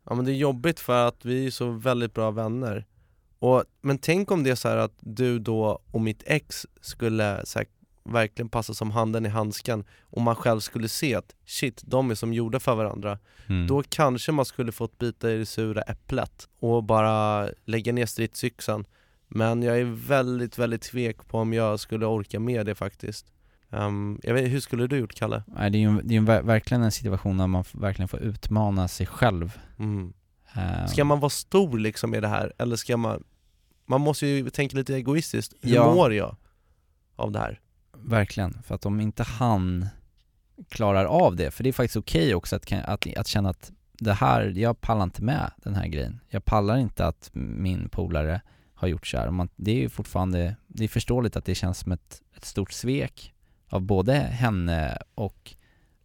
Ja 0.08 0.14
men 0.14 0.24
det 0.24 0.32
är 0.32 0.36
jobbigt 0.36 0.80
för 0.80 1.08
att 1.08 1.24
vi 1.24 1.46
är 1.46 1.50
så 1.50 1.70
väldigt 1.70 2.14
bra 2.14 2.30
vänner 2.30 2.86
och, 3.38 3.64
Men 3.80 3.98
tänk 3.98 4.30
om 4.30 4.42
det 4.42 4.50
är 4.50 4.54
så 4.54 4.68
här 4.68 4.76
att 4.76 4.94
du 5.00 5.38
då 5.38 5.80
och 5.90 6.00
mitt 6.00 6.22
ex 6.26 6.66
skulle 6.80 7.46
så 7.46 7.62
verkligen 8.04 8.48
passa 8.48 8.74
som 8.74 8.90
handen 8.90 9.26
i 9.26 9.28
handsken 9.28 9.84
och 10.02 10.22
man 10.22 10.36
själv 10.36 10.60
skulle 10.60 10.88
se 10.88 11.14
att 11.14 11.34
shit, 11.46 11.82
de 11.86 12.10
är 12.10 12.14
som 12.14 12.34
gjorda 12.34 12.60
för 12.60 12.74
varandra 12.74 13.18
Mm. 13.46 13.66
Då 13.66 13.82
kanske 13.88 14.32
man 14.32 14.44
skulle 14.44 14.72
fått 14.72 14.98
bita 14.98 15.30
i 15.32 15.38
det 15.38 15.46
sura 15.46 15.82
äpplet 15.82 16.48
och 16.60 16.84
bara 16.84 17.48
lägga 17.64 17.92
ner 17.92 18.06
stridsyxan 18.06 18.84
Men 19.28 19.62
jag 19.62 19.78
är 19.80 19.84
väldigt, 20.06 20.58
väldigt 20.58 20.82
tvek 20.82 21.28
på 21.28 21.38
om 21.38 21.52
jag 21.52 21.80
skulle 21.80 22.06
orka 22.06 22.40
med 22.40 22.66
det 22.66 22.74
faktiskt 22.74 23.32
Ehm, 23.72 24.20
jag 24.22 24.34
vet, 24.34 24.50
Hur 24.52 24.60
skulle 24.60 24.86
du 24.86 24.98
gjort 24.98 25.14
Kalle? 25.14 25.42
Nej, 25.46 25.70
det 25.70 25.78
är 25.78 25.80
ju 25.80 26.00
det 26.02 26.14
är 26.14 26.18
ju 26.20 26.24
ver- 26.26 26.42
verkligen 26.42 26.82
en 26.82 26.92
situation 26.92 27.38
där 27.38 27.46
man 27.46 27.64
verkligen 27.72 28.08
får 28.08 28.20
utmana 28.20 28.88
sig 28.88 29.06
själv 29.06 29.58
Mm. 29.78 30.12
Ehm, 30.54 30.88
Ska 30.88 31.04
man 31.04 31.20
vara 31.20 31.30
stor 31.30 31.78
liksom 31.78 32.14
i 32.14 32.20
det 32.20 32.28
här, 32.28 32.52
eller 32.58 32.76
ska 32.76 32.96
man 32.96 33.24
Man 33.86 34.00
måste 34.00 34.26
ju 34.26 34.50
tänka 34.50 34.76
lite 34.76 34.94
egoistiskt, 34.94 35.54
hur 35.60 35.74
Ja. 35.74 35.94
mår 35.94 36.14
jag 36.14 36.36
av 37.16 37.32
det 37.32 37.38
här? 37.38 37.60
Verkligen, 37.92 38.62
för 38.62 38.74
att 38.74 38.86
om 38.86 39.00
inte 39.00 39.22
han 39.22 39.88
klarar 40.68 41.04
av 41.04 41.36
det, 41.36 41.50
för 41.50 41.64
det 41.64 41.70
är 41.70 41.72
faktiskt 41.72 41.96
okej 41.96 42.34
också 42.34 42.56
att, 42.56 42.72
att, 42.72 43.16
att 43.16 43.26
känna 43.26 43.48
att 43.50 43.72
det 43.92 44.12
här, 44.12 44.52
jag 44.56 44.80
pallar 44.80 45.04
inte 45.04 45.22
med 45.22 45.50
den 45.56 45.74
här 45.74 45.86
grejen. 45.86 46.20
Jag 46.28 46.44
pallar 46.44 46.76
inte 46.76 47.06
att 47.06 47.30
min 47.32 47.88
polare 47.88 48.40
har 48.74 48.88
gjort 48.88 49.06
så 49.06 49.16
här. 49.18 49.30
Man, 49.30 49.48
det 49.56 49.70
är 49.70 49.76
ju 49.76 49.88
fortfarande, 49.88 50.56
det 50.66 50.84
är 50.84 50.88
förståeligt 50.88 51.36
att 51.36 51.44
det 51.44 51.54
känns 51.54 51.78
som 51.78 51.92
ett, 51.92 52.22
ett 52.36 52.44
stort 52.44 52.72
svek 52.72 53.34
av 53.68 53.82
både 53.82 54.14
henne 54.14 54.98
och 55.14 55.54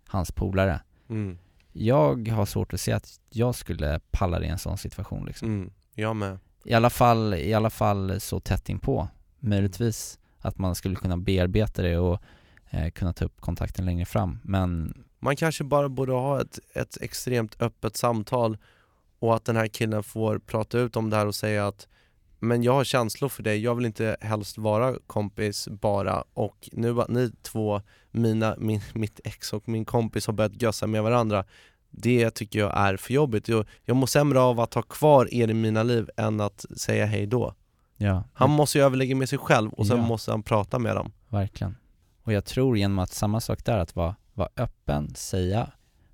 hans 0.07 0.31
polare. 0.31 0.81
Mm. 1.09 1.37
Jag 1.71 2.27
har 2.27 2.45
svårt 2.45 2.73
att 2.73 2.79
se 2.79 2.91
att 2.91 3.19
jag 3.29 3.55
skulle 3.55 3.99
palla 4.11 4.39
det 4.39 4.45
i 4.45 4.49
en 4.49 4.59
sån 4.59 4.77
situation 4.77 5.25
liksom. 5.25 5.47
Mm. 5.47 5.71
Jag 5.95 6.15
med 6.15 6.39
I 6.65 6.73
alla 6.73 6.89
fall, 6.89 7.33
i 7.33 7.53
alla 7.53 7.69
fall 7.69 8.19
så 8.19 8.39
tätt 8.39 8.69
inpå. 8.69 9.07
Möjligtvis 9.39 10.19
att 10.45 10.57
man 10.57 10.75
skulle 10.75 10.95
kunna 10.95 11.17
bearbeta 11.17 11.81
det 11.81 11.97
och 11.97 12.21
eh, 12.69 12.89
kunna 12.89 13.13
ta 13.13 13.25
upp 13.25 13.41
kontakten 13.41 13.85
längre 13.85 14.05
fram. 14.05 14.39
Men 14.43 14.93
Man 15.19 15.35
kanske 15.35 15.63
bara 15.63 15.89
borde 15.89 16.11
ha 16.11 16.41
ett, 16.41 16.59
ett 16.73 16.97
extremt 17.01 17.61
öppet 17.61 17.97
samtal 17.97 18.57
och 19.19 19.35
att 19.35 19.45
den 19.45 19.55
här 19.55 19.67
killen 19.67 20.03
får 20.03 20.39
prata 20.39 20.79
ut 20.79 20.95
om 20.95 21.09
det 21.09 21.17
här 21.17 21.27
och 21.27 21.35
säga 21.35 21.67
att 21.67 21.87
men 22.39 22.63
jag 22.63 22.73
har 22.73 22.83
känslor 22.83 23.29
för 23.29 23.43
dig, 23.43 23.63
jag 23.63 23.75
vill 23.75 23.85
inte 23.85 24.17
helst 24.21 24.57
vara 24.57 24.95
kompis 25.07 25.67
bara 25.67 26.23
och 26.33 26.69
nu 26.71 27.01
att 27.01 27.09
ni 27.09 27.31
två, 27.41 27.81
mina, 28.11 28.55
min, 28.57 28.81
mitt 28.93 29.19
ex 29.23 29.53
och 29.53 29.69
min 29.69 29.85
kompis 29.85 30.27
har 30.27 30.33
börjat 30.33 30.61
gössa 30.61 30.87
med 30.87 31.03
varandra 31.03 31.45
Det 31.89 32.29
tycker 32.31 32.59
jag 32.59 32.77
är 32.77 32.97
för 32.97 33.13
jobbigt. 33.13 33.47
Jag, 33.47 33.65
jag 33.83 33.97
mår 33.97 34.07
sämre 34.07 34.39
av 34.39 34.59
att 34.59 34.73
ha 34.73 34.81
kvar 34.81 35.33
er 35.33 35.47
i 35.47 35.53
mina 35.53 35.83
liv 35.83 36.09
än 36.17 36.41
att 36.41 36.65
säga 36.77 37.05
hej 37.05 37.25
då 37.25 37.53
ja, 37.97 38.23
Han 38.33 38.49
måste 38.49 38.77
ju 38.77 38.83
överlägga 38.83 39.15
med 39.15 39.29
sig 39.29 39.37
själv 39.39 39.73
och 39.73 39.87
sen 39.87 39.97
Ja. 39.97 40.03
måste 40.07 40.31
han 40.31 40.43
prata 40.43 40.79
med 40.79 40.95
dem 40.95 41.11
verkligen. 41.29 41.75
Och 42.23 42.33
jag 42.33 42.45
tror 42.45 42.77
genom 42.77 42.99
att 42.99 43.11
samma 43.11 43.39
sak 43.41 43.65
där, 43.65 43.77
att 43.77 43.95
vara, 43.95 44.15
vara 44.33 44.49
öppen, 44.57 45.15
säga 45.15 45.71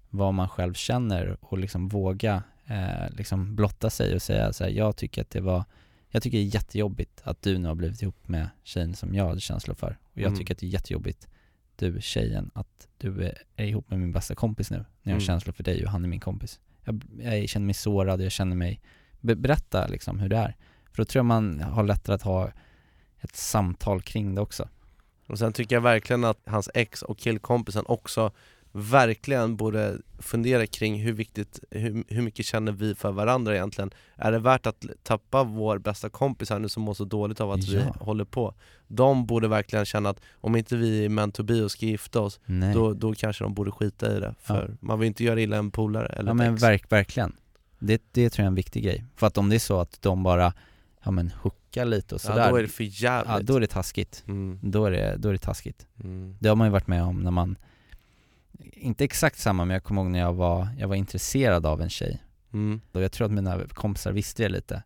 vad 0.09 0.34
man 0.34 0.49
själv 0.49 0.73
känner 0.73 1.38
och 1.41 1.57
liksom 1.57 1.88
våga 1.88 2.43
eh, 2.65 3.09
liksom 3.09 3.55
blotta 3.55 3.89
sig 3.89 4.15
och 4.15 4.21
säga 4.21 4.53
så 4.53 4.63
här, 4.63 4.71
jag 4.71 4.95
tycker 4.95 5.21
att 5.21 5.29
det 5.29 5.41
var 5.41 5.63
jag 6.13 6.23
tycker 6.23 6.38
det 6.38 6.43
är 6.43 6.55
jättejobbigt 6.55 7.21
att 7.23 7.41
du 7.41 7.57
nu 7.57 7.67
har 7.67 7.75
blivit 7.75 8.01
ihop 8.01 8.27
med 8.27 8.49
tjejen 8.63 8.95
som 8.95 9.15
jag 9.15 9.27
hade 9.27 9.39
känslor 9.39 9.75
för. 9.75 9.97
Och 10.03 10.17
jag 10.17 10.27
Mm. 10.27 10.39
tycker 10.39 10.53
att 10.53 10.59
det 10.59 10.65
är 10.65 10.69
jättejobbigt, 10.69 11.27
du 11.75 11.97
tjejen, 12.01 12.51
att 12.53 12.88
du 12.97 13.23
är- 13.55 13.63
ihop 13.65 13.89
med 13.89 13.99
min 13.99 14.11
bästa 14.11 14.36
kompis 14.36 14.71
nu. 14.71 14.77
När 14.77 14.86
jag 15.03 15.11
har 15.11 15.15
Mm. 15.21 15.25
känslor 15.25 15.53
för 15.53 15.63
dig 15.63 15.86
och 15.86 15.91
han 15.91 16.03
är 16.03 16.07
min 16.09 16.19
kompis. 16.19 16.59
Jag, 16.84 17.03
jag 17.19 17.49
känner 17.49 17.65
mig 17.65 17.73
sårad, 17.73 18.21
jag 18.21 18.32
känner 18.32 18.55
mig, 18.55 18.82
be, 19.21 19.36
berätta 19.36 19.88
liksom 19.88 20.19
hur 20.19 20.29
det 20.29 20.38
är. 20.38 20.55
För 20.91 20.97
då 20.97 21.05
tror 21.05 21.19
jag 21.19 21.25
man 21.25 21.61
har 21.61 21.83
lättare 21.83 22.15
att 22.15 22.21
ha 22.21 22.51
ett 23.21 23.35
samtal 23.35 24.01
kring 24.01 24.35
det 24.35 24.41
också. 24.41 24.67
Och 25.27 25.39
sen 25.39 25.53
tycker 25.53 25.75
jag 25.75 25.81
verkligen 25.81 26.23
att 26.23 26.39
hans 26.45 26.69
ex 26.73 27.01
och 27.01 27.17
killkompisen 27.17 27.85
också 27.87 28.31
verkligen 28.73 29.55
borde 29.57 29.97
fundera 30.19 30.67
kring 30.67 31.01
hur 31.01 31.13
viktigt, 31.13 31.59
hur, 31.71 32.03
hur 32.07 32.21
mycket 32.21 32.45
känner 32.45 32.71
vi 32.71 32.95
för 32.95 33.11
varandra 33.11 33.55
egentligen? 33.55 33.91
Är 34.15 34.31
det 34.31 34.39
värt 34.39 34.65
att 34.65 34.85
tappa 35.03 35.43
vår 35.43 35.77
bästa 35.77 36.09
kompis 36.09 36.49
här 36.49 36.59
nu 36.59 36.69
som 36.69 36.83
mår 36.83 36.93
så 36.93 37.05
dåligt 37.05 37.41
av 37.41 37.51
att 37.51 37.63
vi 37.67 37.75
Ja. 37.75 37.95
håller 37.99 38.25
på? 38.25 38.53
De 38.87 39.25
borde 39.25 39.47
verkligen 39.47 39.85
känna 39.85 40.09
att 40.09 40.19
om 40.33 40.55
inte 40.55 40.75
vi 40.75 41.05
är 41.05 41.09
meant 41.09 41.35
to 41.35 41.43
be 41.43 41.61
och 41.63 41.71
ska 41.71 41.85
gifta 41.85 42.19
oss, 42.19 42.39
Nej. 42.45 42.73
då, 42.73 42.93
då 42.93 43.13
kanske 43.13 43.43
de 43.43 43.53
borde 43.53 43.71
skita 43.71 44.17
i 44.17 44.19
det 44.19 44.35
För 44.39 44.77
man 44.79 44.99
vill 44.99 45.07
inte 45.07 45.23
göra 45.23 45.41
illa 45.41 45.57
en 45.57 45.71
polare 45.71 46.07
eller 46.07 46.29
Ja 46.29 46.33
men 46.33 46.55
verk, 46.55 46.91
verkligen. 46.91 47.35
Det, 47.79 48.01
det 48.11 48.29
tror 48.29 48.43
jag 48.43 48.45
är 48.45 48.47
en 48.51 48.55
viktig 48.55 48.83
grej. 48.83 49.05
För 49.15 49.27
att 49.27 49.37
om 49.37 49.49
det 49.49 49.55
är 49.55 49.59
så 49.59 49.79
att 49.79 50.01
de 50.01 50.23
bara, 50.23 50.53
ja 51.03 51.11
men 51.11 51.31
hookar 51.41 51.85
lite 51.85 52.15
och 52.15 52.21
Ja, 52.23 52.27
sådär 52.27 52.49
då 52.49 52.55
är 52.55 52.61
det 52.61 52.67
för 52.67 53.03
jävligt. 53.03 53.31
Ja 53.31 53.39
då 53.41 53.55
är 53.55 53.61
det 53.61 53.67
taskigt. 53.67 54.23
Mm. 54.27 54.59
Då, 54.61 54.85
är 54.85 54.91
det, 54.91 55.15
då 55.17 55.29
är 55.29 55.33
det 55.33 55.39
taskigt. 55.39 55.87
Mm. 56.03 56.35
Det 56.39 56.49
har 56.49 56.55
man 56.55 56.67
ju 56.67 56.71
varit 56.71 56.87
med 56.87 57.03
om 57.03 57.23
när 57.23 57.31
man, 57.31 57.55
inte 58.59 59.03
exakt 59.03 59.39
samma 59.39 59.65
men 59.65 59.73
jag 59.73 59.83
kommer 59.83 60.01
ihåg 60.01 60.11
när 60.11 60.19
jag 60.19 60.33
var, 60.33 60.67
jag 60.77 60.87
var 60.87 60.95
intresserad 60.95 61.65
av 61.65 61.81
en 61.81 61.89
tjej. 61.89 62.23
Mm. 62.53 62.81
Och 62.91 63.01
jag 63.01 63.11
tror 63.11 63.25
att 63.25 63.31
mina 63.31 63.59
kompisar 63.73 64.11
visste 64.11 64.43
det 64.43 64.49
lite. 64.49 64.83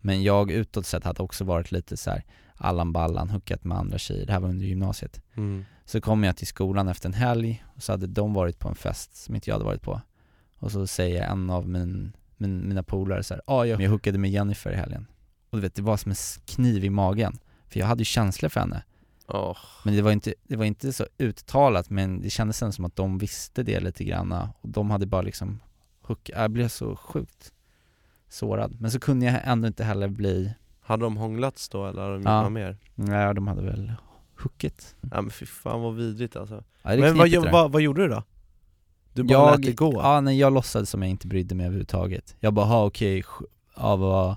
Men 0.00 0.22
jag 0.22 0.50
utåt 0.50 0.86
sett 0.86 1.04
hade 1.04 1.22
också 1.22 1.44
varit 1.44 1.72
lite 1.72 1.96
så 1.96 2.10
här 2.10 2.24
Allan 2.54 2.92
Ballan, 2.92 3.30
hookat 3.30 3.64
med 3.64 3.78
andra 3.78 3.98
tjejer, 3.98 4.26
det 4.26 4.32
här 4.32 4.40
var 4.40 4.48
under 4.48 4.66
gymnasiet. 4.66 5.22
Mm. 5.34 5.64
Så 5.84 6.00
kom 6.00 6.24
jag 6.24 6.36
till 6.36 6.46
skolan 6.46 6.88
efter 6.88 7.08
en 7.08 7.14
helg 7.14 7.64
och 7.76 7.82
så 7.82 7.92
hade 7.92 8.06
de 8.06 8.34
varit 8.34 8.58
på 8.58 8.68
en 8.68 8.74
fest 8.74 9.16
som 9.16 9.34
inte 9.34 9.50
jag 9.50 9.54
hade 9.54 9.64
varit 9.64 9.82
på. 9.82 10.00
Och 10.58 10.72
så 10.72 10.86
säger 10.86 11.22
en 11.22 11.50
av 11.50 11.68
min, 11.68 12.16
min, 12.36 12.68
mina 12.68 12.82
polare 12.82 13.22
så 13.22 13.34
här, 13.34 13.42
ja 13.46 13.52
ah, 13.54 13.64
jag, 13.64 13.80
jag 13.80 13.90
hookade 13.90 14.18
med 14.18 14.30
Jennifer 14.30 14.72
i 14.72 14.76
helgen. 14.76 15.06
Och 15.50 15.58
du 15.58 15.62
vet, 15.62 15.74
det 15.74 15.82
var 15.82 15.96
som 15.96 16.10
en 16.10 16.16
kniv 16.46 16.84
i 16.84 16.90
magen. 16.90 17.38
För 17.68 17.80
jag 17.80 17.86
hade 17.86 18.00
ju 18.00 18.04
känslor 18.04 18.48
för 18.48 18.60
henne. 18.60 18.82
Åh. 19.28 19.56
Men 19.84 19.94
det 19.94 20.02
var 20.02 20.12
inte, 20.12 20.34
det 20.48 20.56
var 20.56 20.64
inte 20.64 20.92
så 20.92 21.06
uttalat 21.18 21.90
men 21.90 22.22
det 22.22 22.30
kändes 22.30 22.62
ändå 22.62 22.72
som 22.72 22.84
att 22.84 22.96
de 22.96 23.18
visste 23.18 23.62
det 23.62 23.80
lite 23.80 24.04
grann 24.04 24.32
och 24.32 24.48
de 24.62 24.90
hade 24.90 25.06
bara 25.06 25.22
liksom 25.22 25.60
hook, 26.02 26.30
jag 26.34 26.50
blev 26.50 26.68
så 26.68 26.96
sjukt 26.96 27.52
sårad. 28.28 28.76
Men 28.80 28.90
så 28.90 29.00
kunde 29.00 29.26
jag 29.26 29.40
ändå 29.44 29.66
inte 29.68 29.84
heller 29.84 30.08
bli 30.08 30.52
Hade 30.80 31.02
de 31.04 31.16
hånglats 31.16 31.68
då 31.68 31.86
eller 31.86 32.02
hade 32.02 32.14
de 32.14 32.18
gjort 32.20 32.26
Ja. 32.28 32.42
något 32.42 32.52
mer? 32.52 32.76
Nej 32.94 33.34
de 33.34 33.46
hade 33.48 33.62
väl 33.62 33.92
hookat. 34.42 34.94
Ja 35.00 35.22
men 35.22 35.30
fy 35.30 35.46
fan 35.46 35.80
vad 35.82 35.94
vidrigt 35.94 36.36
alltså 36.36 36.64
Ja, 36.82 36.96
Men 36.96 37.16
vad, 37.18 37.52
vad, 37.52 37.72
vad 37.72 37.82
gjorde 37.82 38.02
du 38.02 38.08
då? 38.08 38.22
Du 39.12 39.22
bara 39.22 39.50
lät 39.50 39.62
det 39.62 39.72
gå? 39.72 39.92
Ja, 40.02 40.20
nej 40.20 40.38
jag 40.38 40.52
låtsades 40.52 40.90
som 40.90 41.02
jag 41.02 41.10
inte 41.10 41.26
brydde 41.26 41.54
mig 41.54 41.66
överhuvudtaget. 41.66 42.36
Jag 42.40 42.54
bara, 42.54 42.66
ha 42.66 42.84
okej, 42.86 43.22
sch- 43.22 43.44
ja 43.76 43.96
vad, 43.96 44.36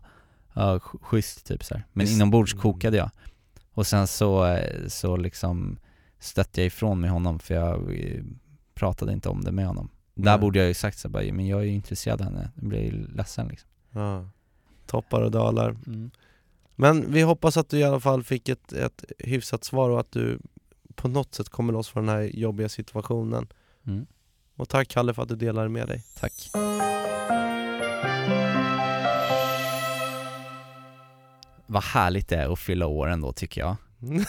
ja, 0.54 0.78
sch- 0.78 1.00
schysst 1.04 1.46
typ 1.46 1.64
så 1.64 1.74
här. 1.74 1.84
Men 1.94 2.06
Visst. 2.06 2.16
inombords 2.16 2.54
kokade 2.54 2.98
jag. 2.98 3.10
Och 3.74 3.88
sen 3.88 4.08
så, 4.08 4.60
så 4.88 5.18
liksom 5.18 5.80
stötte 6.20 6.62
jag 6.62 6.66
ifrån 6.68 7.00
mig 7.02 7.10
honom 7.10 7.40
för 7.40 7.54
jag 7.56 8.00
eh, 8.00 8.24
pratade 8.74 9.14
inte 9.14 9.30
om 9.30 9.44
det 9.44 9.52
med 9.52 9.68
honom. 9.68 9.90
Där 10.14 10.32
Nej. 10.32 10.40
borde 10.40 10.60
jag 10.60 10.68
ju 10.68 10.74
sagt 10.74 10.98
så 10.98 11.08
här, 11.08 11.14
bara, 11.14 11.34
men 11.34 11.48
jag 11.48 11.60
är 11.60 11.64
ju 11.66 11.72
intresserad 11.74 12.22
av 12.22 12.26
henne, 12.28 12.52
jag 12.56 12.66
blir 12.70 12.82
ju 12.82 13.08
ledsen 13.08 13.48
liksom. 13.48 13.70
Ja. 13.92 14.26
Toppar 14.86 15.22
och 15.22 15.32
dalar 15.32 15.70
Mm. 15.70 16.12
Men 16.76 17.12
vi 17.14 17.22
hoppas 17.22 17.58
att 17.58 17.70
du 17.70 17.80
i 17.80 17.84
alla 17.84 18.00
fall 18.00 18.24
fick 18.24 18.50
ett, 18.50 18.74
ett 18.74 19.04
hyfsat 19.20 19.64
svar 19.64 19.90
och 19.90 20.00
att 20.00 20.12
du 20.12 20.40
på 20.96 21.08
något 21.08 21.36
sätt 21.36 21.50
kommer 21.50 21.74
loss 21.74 21.90
från 21.90 22.06
den 22.06 22.16
här 22.16 22.22
jobbiga 22.24 22.70
situationen 22.70 23.48
Mm. 23.88 24.06
Och 24.56 24.70
tack 24.70 24.88
Kalle 24.88 25.14
för 25.14 25.22
att 25.24 25.30
du 25.30 25.36
delade 25.36 25.70
med 25.70 25.88
dig 25.88 26.04
Tack. 26.20 26.34
Vad 31.70 31.84
härligt 31.84 32.28
det 32.28 32.36
är 32.36 32.54
att 32.54 32.60
fylla 32.60 32.88
år 32.88 33.08
ändå 33.08 33.34
tycker 33.34 33.62
jag. 33.62 33.76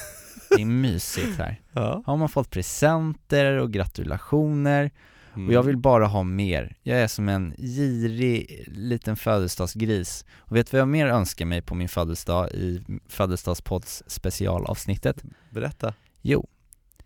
Det 0.56 0.62
är 0.62 0.66
mysigt 0.66 1.38
här. 1.38 1.60
Ja. 1.72 2.02
Har 2.06 2.16
man 2.16 2.28
fått 2.28 2.50
presenter 2.50 3.54
och 3.54 3.72
gratulationer 3.72 4.90
Mm. 5.34 5.48
och 5.48 5.54
jag 5.54 5.62
vill 5.62 5.76
bara 5.76 6.06
ha 6.06 6.22
mer. 6.22 6.76
Jag 6.82 6.98
är 6.98 7.08
som 7.08 7.28
en 7.28 7.54
girig 7.58 8.64
liten 8.68 9.16
födelsedagsgris. 9.16 10.24
Och 10.36 10.56
vet 10.56 10.70
du 10.70 10.74
vad 10.76 10.80
jag 10.80 10.88
mer 10.88 11.06
önskar 11.06 11.44
mig 11.44 11.62
på 11.62 11.74
min 11.74 11.88
födelsedag 11.88 12.50
i 12.50 12.82
födelsedagspodds 13.08 14.02
specialavsnittet? 14.06 15.24
Berätta 15.50 15.94
Jo, 16.22 16.48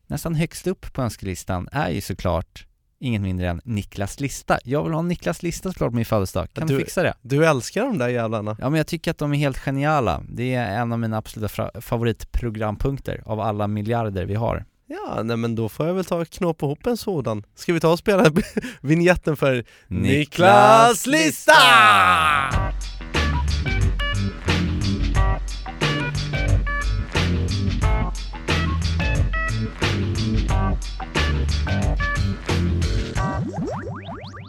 nästan 0.07 0.35
högst 0.35 0.67
upp 0.67 0.93
på 0.93 1.03
önskelistan 1.03 1.69
är 1.73 1.91
ju 1.91 2.01
såklart 2.01 2.67
inget 3.01 3.23
mindre 3.23 3.49
än 3.49 3.61
Niklas 3.65 4.21
lista. 4.21 4.59
Jag 4.65 4.85
vill 4.85 4.93
ha 4.93 5.03
Niklas 5.03 5.43
lista 5.43 5.69
såklart 5.73 5.91
på 5.91 5.97
min 5.97 6.05
födelsedag. 6.05 6.49
Kan 6.53 6.67
du, 6.67 6.75
du, 6.75 6.81
fixa 6.85 7.03
det? 7.03 7.15
Du 7.23 7.47
älskar 7.47 7.83
de 7.83 7.99
där 7.99 8.09
jävlarna 8.09 8.57
Ja 8.61 8.71
men 8.71 8.77
jag 8.77 8.87
tycker 8.87 9.11
att 9.11 9.19
de 9.19 9.33
är 9.33 9.39
helt 9.39 9.59
geniala. 9.59 10.23
Det 10.29 10.55
är 10.55 10.81
en 10.81 10.93
av 10.93 10.99
mina 10.99 11.17
absoluta 11.17 11.81
favoritprogrampunkter 11.81 13.23
av 13.27 13.41
alla 13.41 13.67
miljarder 13.67 14.25
vi 14.25 14.35
har. 14.35 14.65
Ja, 14.87 15.23
nej 15.23 15.37
men 15.37 15.55
då 15.55 15.69
får 15.69 15.87
jag 15.87 15.95
väl 15.95 16.05
ta 16.05 16.17
och 16.17 16.31
knåpa 16.31 16.67
ihop 16.67 16.87
en 16.87 16.97
sådan 16.97 17.43
Ska 17.55 17.73
vi 17.73 17.81
ta 17.81 17.93
och 17.93 17.99
spela 17.99 18.33
vignetten 18.81 19.37
för 19.37 19.65
Niklas 19.89 21.07
lista! 21.07 21.53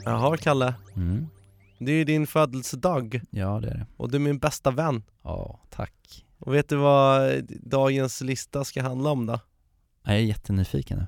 Jaha 0.06 0.38
Kalle, 0.38 0.74
Mm. 0.96 1.28
det 1.80 1.92
är 1.92 1.96
ju 1.96 2.04
din 2.04 2.28
födelsedag 2.28 3.22
Ja 3.30 3.60
det 3.60 3.68
är 3.70 3.74
det. 3.76 3.86
och 3.98 4.10
du 4.12 4.16
är 4.18 4.20
min 4.22 4.38
bästa 4.40 4.72
vän 4.72 5.04
Ja, 5.24 5.60
tack. 5.70 6.26
Och 6.40 6.54
vet 6.54 6.70
du 6.70 6.76
vad 6.76 7.44
dagens 7.50 8.22
lista 8.22 8.64
ska 8.64 8.82
handla 8.84 9.10
om 9.10 9.26
då? 9.26 9.40
Jag 10.04 10.16
är 10.16 10.20
jättenyfiken 10.20 10.98
nu. 11.00 11.08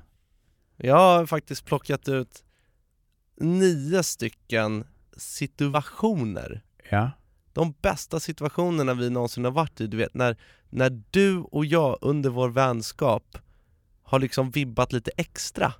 Jag 0.88 0.96
har 0.96 1.26
faktiskt 1.26 1.64
plockat 1.64 2.08
ut 2.08 2.44
nio 3.40 4.02
stycken 4.02 4.84
situationer 5.16 6.62
Ja. 6.90 7.10
De 7.52 7.74
bästa 7.82 8.20
situationerna 8.20 8.94
vi 8.94 9.10
någonsin 9.10 9.44
har 9.44 9.50
varit 9.52 9.80
i, 9.80 9.86
du 9.86 9.96
vet 9.96 10.14
när, 10.14 10.36
när 10.70 11.02
du 11.10 11.38
och 11.38 11.66
jag 11.66 11.98
under 12.00 12.30
vår 12.30 12.48
vänskap 12.48 13.38
har 14.02 14.18
liksom 14.18 14.50
vibbat 14.50 14.92
lite 14.92 15.10
extra 15.16 15.72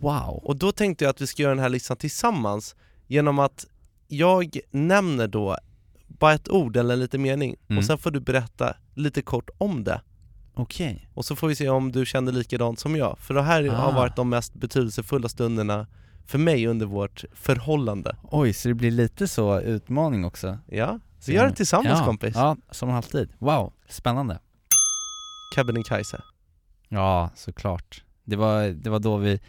Wow. 0.00 0.40
Och 0.44 0.56
då 0.56 0.72
tänkte 0.72 1.04
jag 1.04 1.10
att 1.10 1.20
vi 1.20 1.26
ska 1.26 1.42
göra 1.42 1.54
den 1.54 1.62
här 1.62 1.68
listan 1.68 1.96
tillsammans 1.96 2.76
genom 3.06 3.38
att 3.38 3.66
jag 4.08 4.58
nämner 4.70 5.28
då 5.28 5.56
bara 6.08 6.32
ett 6.32 6.48
ord 6.48 6.76
eller 6.76 6.94
en 6.94 7.00
liten 7.00 7.22
mening 7.22 7.56
Mm. 7.68 7.78
och 7.78 7.84
sen 7.84 7.98
får 7.98 8.10
du 8.10 8.20
berätta 8.20 8.74
lite 8.94 9.22
kort 9.22 9.50
om 9.58 9.84
det 9.84 10.00
Okej. 10.54 11.08
och 11.14 11.24
så 11.24 11.36
får 11.36 11.48
vi 11.48 11.54
se 11.56 11.68
om 11.68 11.92
du 11.92 12.06
kände 12.06 12.32
likadant 12.32 12.78
som 12.78 12.96
jag, 12.96 13.18
för 13.18 13.34
det 13.34 13.42
här 13.42 13.68
har 13.68 13.88
Ah. 13.88 13.94
varit 13.94 14.16
de 14.16 14.28
mest 14.28 14.54
betydelsefulla 14.54 15.28
stunderna 15.28 15.86
för 16.26 16.38
mig 16.38 16.66
under 16.66 16.86
vårt 16.86 17.24
förhållande 17.32 18.16
Oj, 18.22 18.52
så 18.52 18.68
det 18.68 18.74
blir 18.74 18.90
lite 18.90 19.28
så 19.28 19.60
utmaning 19.60 20.24
också? 20.24 20.58
Ja, 20.66 20.98
så 21.20 21.32
gör 21.32 21.46
det 21.48 21.54
tillsammans 21.54 21.98
ja. 21.98 22.04
kompis 22.04 22.34
Ja, 22.34 22.56
som 22.70 22.90
alltid. 22.90 23.28
Wow, 23.38 23.72
spännande. 23.88 24.38
Kebnekaise 25.54 26.22
Ja, 26.88 27.30
såklart. 27.34 28.04
Det 28.24 28.36
var, 28.36 28.62
det 28.68 28.90
var 28.90 28.98
då 28.98 29.16
vi, 29.16 29.40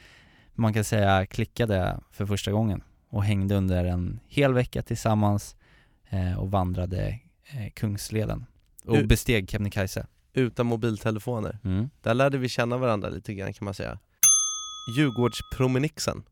man 0.61 0.73
kan 0.73 0.83
säga, 0.83 1.25
klickade 1.25 1.99
för 2.11 2.25
första 2.25 2.51
gången 2.51 2.83
och 3.09 3.23
hängde 3.23 3.55
under 3.55 3.85
en 3.85 4.19
hel 4.27 4.53
vecka 4.53 4.81
tillsammans 4.81 5.55
eh, 6.09 6.39
och 6.39 6.51
vandrade 6.51 7.19
eh, 7.51 7.69
Kungsleden 7.75 8.45
och 8.85 8.95
U- 8.95 9.05
besteg 9.07 9.49
Kebnekaise. 9.49 10.07
utan 10.33 10.65
mobiltelefoner 10.65 11.59
Mm. 11.63 11.89
Där 12.01 12.13
lärde 12.13 12.37
vi 12.37 12.49
känna 12.49 12.77
varandra 12.77 13.09
lite 13.09 13.33
grann 13.33 13.53
kan 13.53 13.65
man 13.65 13.73
säga 13.73 13.99
Djurgårdspromenixen 14.97 16.23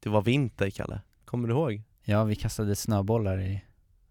Det 0.00 0.08
var 0.10 0.22
vinter 0.22 0.70
Kalle, 0.70 1.00
kommer 1.24 1.48
du 1.48 1.54
ihåg? 1.54 1.82
Ja, 2.04 2.24
vi 2.24 2.36
kastade 2.36 2.76
snöbollar 2.76 3.40
i 3.40 3.62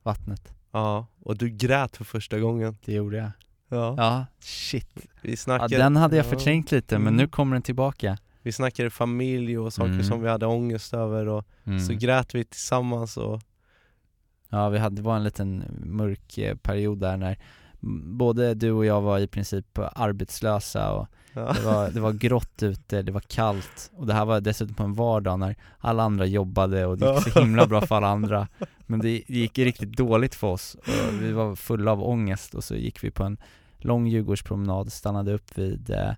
vattnet. 0.03 0.53
Ja, 0.71 1.07
och 1.19 1.37
du 1.37 1.49
grät 1.49 1.97
för 1.97 2.03
första 2.03 2.39
gången 2.39 2.77
Det 2.85 2.93
gjorde 2.93 3.17
jag. 3.17 3.31
Ja, 3.69 3.95
Ja, 3.97 4.25
shit. 4.39 4.89
vi 5.21 5.31
Ja, 5.31 5.37
snackade 5.37 5.77
den 5.77 5.95
hade 5.95 6.17
jag 6.17 6.25
ja. 6.25 6.29
förträngt 6.29 6.71
lite, 6.71 6.95
men 6.97 7.07
Mm. 7.07 7.17
nu 7.17 7.27
kommer 7.27 7.55
den 7.55 7.61
tillbaka. 7.61 8.17
Vi 8.43 8.51
snackade 8.51 8.89
familj 8.89 9.57
och 9.57 9.73
saker 9.73 9.91
Mm. 9.93 10.03
som 10.03 10.21
vi 10.21 10.29
hade 10.29 10.45
ångest 10.45 10.93
över 10.93 11.27
och 11.27 11.45
Mm. 11.65 11.79
så 11.79 11.93
grät 11.93 12.35
vi 12.35 12.43
tillsammans 12.43 13.17
och 13.17 13.41
Ja, 14.49 14.69
vi 14.69 14.77
hade, 14.77 14.95
det 14.95 15.01
var 15.01 15.15
en 15.15 15.23
liten 15.23 15.63
mörk 15.85 16.37
eh, 16.37 16.55
period 16.55 16.99
där 16.99 17.17
när 17.17 17.37
både 18.17 18.53
du 18.53 18.71
och 18.71 18.85
jag 18.85 19.01
var 19.01 19.19
i 19.19 19.27
princip 19.27 19.65
arbetslösa 19.95 20.93
och 20.93 21.07
ja. 21.33 21.53
det 21.53 21.61
var, 21.61 21.89
det 21.89 21.99
var 21.99 22.11
grått 22.13 22.63
ute, 22.63 23.01
det 23.01 23.11
var 23.11 23.19
kallt 23.21 23.91
och 23.95 24.07
det 24.07 24.13
här 24.13 24.25
var 24.25 24.41
dessutom 24.41 24.75
på 24.75 24.83
en 24.83 24.93
vardag 24.93 25.39
när 25.39 25.55
alla 25.79 26.03
andra 26.03 26.25
jobbade 26.25 26.85
och 26.85 26.97
det 26.97 27.13
gick 27.15 27.33
så 27.33 27.39
himla 27.39 27.67
bra 27.67 27.81
för 27.81 27.95
alla 27.95 28.07
andra 28.07 28.47
Men 28.85 28.99
det, 28.99 29.23
det 29.27 29.33
gick 29.33 29.57
riktigt 29.59 29.97
dåligt 29.97 30.35
för 30.35 30.47
oss 30.47 30.75
och 30.75 31.21
vi 31.21 31.31
var 31.31 31.55
fulla 31.55 31.91
av 31.91 32.03
ångest 32.03 32.53
och 32.53 32.63
så 32.63 32.75
gick 32.75 33.03
vi 33.03 33.11
på 33.11 33.23
en 33.23 33.37
lång 33.77 34.07
Djurgårdspromenad, 34.07 34.91
stannade 34.91 35.33
upp 35.33 35.57
vid 35.57 35.89
eh, 35.89 36.11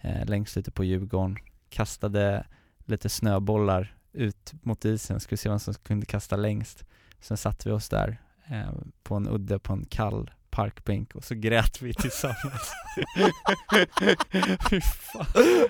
eh, 0.00 0.26
längst 0.26 0.56
ute 0.56 0.70
på 0.70 0.84
Djurgården, 0.84 1.36
kastade 1.70 2.46
lite 2.84 3.08
snöbollar 3.08 3.94
ut 4.12 4.52
mot 4.62 4.84
isen, 4.84 5.20
skulle 5.20 5.38
se 5.38 5.48
vem 5.48 5.58
som 5.58 5.74
kunde 5.74 6.06
kasta 6.06 6.36
längst. 6.36 6.84
Sen 7.20 7.36
satte 7.36 7.68
vi 7.68 7.74
oss 7.74 7.88
där 7.88 8.20
eh, 8.50 8.72
på 9.02 9.14
en 9.14 9.28
udde 9.28 9.58
på 9.58 9.72
en 9.72 9.84
kall 9.84 10.30
parkbänk 10.50 11.14
och 11.14 11.24
så 11.24 11.34
grät 11.34 11.82
vi 11.82 11.94
tillsammans. 11.94 12.72
Fy 14.70 14.80
fan, 14.80 15.26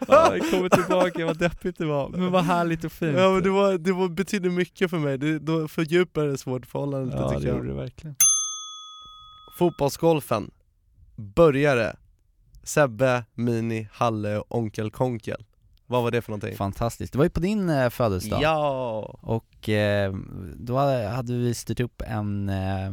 ja, 0.08 0.36
jag 0.36 0.50
kommer 0.50 0.68
tillbaka, 0.68 1.26
vad 1.26 1.38
deppigt 1.38 1.78
det 1.78 1.86
var, 1.86 2.08
men 2.08 2.32
vad 2.32 2.44
härligt 2.44 2.84
och 2.84 2.92
fint. 2.92 3.18
Ja 3.18 3.32
men 3.32 3.42
det, 3.42 3.50
var, 3.50 3.78
det 3.78 3.92
var, 3.92 4.08
betydde 4.08 4.50
mycket 4.50 4.90
för 4.90 4.98
mig, 4.98 5.18
det, 5.18 5.38
då 5.38 5.68
fördjupade 5.68 6.30
det 6.30 6.46
vårt 6.46 6.66
förhållande 6.66 7.16
Ja, 7.16 7.28
tycker 7.28 7.42
det 7.42 7.48
jag. 7.48 7.56
gjorde 7.56 7.68
det 7.68 7.74
verkligen. 7.74 8.16
Fotbollsgolfen, 9.58 10.50
börjare, 11.16 11.96
Sebbe, 12.62 13.24
Mini, 13.34 13.88
Halle 13.92 14.38
och 14.38 14.58
Onkel 14.58 14.90
Konkel 14.90 15.44
Vad 15.90 16.02
var 16.02 16.10
det 16.10 16.22
för 16.22 16.30
någonting? 16.30 16.56
Fantastiskt, 16.56 17.12
det 17.12 17.18
var 17.18 17.24
ju 17.24 17.30
på 17.30 17.40
din 17.40 17.68
eh, 17.70 17.90
födelsedag. 17.90 18.42
Ja! 18.42 19.18
Och 19.20 19.68
eh, 19.68 20.14
då 20.56 20.76
hade 20.76 21.08
hade 21.08 21.32
vi 21.34 21.54
styrt 21.54 21.80
upp 21.80 22.02
en, 22.06 22.48
eh, 22.48 22.90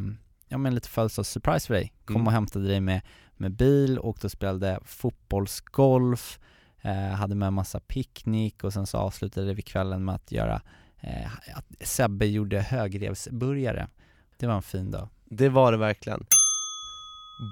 ja 0.48 0.58
men 0.58 0.76
lite 0.76 0.90
födelsedagssurprise 0.90 1.68
för 1.68 1.74
dig. 1.74 1.94
Kom 2.06 2.16
Mm. 2.16 2.28
och 2.28 2.34
hämtade 2.34 2.68
dig 2.68 2.82
med, 2.82 3.02
med 3.38 3.52
bil, 3.52 4.00
åkte 4.00 4.28
och 4.28 4.32
spelade 4.32 4.80
fotbollsgolf 4.86 6.40
eh, 6.82 6.94
Hade 7.16 7.36
med 7.36 7.54
massa 7.54 7.80
picknick 7.80 8.64
och 8.64 8.74
sen 8.74 8.88
så 8.88 8.98
avslutade 8.98 9.54
vi 9.54 9.62
kvällen 9.62 10.06
med 10.06 10.16
att 10.16 10.32
göra 10.32 10.62
eh, 11.00 11.32
att 11.58 11.66
Sebbe 11.88 12.26
gjorde 12.26 12.62
högrevsburgare. 12.62 13.88
Det 14.38 14.48
var 14.48 14.56
en 14.56 14.62
fin 14.62 14.92
dag. 14.92 15.10
Det 15.26 15.50
var 15.50 15.72
det 15.72 15.78
verkligen. 15.78 16.26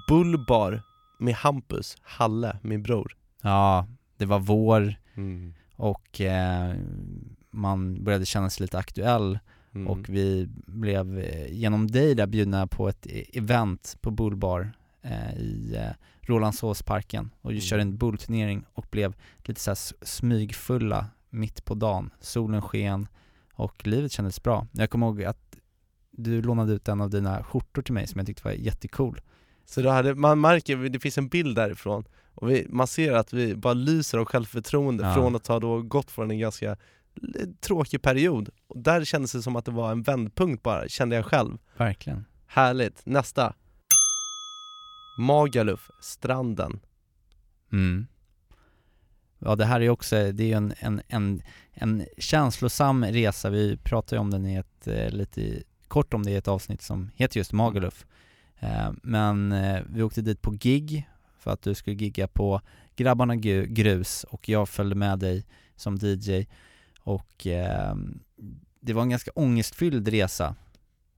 Bullbar 0.08 0.82
med 1.18 1.34
Hampus, 1.34 1.96
Halle, 2.02 2.56
min 2.62 2.82
bror. 2.82 3.16
Ja, 3.42 3.86
det 4.16 4.26
var 4.26 4.38
vår 4.38 4.94
mm. 5.14 5.54
och 5.76 6.20
eh, 6.20 6.74
man 7.50 8.04
började 8.04 8.26
känna 8.26 8.50
sig 8.50 8.62
lite 8.64 8.78
aktuell 8.78 9.38
Mm. 9.74 9.86
och 9.88 10.08
vi 10.08 10.48
blev 10.66 11.18
eh, 11.18 11.52
genom 11.52 11.86
dig 11.86 12.14
där 12.14 12.26
bjudna 12.26 12.66
på 12.66 12.88
ett 12.88 13.06
e- 13.06 13.24
event 13.32 13.96
på 14.00 14.10
Bullbar 14.10 14.72
eh, 15.02 15.34
i 15.36 15.74
eh, 15.76 15.90
Rålambshovsparken 16.20 17.30
och 17.40 17.50
Mm. 17.50 17.60
körde 17.60 17.82
en 17.82 17.96
bullturnering 17.96 18.64
och 18.74 18.86
blev 18.90 19.14
lite 19.38 19.60
så 19.60 19.94
smygfulla 20.02 21.06
mitt 21.30 21.64
på 21.64 21.74
dagen. 21.74 22.10
Solen 22.20 22.62
sken 22.62 23.08
och 23.54 23.86
livet 23.86 24.12
kändes 24.12 24.42
bra. 24.42 24.66
Jag 24.72 24.90
kommer 24.90 25.06
ihåg 25.06 25.24
att 25.24 25.56
du 26.10 26.42
lånade 26.42 26.72
ut 26.72 26.88
en 26.88 27.00
av 27.00 27.10
dina 27.10 27.44
skjortor 27.44 27.82
till 27.82 27.94
mig 27.94 28.06
som 28.06 28.18
jag 28.18 28.26
tyckte 28.26 28.44
var 28.44 28.52
jättecool. 28.52 29.20
Så 29.64 29.82
då 29.82 29.90
hade, 29.90 30.14
man 30.14 30.40
märker, 30.40 30.76
det 30.76 31.00
finns 31.00 31.18
en 31.18 31.28
bild 31.28 31.56
därifrån 31.56 32.04
och 32.34 32.50
vi, 32.50 32.66
man 32.68 32.86
ser 32.86 33.12
att 33.12 33.32
vi 33.32 33.54
bara 33.56 33.74
lyser 33.74 34.18
av 34.18 34.24
självförtroende 34.24 35.04
Ja. 35.04 35.14
från 35.14 35.36
att 35.36 35.46
ha 35.46 35.60
då 35.60 35.82
gått 35.82 36.10
från 36.10 36.30
en 36.30 36.38
ganska 36.38 36.76
tråkig 37.60 38.02
period. 38.02 38.48
Och 38.66 38.78
där 38.78 39.04
kändes 39.04 39.32
det 39.32 39.42
som 39.42 39.56
att 39.56 39.64
det 39.64 39.70
var 39.70 39.92
en 39.92 40.02
vändpunkt 40.02 40.62
bara, 40.62 40.88
kände 40.88 41.16
jag 41.16 41.24
själv. 41.26 41.58
Verkligen. 41.76 42.24
Härligt, 42.46 43.06
nästa. 43.06 43.54
Magaluf, 45.18 45.90
stranden. 46.00 46.80
Mm. 47.72 48.06
Ja 49.38 49.56
det 49.56 49.64
här 49.64 49.80
är 49.80 49.88
också, 49.88 50.32
det 50.32 50.52
är 50.52 50.56
en, 50.56 50.74
en, 50.78 51.00
en, 51.08 51.42
en 51.72 52.06
känslosam 52.18 53.04
resa, 53.04 53.50
vi 53.50 53.76
pratar 53.76 54.16
ju 54.16 54.20
om 54.20 54.30
den 54.30 54.46
i 54.46 54.54
ett, 54.54 54.86
eh, 54.86 55.08
lite 55.10 55.62
kort 55.88 56.14
om 56.14 56.22
det 56.22 56.30
i 56.30 56.36
ett 56.36 56.48
avsnitt 56.48 56.82
som 56.82 57.10
heter 57.14 57.38
just 57.38 57.52
Magaluf. 57.52 58.06
Eh, 58.58 58.92
Men 59.02 59.52
eh, 59.52 59.82
vi 59.90 60.02
åkte 60.02 60.22
dit 60.22 60.42
på 60.42 60.50
gig 60.50 61.08
för 61.44 61.50
att 61.50 61.62
du 61.62 61.74
skulle 61.74 61.96
gigga 61.96 62.28
på 62.28 62.60
Grabbarna 62.96 63.36
Grus 63.36 64.24
och 64.24 64.48
jag 64.48 64.68
följde 64.68 64.96
med 64.96 65.18
dig 65.18 65.46
som 65.76 65.96
DJ 65.96 66.46
och 67.00 67.46
eh, 67.46 67.94
det 68.80 68.92
var 68.92 69.02
en 69.02 69.10
ganska 69.10 69.30
ångestfylld 69.34 70.08
resa 70.08 70.54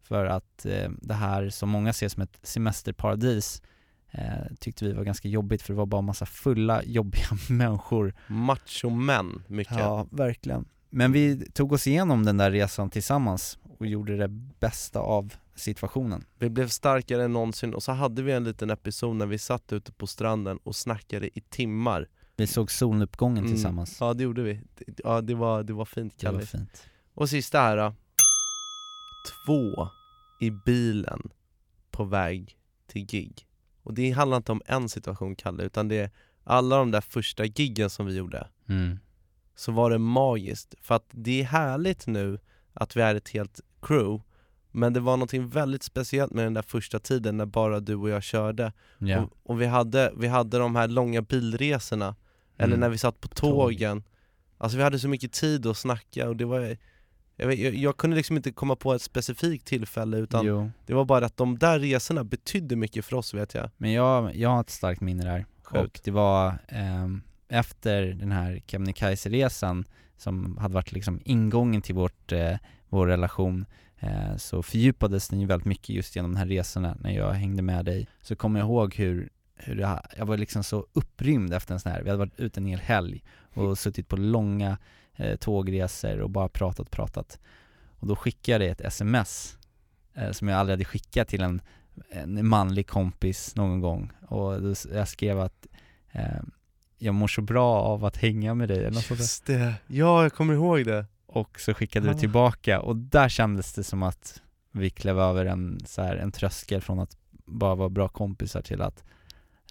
för 0.03 0.27
att 0.27 0.67
eh, 0.67 0.91
det 1.03 1.15
här 1.15 1.51
som 1.51 1.69
många 1.69 1.93
ser 1.93 2.09
som 2.09 2.23
ett 2.23 2.39
semesterparadis 2.43 3.63
eh, 4.11 4.55
tyckte 4.61 4.85
vi 4.85 4.93
var 4.93 5.05
ganska 5.05 5.29
jobbigt 5.29 5.63
för 5.63 5.73
det 5.73 5.79
var 5.79 5.87
bara 5.87 6.03
massa 6.03 6.27
fulla, 6.27 6.83
jobbiga 6.83 7.27
människor. 7.49 8.15
Machomän, 8.27 9.43
mycket. 9.47 9.79
Ja, 9.79 10.07
verkligen. 10.11 10.65
Men 10.91 11.13
vi 11.13 11.51
tog 11.53 11.73
oss 11.73 11.87
igenom 11.87 12.25
den 12.25 12.37
där 12.37 12.51
resan 12.51 12.91
tillsammans 12.91 13.59
och 13.79 13.87
gjorde 13.87 14.17
det 14.17 14.29
bästa 14.61 15.01
av 15.01 15.35
situationen. 15.55 16.25
Vi 16.39 16.51
blev 16.51 16.69
starkare 16.69 17.25
än 17.25 17.33
någonsin 17.33 17.75
och 17.75 17.83
så 17.83 17.93
hade 17.93 18.23
vi 18.23 18.33
en 18.33 18.45
liten 18.45 18.71
episod 18.71 19.17
när 19.17 19.27
vi 19.27 19.39
satt 19.39 19.73
ute 19.73 19.93
på 19.93 20.07
stranden 20.07 20.57
och 20.63 20.77
snackade 20.77 21.39
i 21.39 21.41
timmar. 21.41 22.09
Vi 22.37 22.47
såg 22.47 22.71
soluppgången 22.71 23.39
Mm. 23.39 23.53
tillsammans. 23.53 23.97
Ja 24.01 24.15
det 24.15 24.23
gjorde 24.23 24.43
vi, 24.43 24.61
ja 25.05 25.21
det 25.21 25.35
var, 25.35 25.63
det 25.63 25.73
var 25.73 25.85
fint 25.85 26.19
Det 26.19 26.27
var 26.27 26.33
Kalle. 26.33 26.47
fint. 26.47 26.87
Och 27.15 27.29
sista 27.29 27.61
här 27.61 27.77
då 27.77 27.95
Två 29.47 29.89
i 30.41 30.51
bilen 30.51 31.23
på 31.91 32.05
väg 32.05 32.59
till 32.87 33.07
gig. 33.07 33.47
Och 33.83 33.95
det 33.95 34.11
handlar 34.11 34.37
inte 34.37 34.53
om 34.53 34.63
en 34.67 34.89
situation 34.89 35.37
Kalle, 35.37 35.63
utan 35.63 35.89
det 35.89 35.97
är 35.97 36.11
alla 36.45 36.77
de 36.77 36.91
där 36.91 37.01
första 37.01 37.45
giggen 37.45 37.91
som 37.91 38.07
vi 38.07 38.17
gjorde. 38.17 38.49
Mm. 38.69 38.99
Så 39.55 39.73
var 39.73 39.91
det 39.91 39.99
magiskt, 39.99 40.75
för 40.81 40.95
att 40.95 41.07
det 41.11 41.41
är 41.41 41.45
härligt 41.45 42.07
nu 42.07 42.39
att 42.73 42.97
vi 42.97 43.01
är 43.01 43.15
ett 43.15 43.29
helt 43.29 43.61
crew 43.87 44.23
Men 44.71 44.93
det 44.93 45.01
var 45.01 45.17
någonting 45.17 45.49
väldigt 45.49 45.83
speciellt 45.83 46.33
med 46.33 46.47
den 46.47 46.55
där 46.55 46.63
första 46.63 46.99
tiden 46.99 47.37
när 47.37 47.47
bara 47.47 47.81
du 47.81 47.95
och 47.95 48.09
jag 48.09 48.23
körde. 48.23 48.73
Ja, 48.99 49.21
och, 49.23 49.51
och 49.51 49.61
vi, 49.61 49.67
hade, 49.67 50.13
vi 50.17 50.27
hade 50.27 50.59
de 50.59 50.77
här 50.77 50.89
långa 50.89 51.23
bilresorna, 51.23 52.17
eller 52.59 52.67
Mm. 52.75 52.81
när 52.81 52.89
vi 52.89 52.99
satt 52.99 53.21
på 53.21 53.29
tågen. 53.29 54.03
Alltså 54.59 54.79
vi 54.79 54.85
hade 54.85 54.99
så 54.99 55.09
mycket 55.09 55.33
tid 55.33 55.67
att 55.67 55.77
snacka 55.77 56.29
och 56.29 56.37
det 56.37 56.45
var 56.45 56.77
jag, 57.37 57.55
jag, 57.55 57.75
jag 57.75 57.97
kunde 57.97 58.17
liksom 58.17 58.37
inte 58.37 58.53
komma 58.53 58.77
på 58.77 58.95
ett 58.95 59.03
specifikt 59.03 59.67
tillfälle 59.67 60.17
utan 60.19 60.47
jo. 60.47 60.71
det 60.87 60.95
var 60.95 61.05
bara 61.05 61.27
att 61.27 61.37
de 61.37 61.59
där 61.59 61.79
resorna 61.79 62.25
betydde 62.25 62.77
mycket 62.77 63.05
för 63.05 63.17
oss 63.17 63.35
vet 63.35 63.55
jag. 63.55 63.71
Men 63.77 63.93
jag, 63.93 64.37
jag 64.37 64.49
har 64.49 64.61
ett 64.61 64.71
starkt 64.71 65.01
minne 65.01 65.25
där. 65.25 65.47
Sjukt. 65.63 65.79
och 65.85 66.01
det 66.05 66.11
var 66.11 66.59
ehm, 66.69 67.23
efter 67.49 68.03
den 68.07 68.33
här 68.33 68.63
Kebnekaise-resan 68.67 69.85
som 70.17 70.59
hade 70.59 70.75
varit 70.75 70.93
liksom 70.93 71.21
ingången 71.25 71.83
till 71.83 71.95
vårt, 71.95 72.33
eh, 72.33 72.57
vår 72.89 73.07
relation. 73.07 73.67
Eh, 73.99 74.37
så 74.37 74.63
fördjupades 74.63 75.29
den 75.29 75.41
ju 75.41 75.47
väldigt 75.47 75.67
mycket 75.67 75.89
just 75.89 76.17
genom 76.17 76.33
de 76.33 76.39
här 76.39 76.47
resorna 76.47 76.97
när 77.01 77.11
jag 77.11 77.33
hängde 77.33 77.63
med 77.63 77.85
dig. 77.85 78.09
Så 78.23 78.37
kommer 78.37 78.61
jag 78.61 78.67
ihåg 78.67 78.95
hur, 78.95 79.29
hur 79.55 79.77
jag, 79.77 80.01
jag 80.17 80.27
var 80.27 80.37
liksom 80.37 80.65
så 80.65 80.87
upprymd 80.93 81.55
efter 81.55 81.75
en 81.75 81.81
sån 81.81 81.93
här, 81.93 82.03
vi 82.03 82.11
hade 82.11 82.19
varit 82.19 82.41
ute 82.41 82.61
en 82.61 82.67
hel 82.67 82.81
helg 82.81 83.23
och 83.55 83.79
suttit 83.79 84.09
på 84.09 84.17
långa 84.17 84.79
eh, 85.17 85.37
tågresor 85.37 86.21
och 86.21 86.31
bara 86.31 86.49
pratat 86.49 86.91
pratat. 86.91 87.39
Och 87.99 88.07
då 88.07 88.17
skickade 88.17 88.53
jag 88.53 88.61
dig 88.61 88.69
ett 88.69 88.93
sms 88.93 89.59
eh, 90.15 90.31
som 90.31 90.49
jag 90.49 90.59
aldrig 90.59 90.73
hade 90.73 90.85
skickat 90.85 91.29
till 91.29 91.43
en, 91.43 91.61
en 92.11 92.49
manlig 92.49 92.87
kompis 92.87 93.57
någon 93.57 93.81
gång. 93.81 94.13
Och 94.29 94.63
då, 94.63 94.75
jag 94.95 95.09
skrev 95.09 95.41
att 95.41 95.67
eh, 96.13 96.43
jag 96.99 97.15
mår 97.15 97.29
så 97.29 97.41
bra 97.43 97.75
av 97.81 98.05
att 98.05 98.17
hänga 98.17 98.55
med 98.55 98.69
dig 98.69 98.85
eller. 98.85 99.13
Just 99.17 99.47
det, 99.47 99.75
ja 99.87 100.23
jag 100.23 100.33
kommer 100.33 100.55
ihåg 100.55 100.85
det 100.85 101.07
Och 101.27 101.61
så 101.61 101.75
skickade 101.75 102.11
Ah. 102.11 102.13
du 102.13 102.19
tillbaka 102.19 102.81
och 102.81 102.97
där 102.97 103.29
kändes 103.29 103.73
det 103.73 103.85
som 103.85 104.03
att 104.03 104.41
vi 104.73 104.91
klev 104.91 105.19
över 105.21 105.47
en, 105.47 105.81
så 105.87 106.03
här, 106.03 106.17
en 106.17 106.33
tröskel 106.33 106.81
från 106.81 106.99
att 107.01 107.17
bara 107.47 107.75
vara 107.75 107.89
bra 107.89 108.09
kompisar 108.09 108.63
till 108.63 108.83
att 108.83 109.05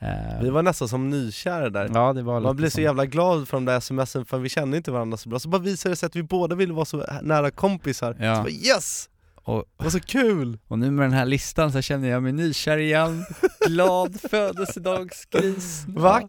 eh, 0.01 0.41
Vi 0.41 0.49
var 0.49 0.61
nästan 0.63 0.87
som 0.89 1.09
nykära 1.09 1.69
där 1.69 1.89
Ja 1.93 2.13
det 2.13 2.21
var 2.21 2.41
Man 2.41 2.55
blev 2.55 2.69
så 2.69 2.81
jävla 2.81 3.05
glad 3.05 3.47
för 3.47 3.57
de 3.57 3.65
där 3.65 3.79
smsen 3.79 4.25
för 4.25 4.37
vi 4.37 4.49
kände 4.49 4.77
inte 4.77 4.91
varandra 4.91 5.17
så 5.17 5.29
bra, 5.29 5.39
så 5.39 5.49
bara 5.49 5.61
visade 5.61 5.91
det 5.93 5.97
sig 5.97 6.07
att 6.07 6.15
vi 6.15 6.23
båda 6.23 6.55
ville 6.55 6.73
vara 6.73 6.85
så 6.85 7.05
nära 7.21 7.51
kompisar 7.51 8.15
Ja. 8.19 8.35
Så 8.35 8.41
bara, 8.41 8.49
yes! 8.49 9.09
och, 9.35 9.63
var 9.77 9.89
så 9.89 9.99
kul! 9.99 10.59
och 10.67 10.79
nu 10.79 10.91
med 10.91 11.05
den 11.05 11.13
här 11.13 11.25
listan 11.25 11.71
så 11.71 11.81
känner 11.81 12.07
jag 12.09 12.23
mig 12.23 12.31
nykär 12.31 12.77
igen, 12.77 13.25
glad 13.67 14.19
födelsedagsgris 14.31 15.83
Va? 15.87 16.21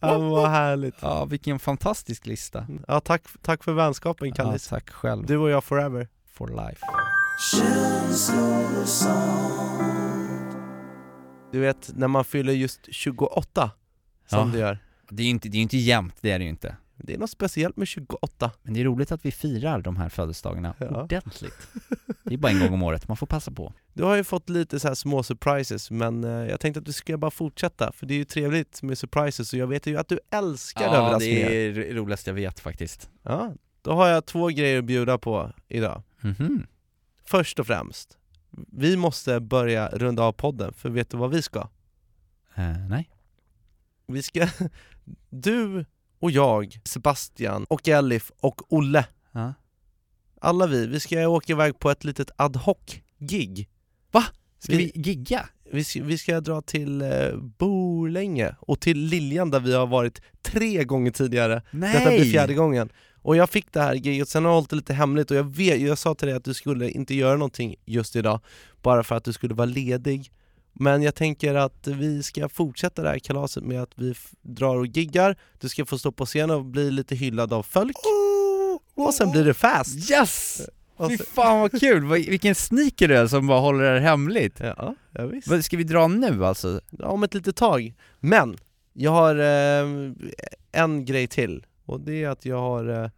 Ja, 0.00 0.18
vad 0.18 0.50
härligt. 0.50 0.94
Ja 1.00 1.24
vilken 1.24 1.58
fantastisk 1.58 2.26
lista. 2.26 2.66
Ja 2.88 3.00
tack, 3.00 3.22
tack 3.42 3.64
för 3.64 3.72
vänskapen 3.72 4.28
Ja 4.28 4.34
Kallis. 4.34 4.68
tack 4.68 4.90
själv, 4.90 5.26
Du 5.26 5.36
och 5.36 5.50
jag 5.50 5.64
forever. 5.64 6.08
For 6.32 6.48
life. 6.48 6.86
Du 11.52 11.60
vet, 11.60 11.90
när 11.96 12.08
man 12.08 12.24
fyller 12.24 12.52
just 12.52 12.80
28 12.90 13.70
Som 14.26 14.38
Ja. 14.38 14.44
du 14.54 14.58
gör. 14.58 14.78
Det 15.08 15.22
är 15.22 15.24
ju 15.24 15.30
inte, 15.30 15.48
det 15.48 15.54
är 15.54 15.58
ju 15.58 15.62
inte 15.62 15.76
jämnt, 15.78 16.14
det 16.20 16.30
är 16.30 16.38
det 16.38 16.44
ju 16.44 16.50
inte 16.50 16.76
Det 17.02 17.14
är 17.14 17.18
något 17.18 17.30
speciellt 17.30 17.76
med 17.76 17.88
28 17.88 18.50
Men 18.62 18.74
det 18.74 18.80
är 18.80 18.84
roligt 18.84 19.12
att 19.12 19.24
vi 19.24 19.32
firar 19.32 19.80
de 19.80 19.96
här 19.96 20.08
födelsedagarna 20.08 20.74
Ja. 20.78 21.02
ordentligt. 21.02 21.68
Det 22.24 22.34
är 22.34 22.38
bara 22.38 22.52
en 22.52 22.60
gång 22.60 22.72
om 22.72 22.82
året, 22.82 23.08
man 23.08 23.16
får 23.16 23.26
passa 23.26 23.50
på. 23.50 23.72
Du 23.92 24.02
har 24.04 24.16
ju 24.16 24.24
fått 24.24 24.48
lite 24.48 24.80
så 24.80 24.88
här 24.88 24.94
små 24.94 25.22
surprises 25.22 25.90
men 25.90 26.24
eh, 26.24 26.30
jag 26.30 26.60
tänkte 26.60 26.80
att 26.80 26.88
vi 26.88 26.92
ska 26.92 27.18
bara 27.18 27.30
fortsätta 27.30 27.92
för 27.92 28.06
det 28.06 28.14
är 28.14 28.18
ju 28.18 28.24
trevligt 28.24 28.82
med 28.82 28.98
surprises 28.98 29.52
och 29.52 29.58
jag 29.58 29.66
vet 29.66 29.86
ju 29.86 29.96
att 29.96 30.08
du 30.08 30.20
älskar 30.30 30.84
Ja, 30.84 30.96
överraskningar. 30.96 31.48
det 31.48 31.54
är 31.56 31.72
det 31.72 31.92
roligaste 31.94 32.30
jag 32.30 32.34
vet 32.34 32.60
faktiskt. 32.60 33.10
Ja, 33.22 33.54
då 33.82 33.92
har 33.92 34.08
jag 34.08 34.26
två 34.26 34.46
grejer 34.48 34.78
att 34.78 34.84
bjuda 34.84 35.18
på 35.18 35.52
idag. 35.68 36.02
Mhm. 36.20 36.66
Först 37.24 37.58
och 37.58 37.66
främst, 37.66 38.18
vi 38.72 38.96
måste 38.96 39.40
börja 39.40 39.88
runda 39.88 40.22
av 40.22 40.32
podden, 40.32 40.72
för 40.74 40.90
vet 40.90 41.10
du 41.10 41.16
vad 41.16 41.30
vi 41.30 41.42
ska? 41.42 41.60
Eh, 42.54 42.78
nej. 42.88 43.10
Vi 44.06 44.22
ska, 44.22 44.48
du 45.30 45.84
och 46.20 46.30
jag, 46.30 46.78
Sebastian 46.84 47.64
och 47.64 47.88
Elif 47.88 48.30
och 48.40 48.72
Olle 48.72 49.04
Ja. 49.32 49.54
Alla 50.40 50.66
vi, 50.66 50.86
vi 50.86 51.00
ska 51.00 51.28
åka 51.28 51.52
iväg 51.52 51.78
på 51.78 51.90
ett 51.90 52.04
litet 52.04 52.30
ad 52.36 52.58
hoc-gig 52.58 53.68
Va? 54.12 54.24
Ska 54.58 54.72
Vi- 54.76 54.92
vi, 54.94 55.00
gigga? 55.00 55.48
vi, 55.72 55.84
ska, 55.84 56.02
vi 56.02 56.18
ska 56.18 56.40
dra 56.40 56.62
till 56.62 57.02
eh, 57.02 57.08
Borlänge 57.58 58.54
och 58.60 58.80
till 58.80 58.98
Liljan 58.98 59.50
där 59.50 59.60
vi 59.60 59.74
har 59.74 59.86
varit 59.86 60.20
tre 60.42 60.84
gånger 60.84 61.10
tidigare. 61.10 61.62
Nej! 61.70 61.92
Detta 61.92 62.10
blir 62.10 62.32
fjärde 62.32 62.54
gången. 62.54 62.88
Och 63.22 63.36
jag 63.36 63.50
fick 63.50 63.72
det 63.72 63.80
här 63.80 63.94
giget, 63.94 64.28
sen 64.28 64.44
har 64.44 64.50
jag 64.50 64.54
hållit 64.56 64.70
det 64.70 64.76
lite 64.76 64.94
hemligt 64.94 65.30
och 65.30 65.36
jag, 65.36 65.44
vet, 65.56 65.80
jag 65.80 65.98
sa 65.98 66.14
till 66.14 66.28
dig 66.28 66.36
att 66.36 66.44
du 66.44 66.54
skulle 66.54 66.90
inte 66.90 67.14
göra 67.14 67.32
någonting 67.36 67.74
just 67.84 68.16
idag 68.16 68.40
bara 68.82 69.02
för 69.04 69.14
att 69.14 69.24
du 69.24 69.32
skulle 69.32 69.54
vara 69.54 69.66
ledig. 69.66 70.30
Men 70.72 71.02
jag 71.02 71.14
tänker 71.14 71.54
att 71.54 71.86
vi 71.86 72.22
ska 72.22 72.48
fortsätta 72.48 73.02
det 73.02 73.08
här 73.08 73.18
kalaset 73.18 73.64
med 73.64 73.82
att 73.82 73.92
vi 73.94 74.14
drar 74.42 74.76
och 74.76 74.86
giggar, 74.86 75.36
du 75.60 75.68
ska 75.68 75.84
få 75.86 75.98
stå 75.98 76.12
på 76.12 76.26
scen 76.26 76.50
och 76.50 76.64
bli 76.64 76.90
lite 76.90 77.14
hyllad 77.14 77.52
av 77.52 77.62
folk. 77.62 77.96
Och 78.94 79.14
sen 79.14 79.30
blir 79.30 79.44
det 79.44 79.54
fast! 79.54 80.10
Yes! 80.10 80.62
Fy 81.08 81.18
fan 81.18 81.60
vad 81.60 81.80
kul, 81.80 82.06
vilken 82.06 82.54
sneaker 82.54 83.08
du 83.08 83.16
är 83.16 83.26
som 83.26 83.46
bara 83.46 83.60
håller 83.60 83.84
det 83.84 83.90
här 83.90 84.00
hemligt. 84.00 84.60
Ja, 84.60 84.94
ja 85.10 85.26
visst. 85.26 85.64
Ska 85.64 85.76
vi 85.76 85.84
dra 85.84 86.08
nu 86.08 86.46
alltså? 86.46 86.80
Ja, 86.90 87.06
om 87.06 87.22
ett 87.22 87.34
litet 87.34 87.56
tag. 87.56 87.94
Men, 88.20 88.56
jag 88.92 89.10
har 89.10 89.36
eh, 89.36 90.12
en 90.72 91.04
grej 91.04 91.26
till 91.26 91.66
och 91.84 92.00
det 92.00 92.24
är 92.24 92.28
att 92.28 92.44
jag 92.44 92.58
har 92.58 93.04
eh, 93.04 93.10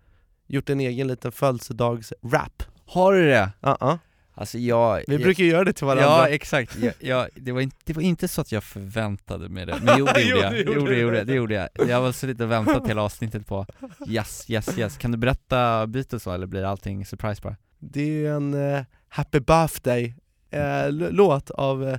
gjort 0.47 0.71
en 0.71 0.81
egen 0.81 1.09
liten 1.09 1.33
födelsedags-rap. 1.33 2.63
Har 2.87 3.13
du 3.13 3.27
det? 3.27 3.53
Uh-uh. 3.61 3.99
Alltså 4.35 4.59
jag... 4.59 5.03
Vi 5.07 5.13
jag, 5.15 5.23
brukar 5.23 5.45
göra 5.45 5.65
det 5.65 5.73
till 5.73 5.87
varandra. 5.87 6.05
Ja 6.05 6.29
exakt, 6.29 6.79
jag, 6.79 6.95
jag, 6.99 7.29
det, 7.35 7.53
var 7.53 7.61
inte, 7.61 7.77
det 7.85 7.93
var 7.93 8.03
inte 8.03 8.29
så 8.29 8.41
att 8.41 8.53
jag 8.53 8.65
förväntade 8.65 9.49
mig 9.49 9.67
det, 9.67 9.79
men 9.83 9.95
jo 9.99 10.07
det 10.07 10.21
Jo, 10.23 10.37
gjorde 10.37 10.43
jag, 10.43 10.53
det 10.53 10.73
gjorde 10.73 10.75
jo, 10.75 10.85
det 10.87 10.91
du. 10.95 11.01
gjorde 11.01 11.17
jag, 11.17 11.27
det 11.27 11.35
gjorde 11.35 11.55
jag 11.55 11.89
Jag 11.89 12.01
var 12.01 12.13
suttit 12.13 12.41
och 12.41 12.51
väntat 12.51 12.89
hela 12.89 13.03
avsnittet 13.03 13.47
på 13.47 13.67
yes, 14.09 14.45
yes, 14.51 14.79
yes, 14.79 14.97
kan 14.97 15.11
du 15.13 15.19
berätta 15.19 15.87
Beatles 15.87 16.23
så 16.23 16.33
eller 16.33 16.47
blir 16.47 16.65
allting 16.65 17.07
surprise 17.07 17.43
bara? 17.43 17.57
Det 17.79 18.01
är 18.01 18.07
ju 18.07 18.29
en 18.37 18.75
eh, 18.75 18.83
Happy 19.09 19.41
Birthday 19.41 20.15
l- 20.51 21.09
låt 21.11 21.51
av, 21.51 21.89
eh, 21.89 21.99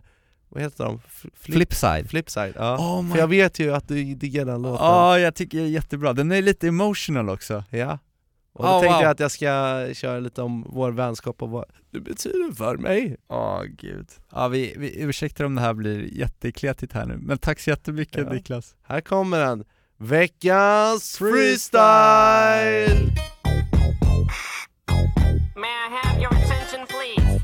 vad 0.49 0.63
heter 0.63 0.83
de? 0.83 0.99
Flip, 1.09 1.33
Flipside 1.55 2.09
Flipside, 2.09 2.53
ja. 2.57 2.77
Oh 2.77 3.11
För 3.11 3.17
jag 3.19 3.27
vet 3.27 3.59
ju 3.59 3.73
att 3.73 3.87
du 3.87 4.15
diggar 4.15 4.45
den 4.45 4.61
låten. 4.61 4.85
Ja, 4.85 5.19
jag 5.19 5.35
tycker 5.35 5.57
det 5.57 5.63
är 5.63 5.67
jättebra, 5.67 6.13
den 6.13 6.31
är 6.31 6.41
lite 6.41 6.67
emotional 6.67 7.29
också 7.29 7.63
Ja. 7.69 7.99
Och 8.53 8.63
då 8.63 8.69
Oh, 8.69 8.79
tänkte 8.79 8.93
wow. 8.95 9.01
jag 9.03 9.11
att 9.11 9.19
jag 9.19 9.31
ska 9.31 9.47
köra 9.93 10.19
lite 10.19 10.41
om 10.41 10.65
vår 10.69 10.91
vänskap 10.91 11.41
och 11.41 11.49
vad 11.49 11.65
du 11.91 12.01
betyder 12.01 12.55
för 12.55 12.77
mig. 12.77 13.17
Åh 13.29 13.63
gud 13.63 14.07
Ja 14.31 14.47
vi, 14.47 14.73
vi 14.77 15.01
ursäktar 15.01 15.45
om 15.45 15.55
det 15.55 15.61
här 15.61 15.73
blir 15.73 16.17
jättekletigt 16.17 16.93
här 16.93 17.05
nu, 17.05 17.17
men 17.17 17.37
tack 17.37 17.59
så 17.59 17.69
jättemycket 17.69 18.17
Ja. 18.27 18.33
Niklas 18.33 18.75
Här 18.87 19.01
kommer 19.01 19.39
den. 19.39 19.63
Veckans 19.97 21.17
freestyle! 21.17 23.11
May 25.55 25.69
I 25.85 25.89
have 26.01 26.19
your 26.21 26.33
attention, 26.33 26.85
please? 26.87 27.41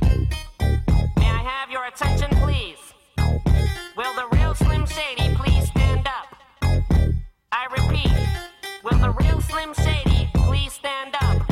May 1.17 1.25
I 1.25 1.41
have 1.53 1.71
your 1.71 1.85
attention, 1.87 2.29
please? 2.43 2.81
Will 3.97 4.13
the 4.15 4.27
real 4.37 4.53
Slim 4.55 4.85
Shady 4.87 5.35
please 5.35 5.67
stand 5.69 6.07
up? 6.07 6.27
I 7.51 7.63
repeat, 7.77 8.11
will 8.83 8.99
the 8.99 9.13
real 9.23 9.41
Slim 9.41 9.73
Shady 9.73 10.08
please 10.59 10.73
stand 10.73 11.15
up? 11.15 11.49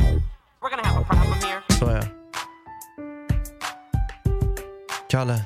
We're 0.62 0.70
gonna 0.70 0.88
have 0.88 1.02
a 1.02 1.06
problem 1.06 1.34
here. 1.34 1.62
Så 1.80 1.86
ja. 1.86 2.02
Kalle. 5.10 5.42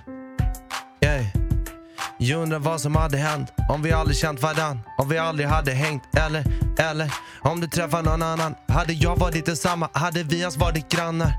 Yeah. 1.03 1.25
Jag 2.17 2.41
undrar 2.41 2.59
vad 2.59 2.81
som 2.81 2.95
hade 2.95 3.17
hänt 3.17 3.53
om 3.69 3.81
vi 3.81 3.91
aldrig 3.91 4.17
känt 4.17 4.41
varann 4.41 4.79
Om 4.97 5.09
vi 5.09 5.17
aldrig 5.17 5.47
hade 5.47 5.71
hängt 5.71 6.03
eller, 6.17 6.45
eller 6.79 7.13
om 7.41 7.61
du 7.61 7.67
träffar 7.67 8.01
någon 8.01 8.21
annan 8.21 8.55
Hade 8.67 8.93
jag 8.93 9.15
varit 9.15 9.45
detsamma, 9.45 9.89
hade 9.93 10.23
vi 10.23 10.39
ens 10.39 10.57
varit 10.57 10.89
grannar 10.89 11.33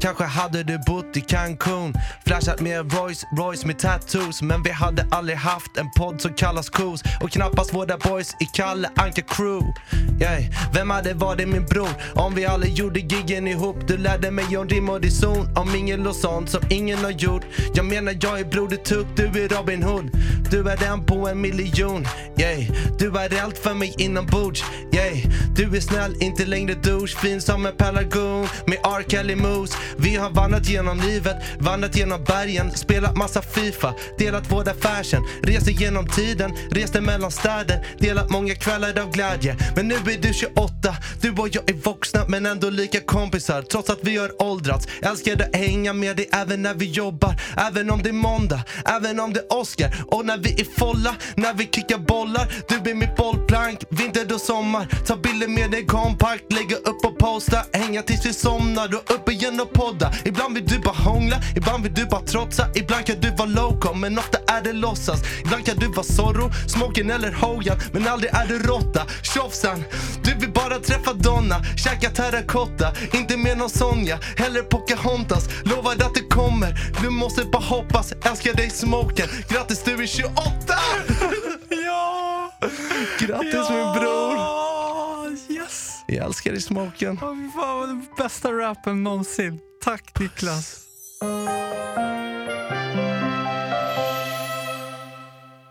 Kanske 0.00 0.24
hade 0.24 0.62
du 0.62 0.78
bott 0.86 1.16
i 1.16 1.20
Cancun 1.20 1.94
Flashat 2.26 2.60
med 2.60 2.92
Royce, 2.92 3.26
Royce 3.36 3.66
med 3.66 3.78
tattoos 3.78 4.42
Men 4.42 4.62
vi 4.62 4.70
hade 4.70 5.06
aldrig 5.10 5.38
haft 5.38 5.76
en 5.76 5.90
podd 5.96 6.20
som 6.20 6.34
kallas 6.34 6.70
Kos 6.70 7.02
Och 7.20 7.30
knappast 7.30 7.74
våra 7.74 7.98
boys 7.98 8.36
i 8.40 8.44
Kalle 8.44 8.90
Anka 8.96 9.22
Crew 9.22 9.72
yeah. 10.20 10.42
Vem 10.72 10.90
hade 10.90 11.14
varit 11.14 11.48
min 11.48 11.64
bror 11.64 11.88
om 12.14 12.34
vi 12.34 12.46
aldrig 12.46 12.72
gjorde 12.72 13.00
giggen 13.00 13.48
ihop? 13.48 13.76
Du 13.88 13.96
lärde 13.96 14.30
mig 14.30 14.56
om 14.56 14.68
rim 14.68 14.88
och 14.88 15.02
reson 15.02 15.56
Om 15.56 15.72
mingel 15.72 16.06
och 16.06 16.16
sånt 16.16 16.50
som 16.50 16.62
ingen 16.70 16.98
har 16.98 17.10
gjort 17.10 17.42
Jag 17.74 17.84
menar 17.86 18.16
jag 18.20 18.40
är 18.40 18.44
Broder 18.44 18.76
Tuck, 18.76 19.06
du 19.16 19.24
är 19.24 19.48
Robin 19.48 19.82
Hood 19.82 20.10
Du 20.50 20.68
är 20.68 20.84
en 20.84 21.06
på 21.06 21.28
en 21.28 21.40
miljon 21.40 22.06
yeah. 22.36 22.60
Du 22.98 23.18
är 23.18 23.42
allt 23.42 23.58
för 23.58 23.74
mig 23.74 23.94
inombords 23.98 24.64
yeah. 24.92 25.16
Du 25.56 25.76
är 25.76 25.80
snäll, 25.80 26.16
inte 26.20 26.46
längre 26.46 26.74
douche 26.74 27.18
Fin 27.18 27.40
som 27.40 27.66
en 27.66 27.76
pelargon 27.76 28.48
med 28.66 28.78
R. 28.84 29.04
Kelly 29.08 29.34
Moose 29.34 29.76
vi 29.96 30.16
har 30.16 30.30
vandrat 30.30 30.68
genom 30.68 31.00
livet, 31.00 31.36
vandrat 31.58 31.96
genom 31.96 32.24
bergen 32.24 32.70
Spelat 32.70 33.16
massa 33.16 33.42
FIFA, 33.42 33.94
delat 34.18 34.52
våra 34.52 34.74
fashion 34.74 35.28
Rest 35.42 35.80
genom 35.80 36.06
tiden, 36.06 36.52
reste 36.70 37.00
mellan 37.00 37.30
städer 37.30 37.86
Delat 37.98 38.30
många 38.30 38.54
kvällar 38.54 38.98
av 38.98 39.12
glädje. 39.12 39.56
Men 39.76 39.88
nu 39.88 39.94
är 39.94 40.22
du 40.22 40.32
28, 40.32 40.75
du 41.20 41.30
och 41.30 41.48
jag 41.52 41.70
är 41.70 41.74
vuxna 41.74 42.24
men 42.28 42.46
ändå 42.46 42.70
lika 42.70 43.00
kompisar. 43.00 43.62
Trots 43.62 43.90
att 43.90 43.98
vi 44.02 44.16
har 44.16 44.42
åldrats 44.42 44.86
Älskar 45.02 45.42
att 45.42 45.56
hänga 45.56 45.92
med 45.92 46.16
dig 46.16 46.28
även 46.32 46.62
när 46.62 46.74
vi 46.74 46.90
jobbar. 46.90 47.40
Även 47.56 47.90
om 47.90 48.02
det 48.02 48.08
är 48.08 48.12
måndag, 48.12 48.60
även 48.84 49.20
om 49.20 49.32
det 49.32 49.40
är 49.40 49.52
Oscar. 49.52 50.04
Och 50.06 50.26
när 50.26 50.38
vi 50.38 50.60
är 50.60 50.66
folla, 50.78 51.14
när 51.34 51.54
vi 51.54 51.64
kickar 51.64 51.98
bollar. 51.98 52.52
Du 52.68 52.80
blir 52.80 52.94
mitt 52.94 53.16
bollplank, 53.16 53.84
vinter 53.90 54.34
och 54.34 54.40
sommar. 54.40 54.88
Ta 55.06 55.16
bilder 55.16 55.48
med 55.48 55.70
dig 55.70 55.86
kompakt, 55.86 56.52
lägga 56.52 56.76
upp 56.76 57.04
och 57.04 57.18
posta. 57.18 57.58
Hänga 57.72 58.02
tills 58.02 58.26
vi 58.26 58.32
somnar 58.32 58.94
och 58.94 59.14
upp 59.14 59.28
igen 59.28 59.60
och 59.60 59.72
podda. 59.72 60.12
Ibland 60.24 60.54
vill 60.54 60.66
du 60.66 60.78
bara 60.78 60.94
hångla, 60.94 61.36
ibland 61.56 61.82
vill 61.82 61.94
du 61.94 62.04
bara 62.04 62.20
trotsa. 62.20 62.68
Ibland 62.74 63.06
kan 63.06 63.20
du 63.20 63.30
vara 63.30 63.48
loco, 63.48 63.94
men 63.94 64.18
ofta 64.18 64.38
är 64.46 64.62
det 64.62 64.72
låtsas. 64.72 65.20
Ibland 65.44 65.66
kan 65.66 65.76
du 65.76 65.86
vara 65.86 66.02
Zorro, 66.04 66.50
Smoken 66.68 67.10
eller 67.10 67.32
Hojan 67.32 67.78
Men 67.92 68.08
aldrig 68.08 68.34
är 68.34 68.46
du 68.46 68.58
råtta, 68.58 69.06
tjofsan 69.22 69.84
Du 70.24 70.34
vill 70.34 70.52
bara 70.52 70.75
träffa 70.82 71.12
Donna, 71.12 71.64
käka 71.76 72.10
terrakotta 72.10 72.92
Inte 73.12 73.36
med 73.36 73.58
någon 73.58 73.70
Sonja, 73.70 74.18
heller 74.36 74.62
Pocahontas 74.62 75.48
Lovar 75.64 75.92
att 75.92 76.14
det 76.14 76.28
kommer, 76.30 76.74
du 77.02 77.10
måste 77.10 77.44
bara 77.44 77.62
hoppas 77.62 78.12
Älskar 78.12 78.54
dig 78.54 78.70
Smoken, 78.70 79.28
grattis 79.48 79.82
du 79.84 80.02
är 80.02 80.06
28! 80.06 80.34
Ja! 81.70 82.52
Grattis 83.18 83.70
min 83.70 83.92
bror! 83.92 84.56
Yes! 85.48 86.04
Jag 86.06 86.26
älskar 86.26 86.50
dig 86.52 86.60
Smoken 86.60 87.18
Åh 87.22 87.34
fy 87.34 87.50
fan 87.50 87.78
vad 87.78 87.88
den 87.88 88.06
bästa 88.18 88.52
rappen 88.52 89.04
någonsin 89.04 89.60
Tack 89.84 90.18
Niklas 90.20 90.86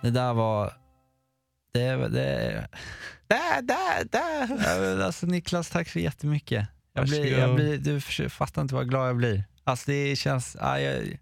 Det 0.01 0.11
där 0.11 0.33
var... 0.33 0.73
Det... 1.73 2.07
det 2.07 2.67
Där, 3.27 3.61
där, 3.61 4.05
där! 4.11 4.99
Alltså 5.01 5.25
Niklas, 5.25 5.69
tack 5.69 5.89
så 5.89 5.99
jättemycket. 5.99 6.67
Jag 6.93 7.05
blir, 7.05 7.39
jag 7.39 7.55
blir, 7.55 7.77
du 7.77 8.01
försöker- 8.01 8.29
fattar 8.29 8.61
inte 8.61 8.75
vad 8.75 8.89
glad 8.89 9.09
jag 9.09 9.17
blir. 9.17 9.43
Alltså 9.63 9.91
det 9.91 10.15
känns, 10.15 10.57
ja, 10.59 10.79
jag, 10.79 11.17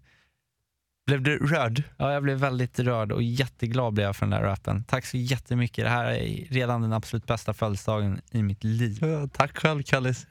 Blev 1.06 1.22
du 1.22 1.38
rörd? 1.46 1.82
ja, 1.96 2.12
jag 2.12 2.22
blev 2.22 2.38
väldigt 2.38 2.78
rörd 2.78 3.12
och 3.12 3.22
jätteglad 3.22 3.94
blev 3.94 4.06
jag 4.06 4.16
för 4.16 4.26
den 4.26 4.30
där 4.30 4.42
rappen. 4.42 4.84
Tack 4.84 5.06
så 5.06 5.16
jättemycket. 5.16 5.84
Det 5.84 5.90
här 5.90 6.04
är 6.04 6.46
redan 6.50 6.82
den 6.82 6.92
absolut 6.92 7.26
bästa 7.26 7.54
födelsedagen 7.54 8.20
i 8.30 8.42
mitt 8.42 8.64
liv. 8.64 8.98
Ja, 9.00 9.28
tack 9.32 9.56
själv 9.58 9.82
Kallis. 9.82 10.26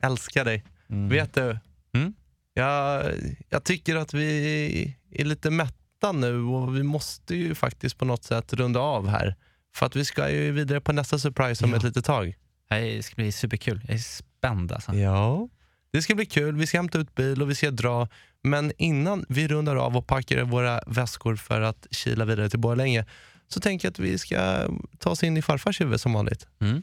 Älskar 0.00 0.44
dig. 0.44 0.64
Mm. 0.90 1.08
Vet 1.08 1.34
du? 1.34 1.58
Mm? 1.94 2.14
Jag, 2.54 3.04
jag 3.48 3.64
tycker 3.64 3.96
att 3.96 4.14
vi 4.14 4.94
är 5.10 5.24
lite 5.24 5.50
mätta 5.50 6.12
nu 6.12 6.42
och 6.42 6.76
vi 6.76 6.82
måste 6.82 7.34
ju 7.36 7.54
faktiskt 7.54 7.98
på 7.98 8.04
något 8.04 8.24
sätt 8.24 8.52
runda 8.52 8.80
av 8.80 9.08
här. 9.08 9.34
För 9.74 9.86
att 9.86 9.96
vi 9.96 10.04
ska 10.04 10.30
ju 10.30 10.52
vidare 10.52 10.80
på 10.80 10.92
nästa 10.92 11.18
surprise 11.18 11.64
om 11.64 11.70
Ja. 11.70 11.76
ett 11.76 11.82
litet 11.82 12.04
tag. 12.04 12.34
Det 12.68 13.04
ska 13.04 13.14
bli 13.14 13.32
superkul. 13.32 13.80
Jag 13.86 13.94
är 13.94 13.98
spänd 13.98 14.72
alltså. 14.72 14.94
Ja. 14.94 15.48
Det 15.92 16.02
ska 16.02 16.14
bli 16.14 16.26
kul, 16.26 16.56
vi 16.56 16.66
ska 16.66 16.78
hämta 16.78 16.98
ut 16.98 17.14
bil 17.14 17.42
och 17.42 17.50
vi 17.50 17.54
ska 17.54 17.70
dra. 17.70 18.08
Men 18.42 18.72
innan 18.78 19.24
vi 19.28 19.48
rundar 19.48 19.76
av 19.76 19.96
och 19.96 20.06
packar 20.06 20.42
våra 20.42 20.80
väskor 20.86 21.36
för 21.36 21.60
att 21.60 21.86
kila 21.90 22.24
vidare 22.24 22.50
till 22.50 22.58
Borlänge 22.58 23.04
så 23.48 23.60
tänker 23.60 23.86
jag 23.86 23.90
att 23.92 23.98
vi 23.98 24.18
ska 24.18 24.68
ta 24.98 25.10
oss 25.10 25.22
in 25.22 25.36
i 25.36 25.42
farfars 25.42 25.80
huvud 25.80 26.00
som 26.00 26.12
vanligt. 26.12 26.46
Mm. 26.60 26.82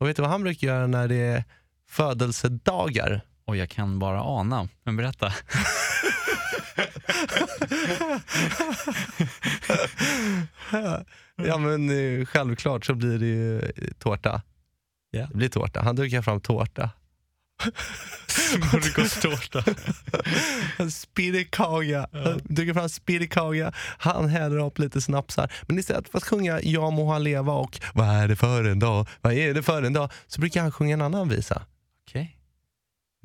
Och 0.00 0.08
vet 0.08 0.16
du 0.16 0.22
vad 0.22 0.30
han 0.30 0.42
brukar 0.42 0.66
göra 0.66 0.86
när 0.86 1.08
det 1.08 1.16
är 1.16 1.44
födelsedagar? 1.88 3.20
Och 3.44 3.56
jag 3.56 3.70
kan 3.70 3.98
bara 3.98 4.22
ana. 4.22 4.68
Men 4.82 4.96
berätta. 4.96 5.32
ja 11.46 11.58
men 11.58 11.90
eh, 11.90 12.26
självklart 12.26 12.84
så 12.84 12.94
blir 12.94 13.18
det 13.18 13.26
ju 13.26 13.58
eh, 13.58 13.70
tårta. 13.98 14.42
Ja. 15.10 15.26
Det 15.30 15.36
blir 15.36 15.48
tårta. 15.48 15.80
Han 15.82 15.96
dukar 15.96 16.22
fram 16.22 16.40
tårta. 16.40 16.90
Smörgåstårta. 18.26 19.64
Spirikaga. 20.90 22.08
Han 22.12 22.40
dukar 22.44 22.74
fram 22.74 22.88
spirikaga. 22.88 23.72
Han 23.98 24.28
häller 24.28 24.58
upp 24.58 24.78
lite 24.78 25.00
snapsar. 25.00 25.52
Men 25.66 25.78
istället 25.78 26.08
för 26.08 26.18
att 26.18 26.24
sjunga 26.24 26.60
Ja 26.62 26.90
må 26.90 27.12
han 27.12 27.24
leva 27.24 27.52
och 27.52 27.80
Vad 27.94 28.08
är 28.08 28.28
det 28.28 28.36
för 28.36 28.64
en 28.64 28.78
dag? 28.78 29.08
Vad 29.20 29.32
är 29.32 29.54
det 29.54 29.62
för 29.62 29.82
en 29.82 29.92
dag? 29.92 30.12
Så 30.26 30.40
brukar 30.40 30.62
han 30.62 30.72
sjunga 30.72 30.94
en 30.94 31.02
annan 31.02 31.28
visa. 31.28 31.62
Okej. 32.08 32.37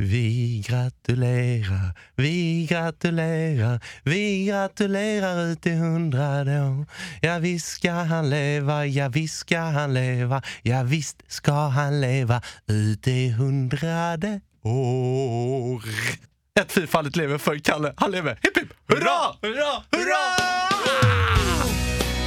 Vi 0.04 0.64
gratulerar, 0.68 1.94
vi 2.16 2.66
gratulerar, 2.70 3.80
vi 4.04 4.46
gratulerar 4.46 5.46
ut 5.46 5.66
i 5.66 5.70
hundrade 5.70 6.62
år. 6.62 6.86
Ja 7.22 7.40
visst 7.40 7.68
ska 7.68 7.92
han 7.92 8.30
leva, 8.30 8.86
ja 8.86 9.10
visst 9.10 9.38
ska 9.38 9.60
han 9.60 9.94
leva, 9.94 10.42
ja 10.62 10.84
visst 10.84 11.24
ska 11.28 11.54
han 11.54 12.02
leva 12.02 12.42
ut 12.68 13.08
i 13.08 13.30
hundrade 13.30 14.42
år. 14.64 15.84
Ett 16.60 16.72
fyrfaldigt 16.72 17.16
lever 17.16 17.38
för 17.38 17.60
Kalle, 17.60 17.94
han 17.98 18.12
lever. 18.12 18.40
Hipp 18.42 18.58
hipp, 18.58 18.74
hurra, 18.88 19.36
hurra, 19.42 19.84
hurra! 19.92 20.24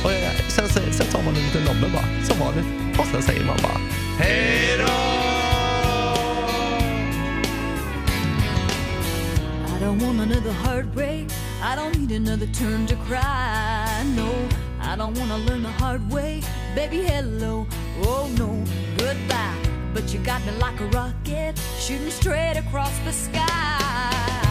Och 0.04 0.52
sen, 0.52 0.68
sen, 0.68 0.92
sen 0.92 1.06
tar 1.06 1.22
man 1.22 1.36
en 1.36 1.42
liten 1.42 1.64
nobbe 1.64 1.92
bara, 1.92 2.24
som 2.24 2.38
vanligt. 2.38 2.98
Och 2.98 3.06
sen 3.06 3.22
säger 3.22 3.44
man 3.44 3.56
bara 3.62 3.80
hej 4.18 4.78
då! 4.78 5.05
Don't 9.86 10.02
want 10.02 10.18
another 10.18 10.52
heartbreak. 10.52 11.28
I 11.62 11.76
don't 11.76 11.96
need 11.96 12.10
another 12.10 12.48
turn 12.48 12.86
to 12.88 12.96
cry. 13.08 14.04
No, 14.16 14.28
I 14.80 14.96
don't 14.96 15.16
want 15.16 15.30
to 15.30 15.36
learn 15.46 15.62
the 15.62 15.70
hard 15.82 16.02
way. 16.10 16.42
Baby, 16.74 17.02
hello. 17.02 17.68
Oh, 18.02 18.28
no, 18.36 18.50
goodbye. 18.98 19.56
But 19.94 20.12
you 20.12 20.18
got 20.24 20.44
me 20.44 20.50
like 20.58 20.80
a 20.80 20.86
rocket, 20.86 21.56
shooting 21.78 22.10
straight 22.10 22.56
across 22.56 22.98
the 23.06 23.12
sky. 23.12 24.50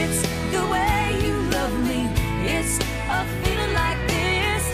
It's 0.00 0.20
the 0.52 0.62
way 0.74 1.18
you 1.24 1.34
love 1.56 1.74
me. 1.88 2.00
It's 2.54 2.76
a 3.16 3.20
feeling 3.40 3.72
like 3.72 4.00
this. 4.06 4.64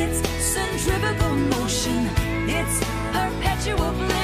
It's 0.00 0.18
centrifugal 0.52 1.36
motion. 1.54 2.10
It's 2.58 2.76
perpetual 3.12 3.92
bliss. 3.92 4.23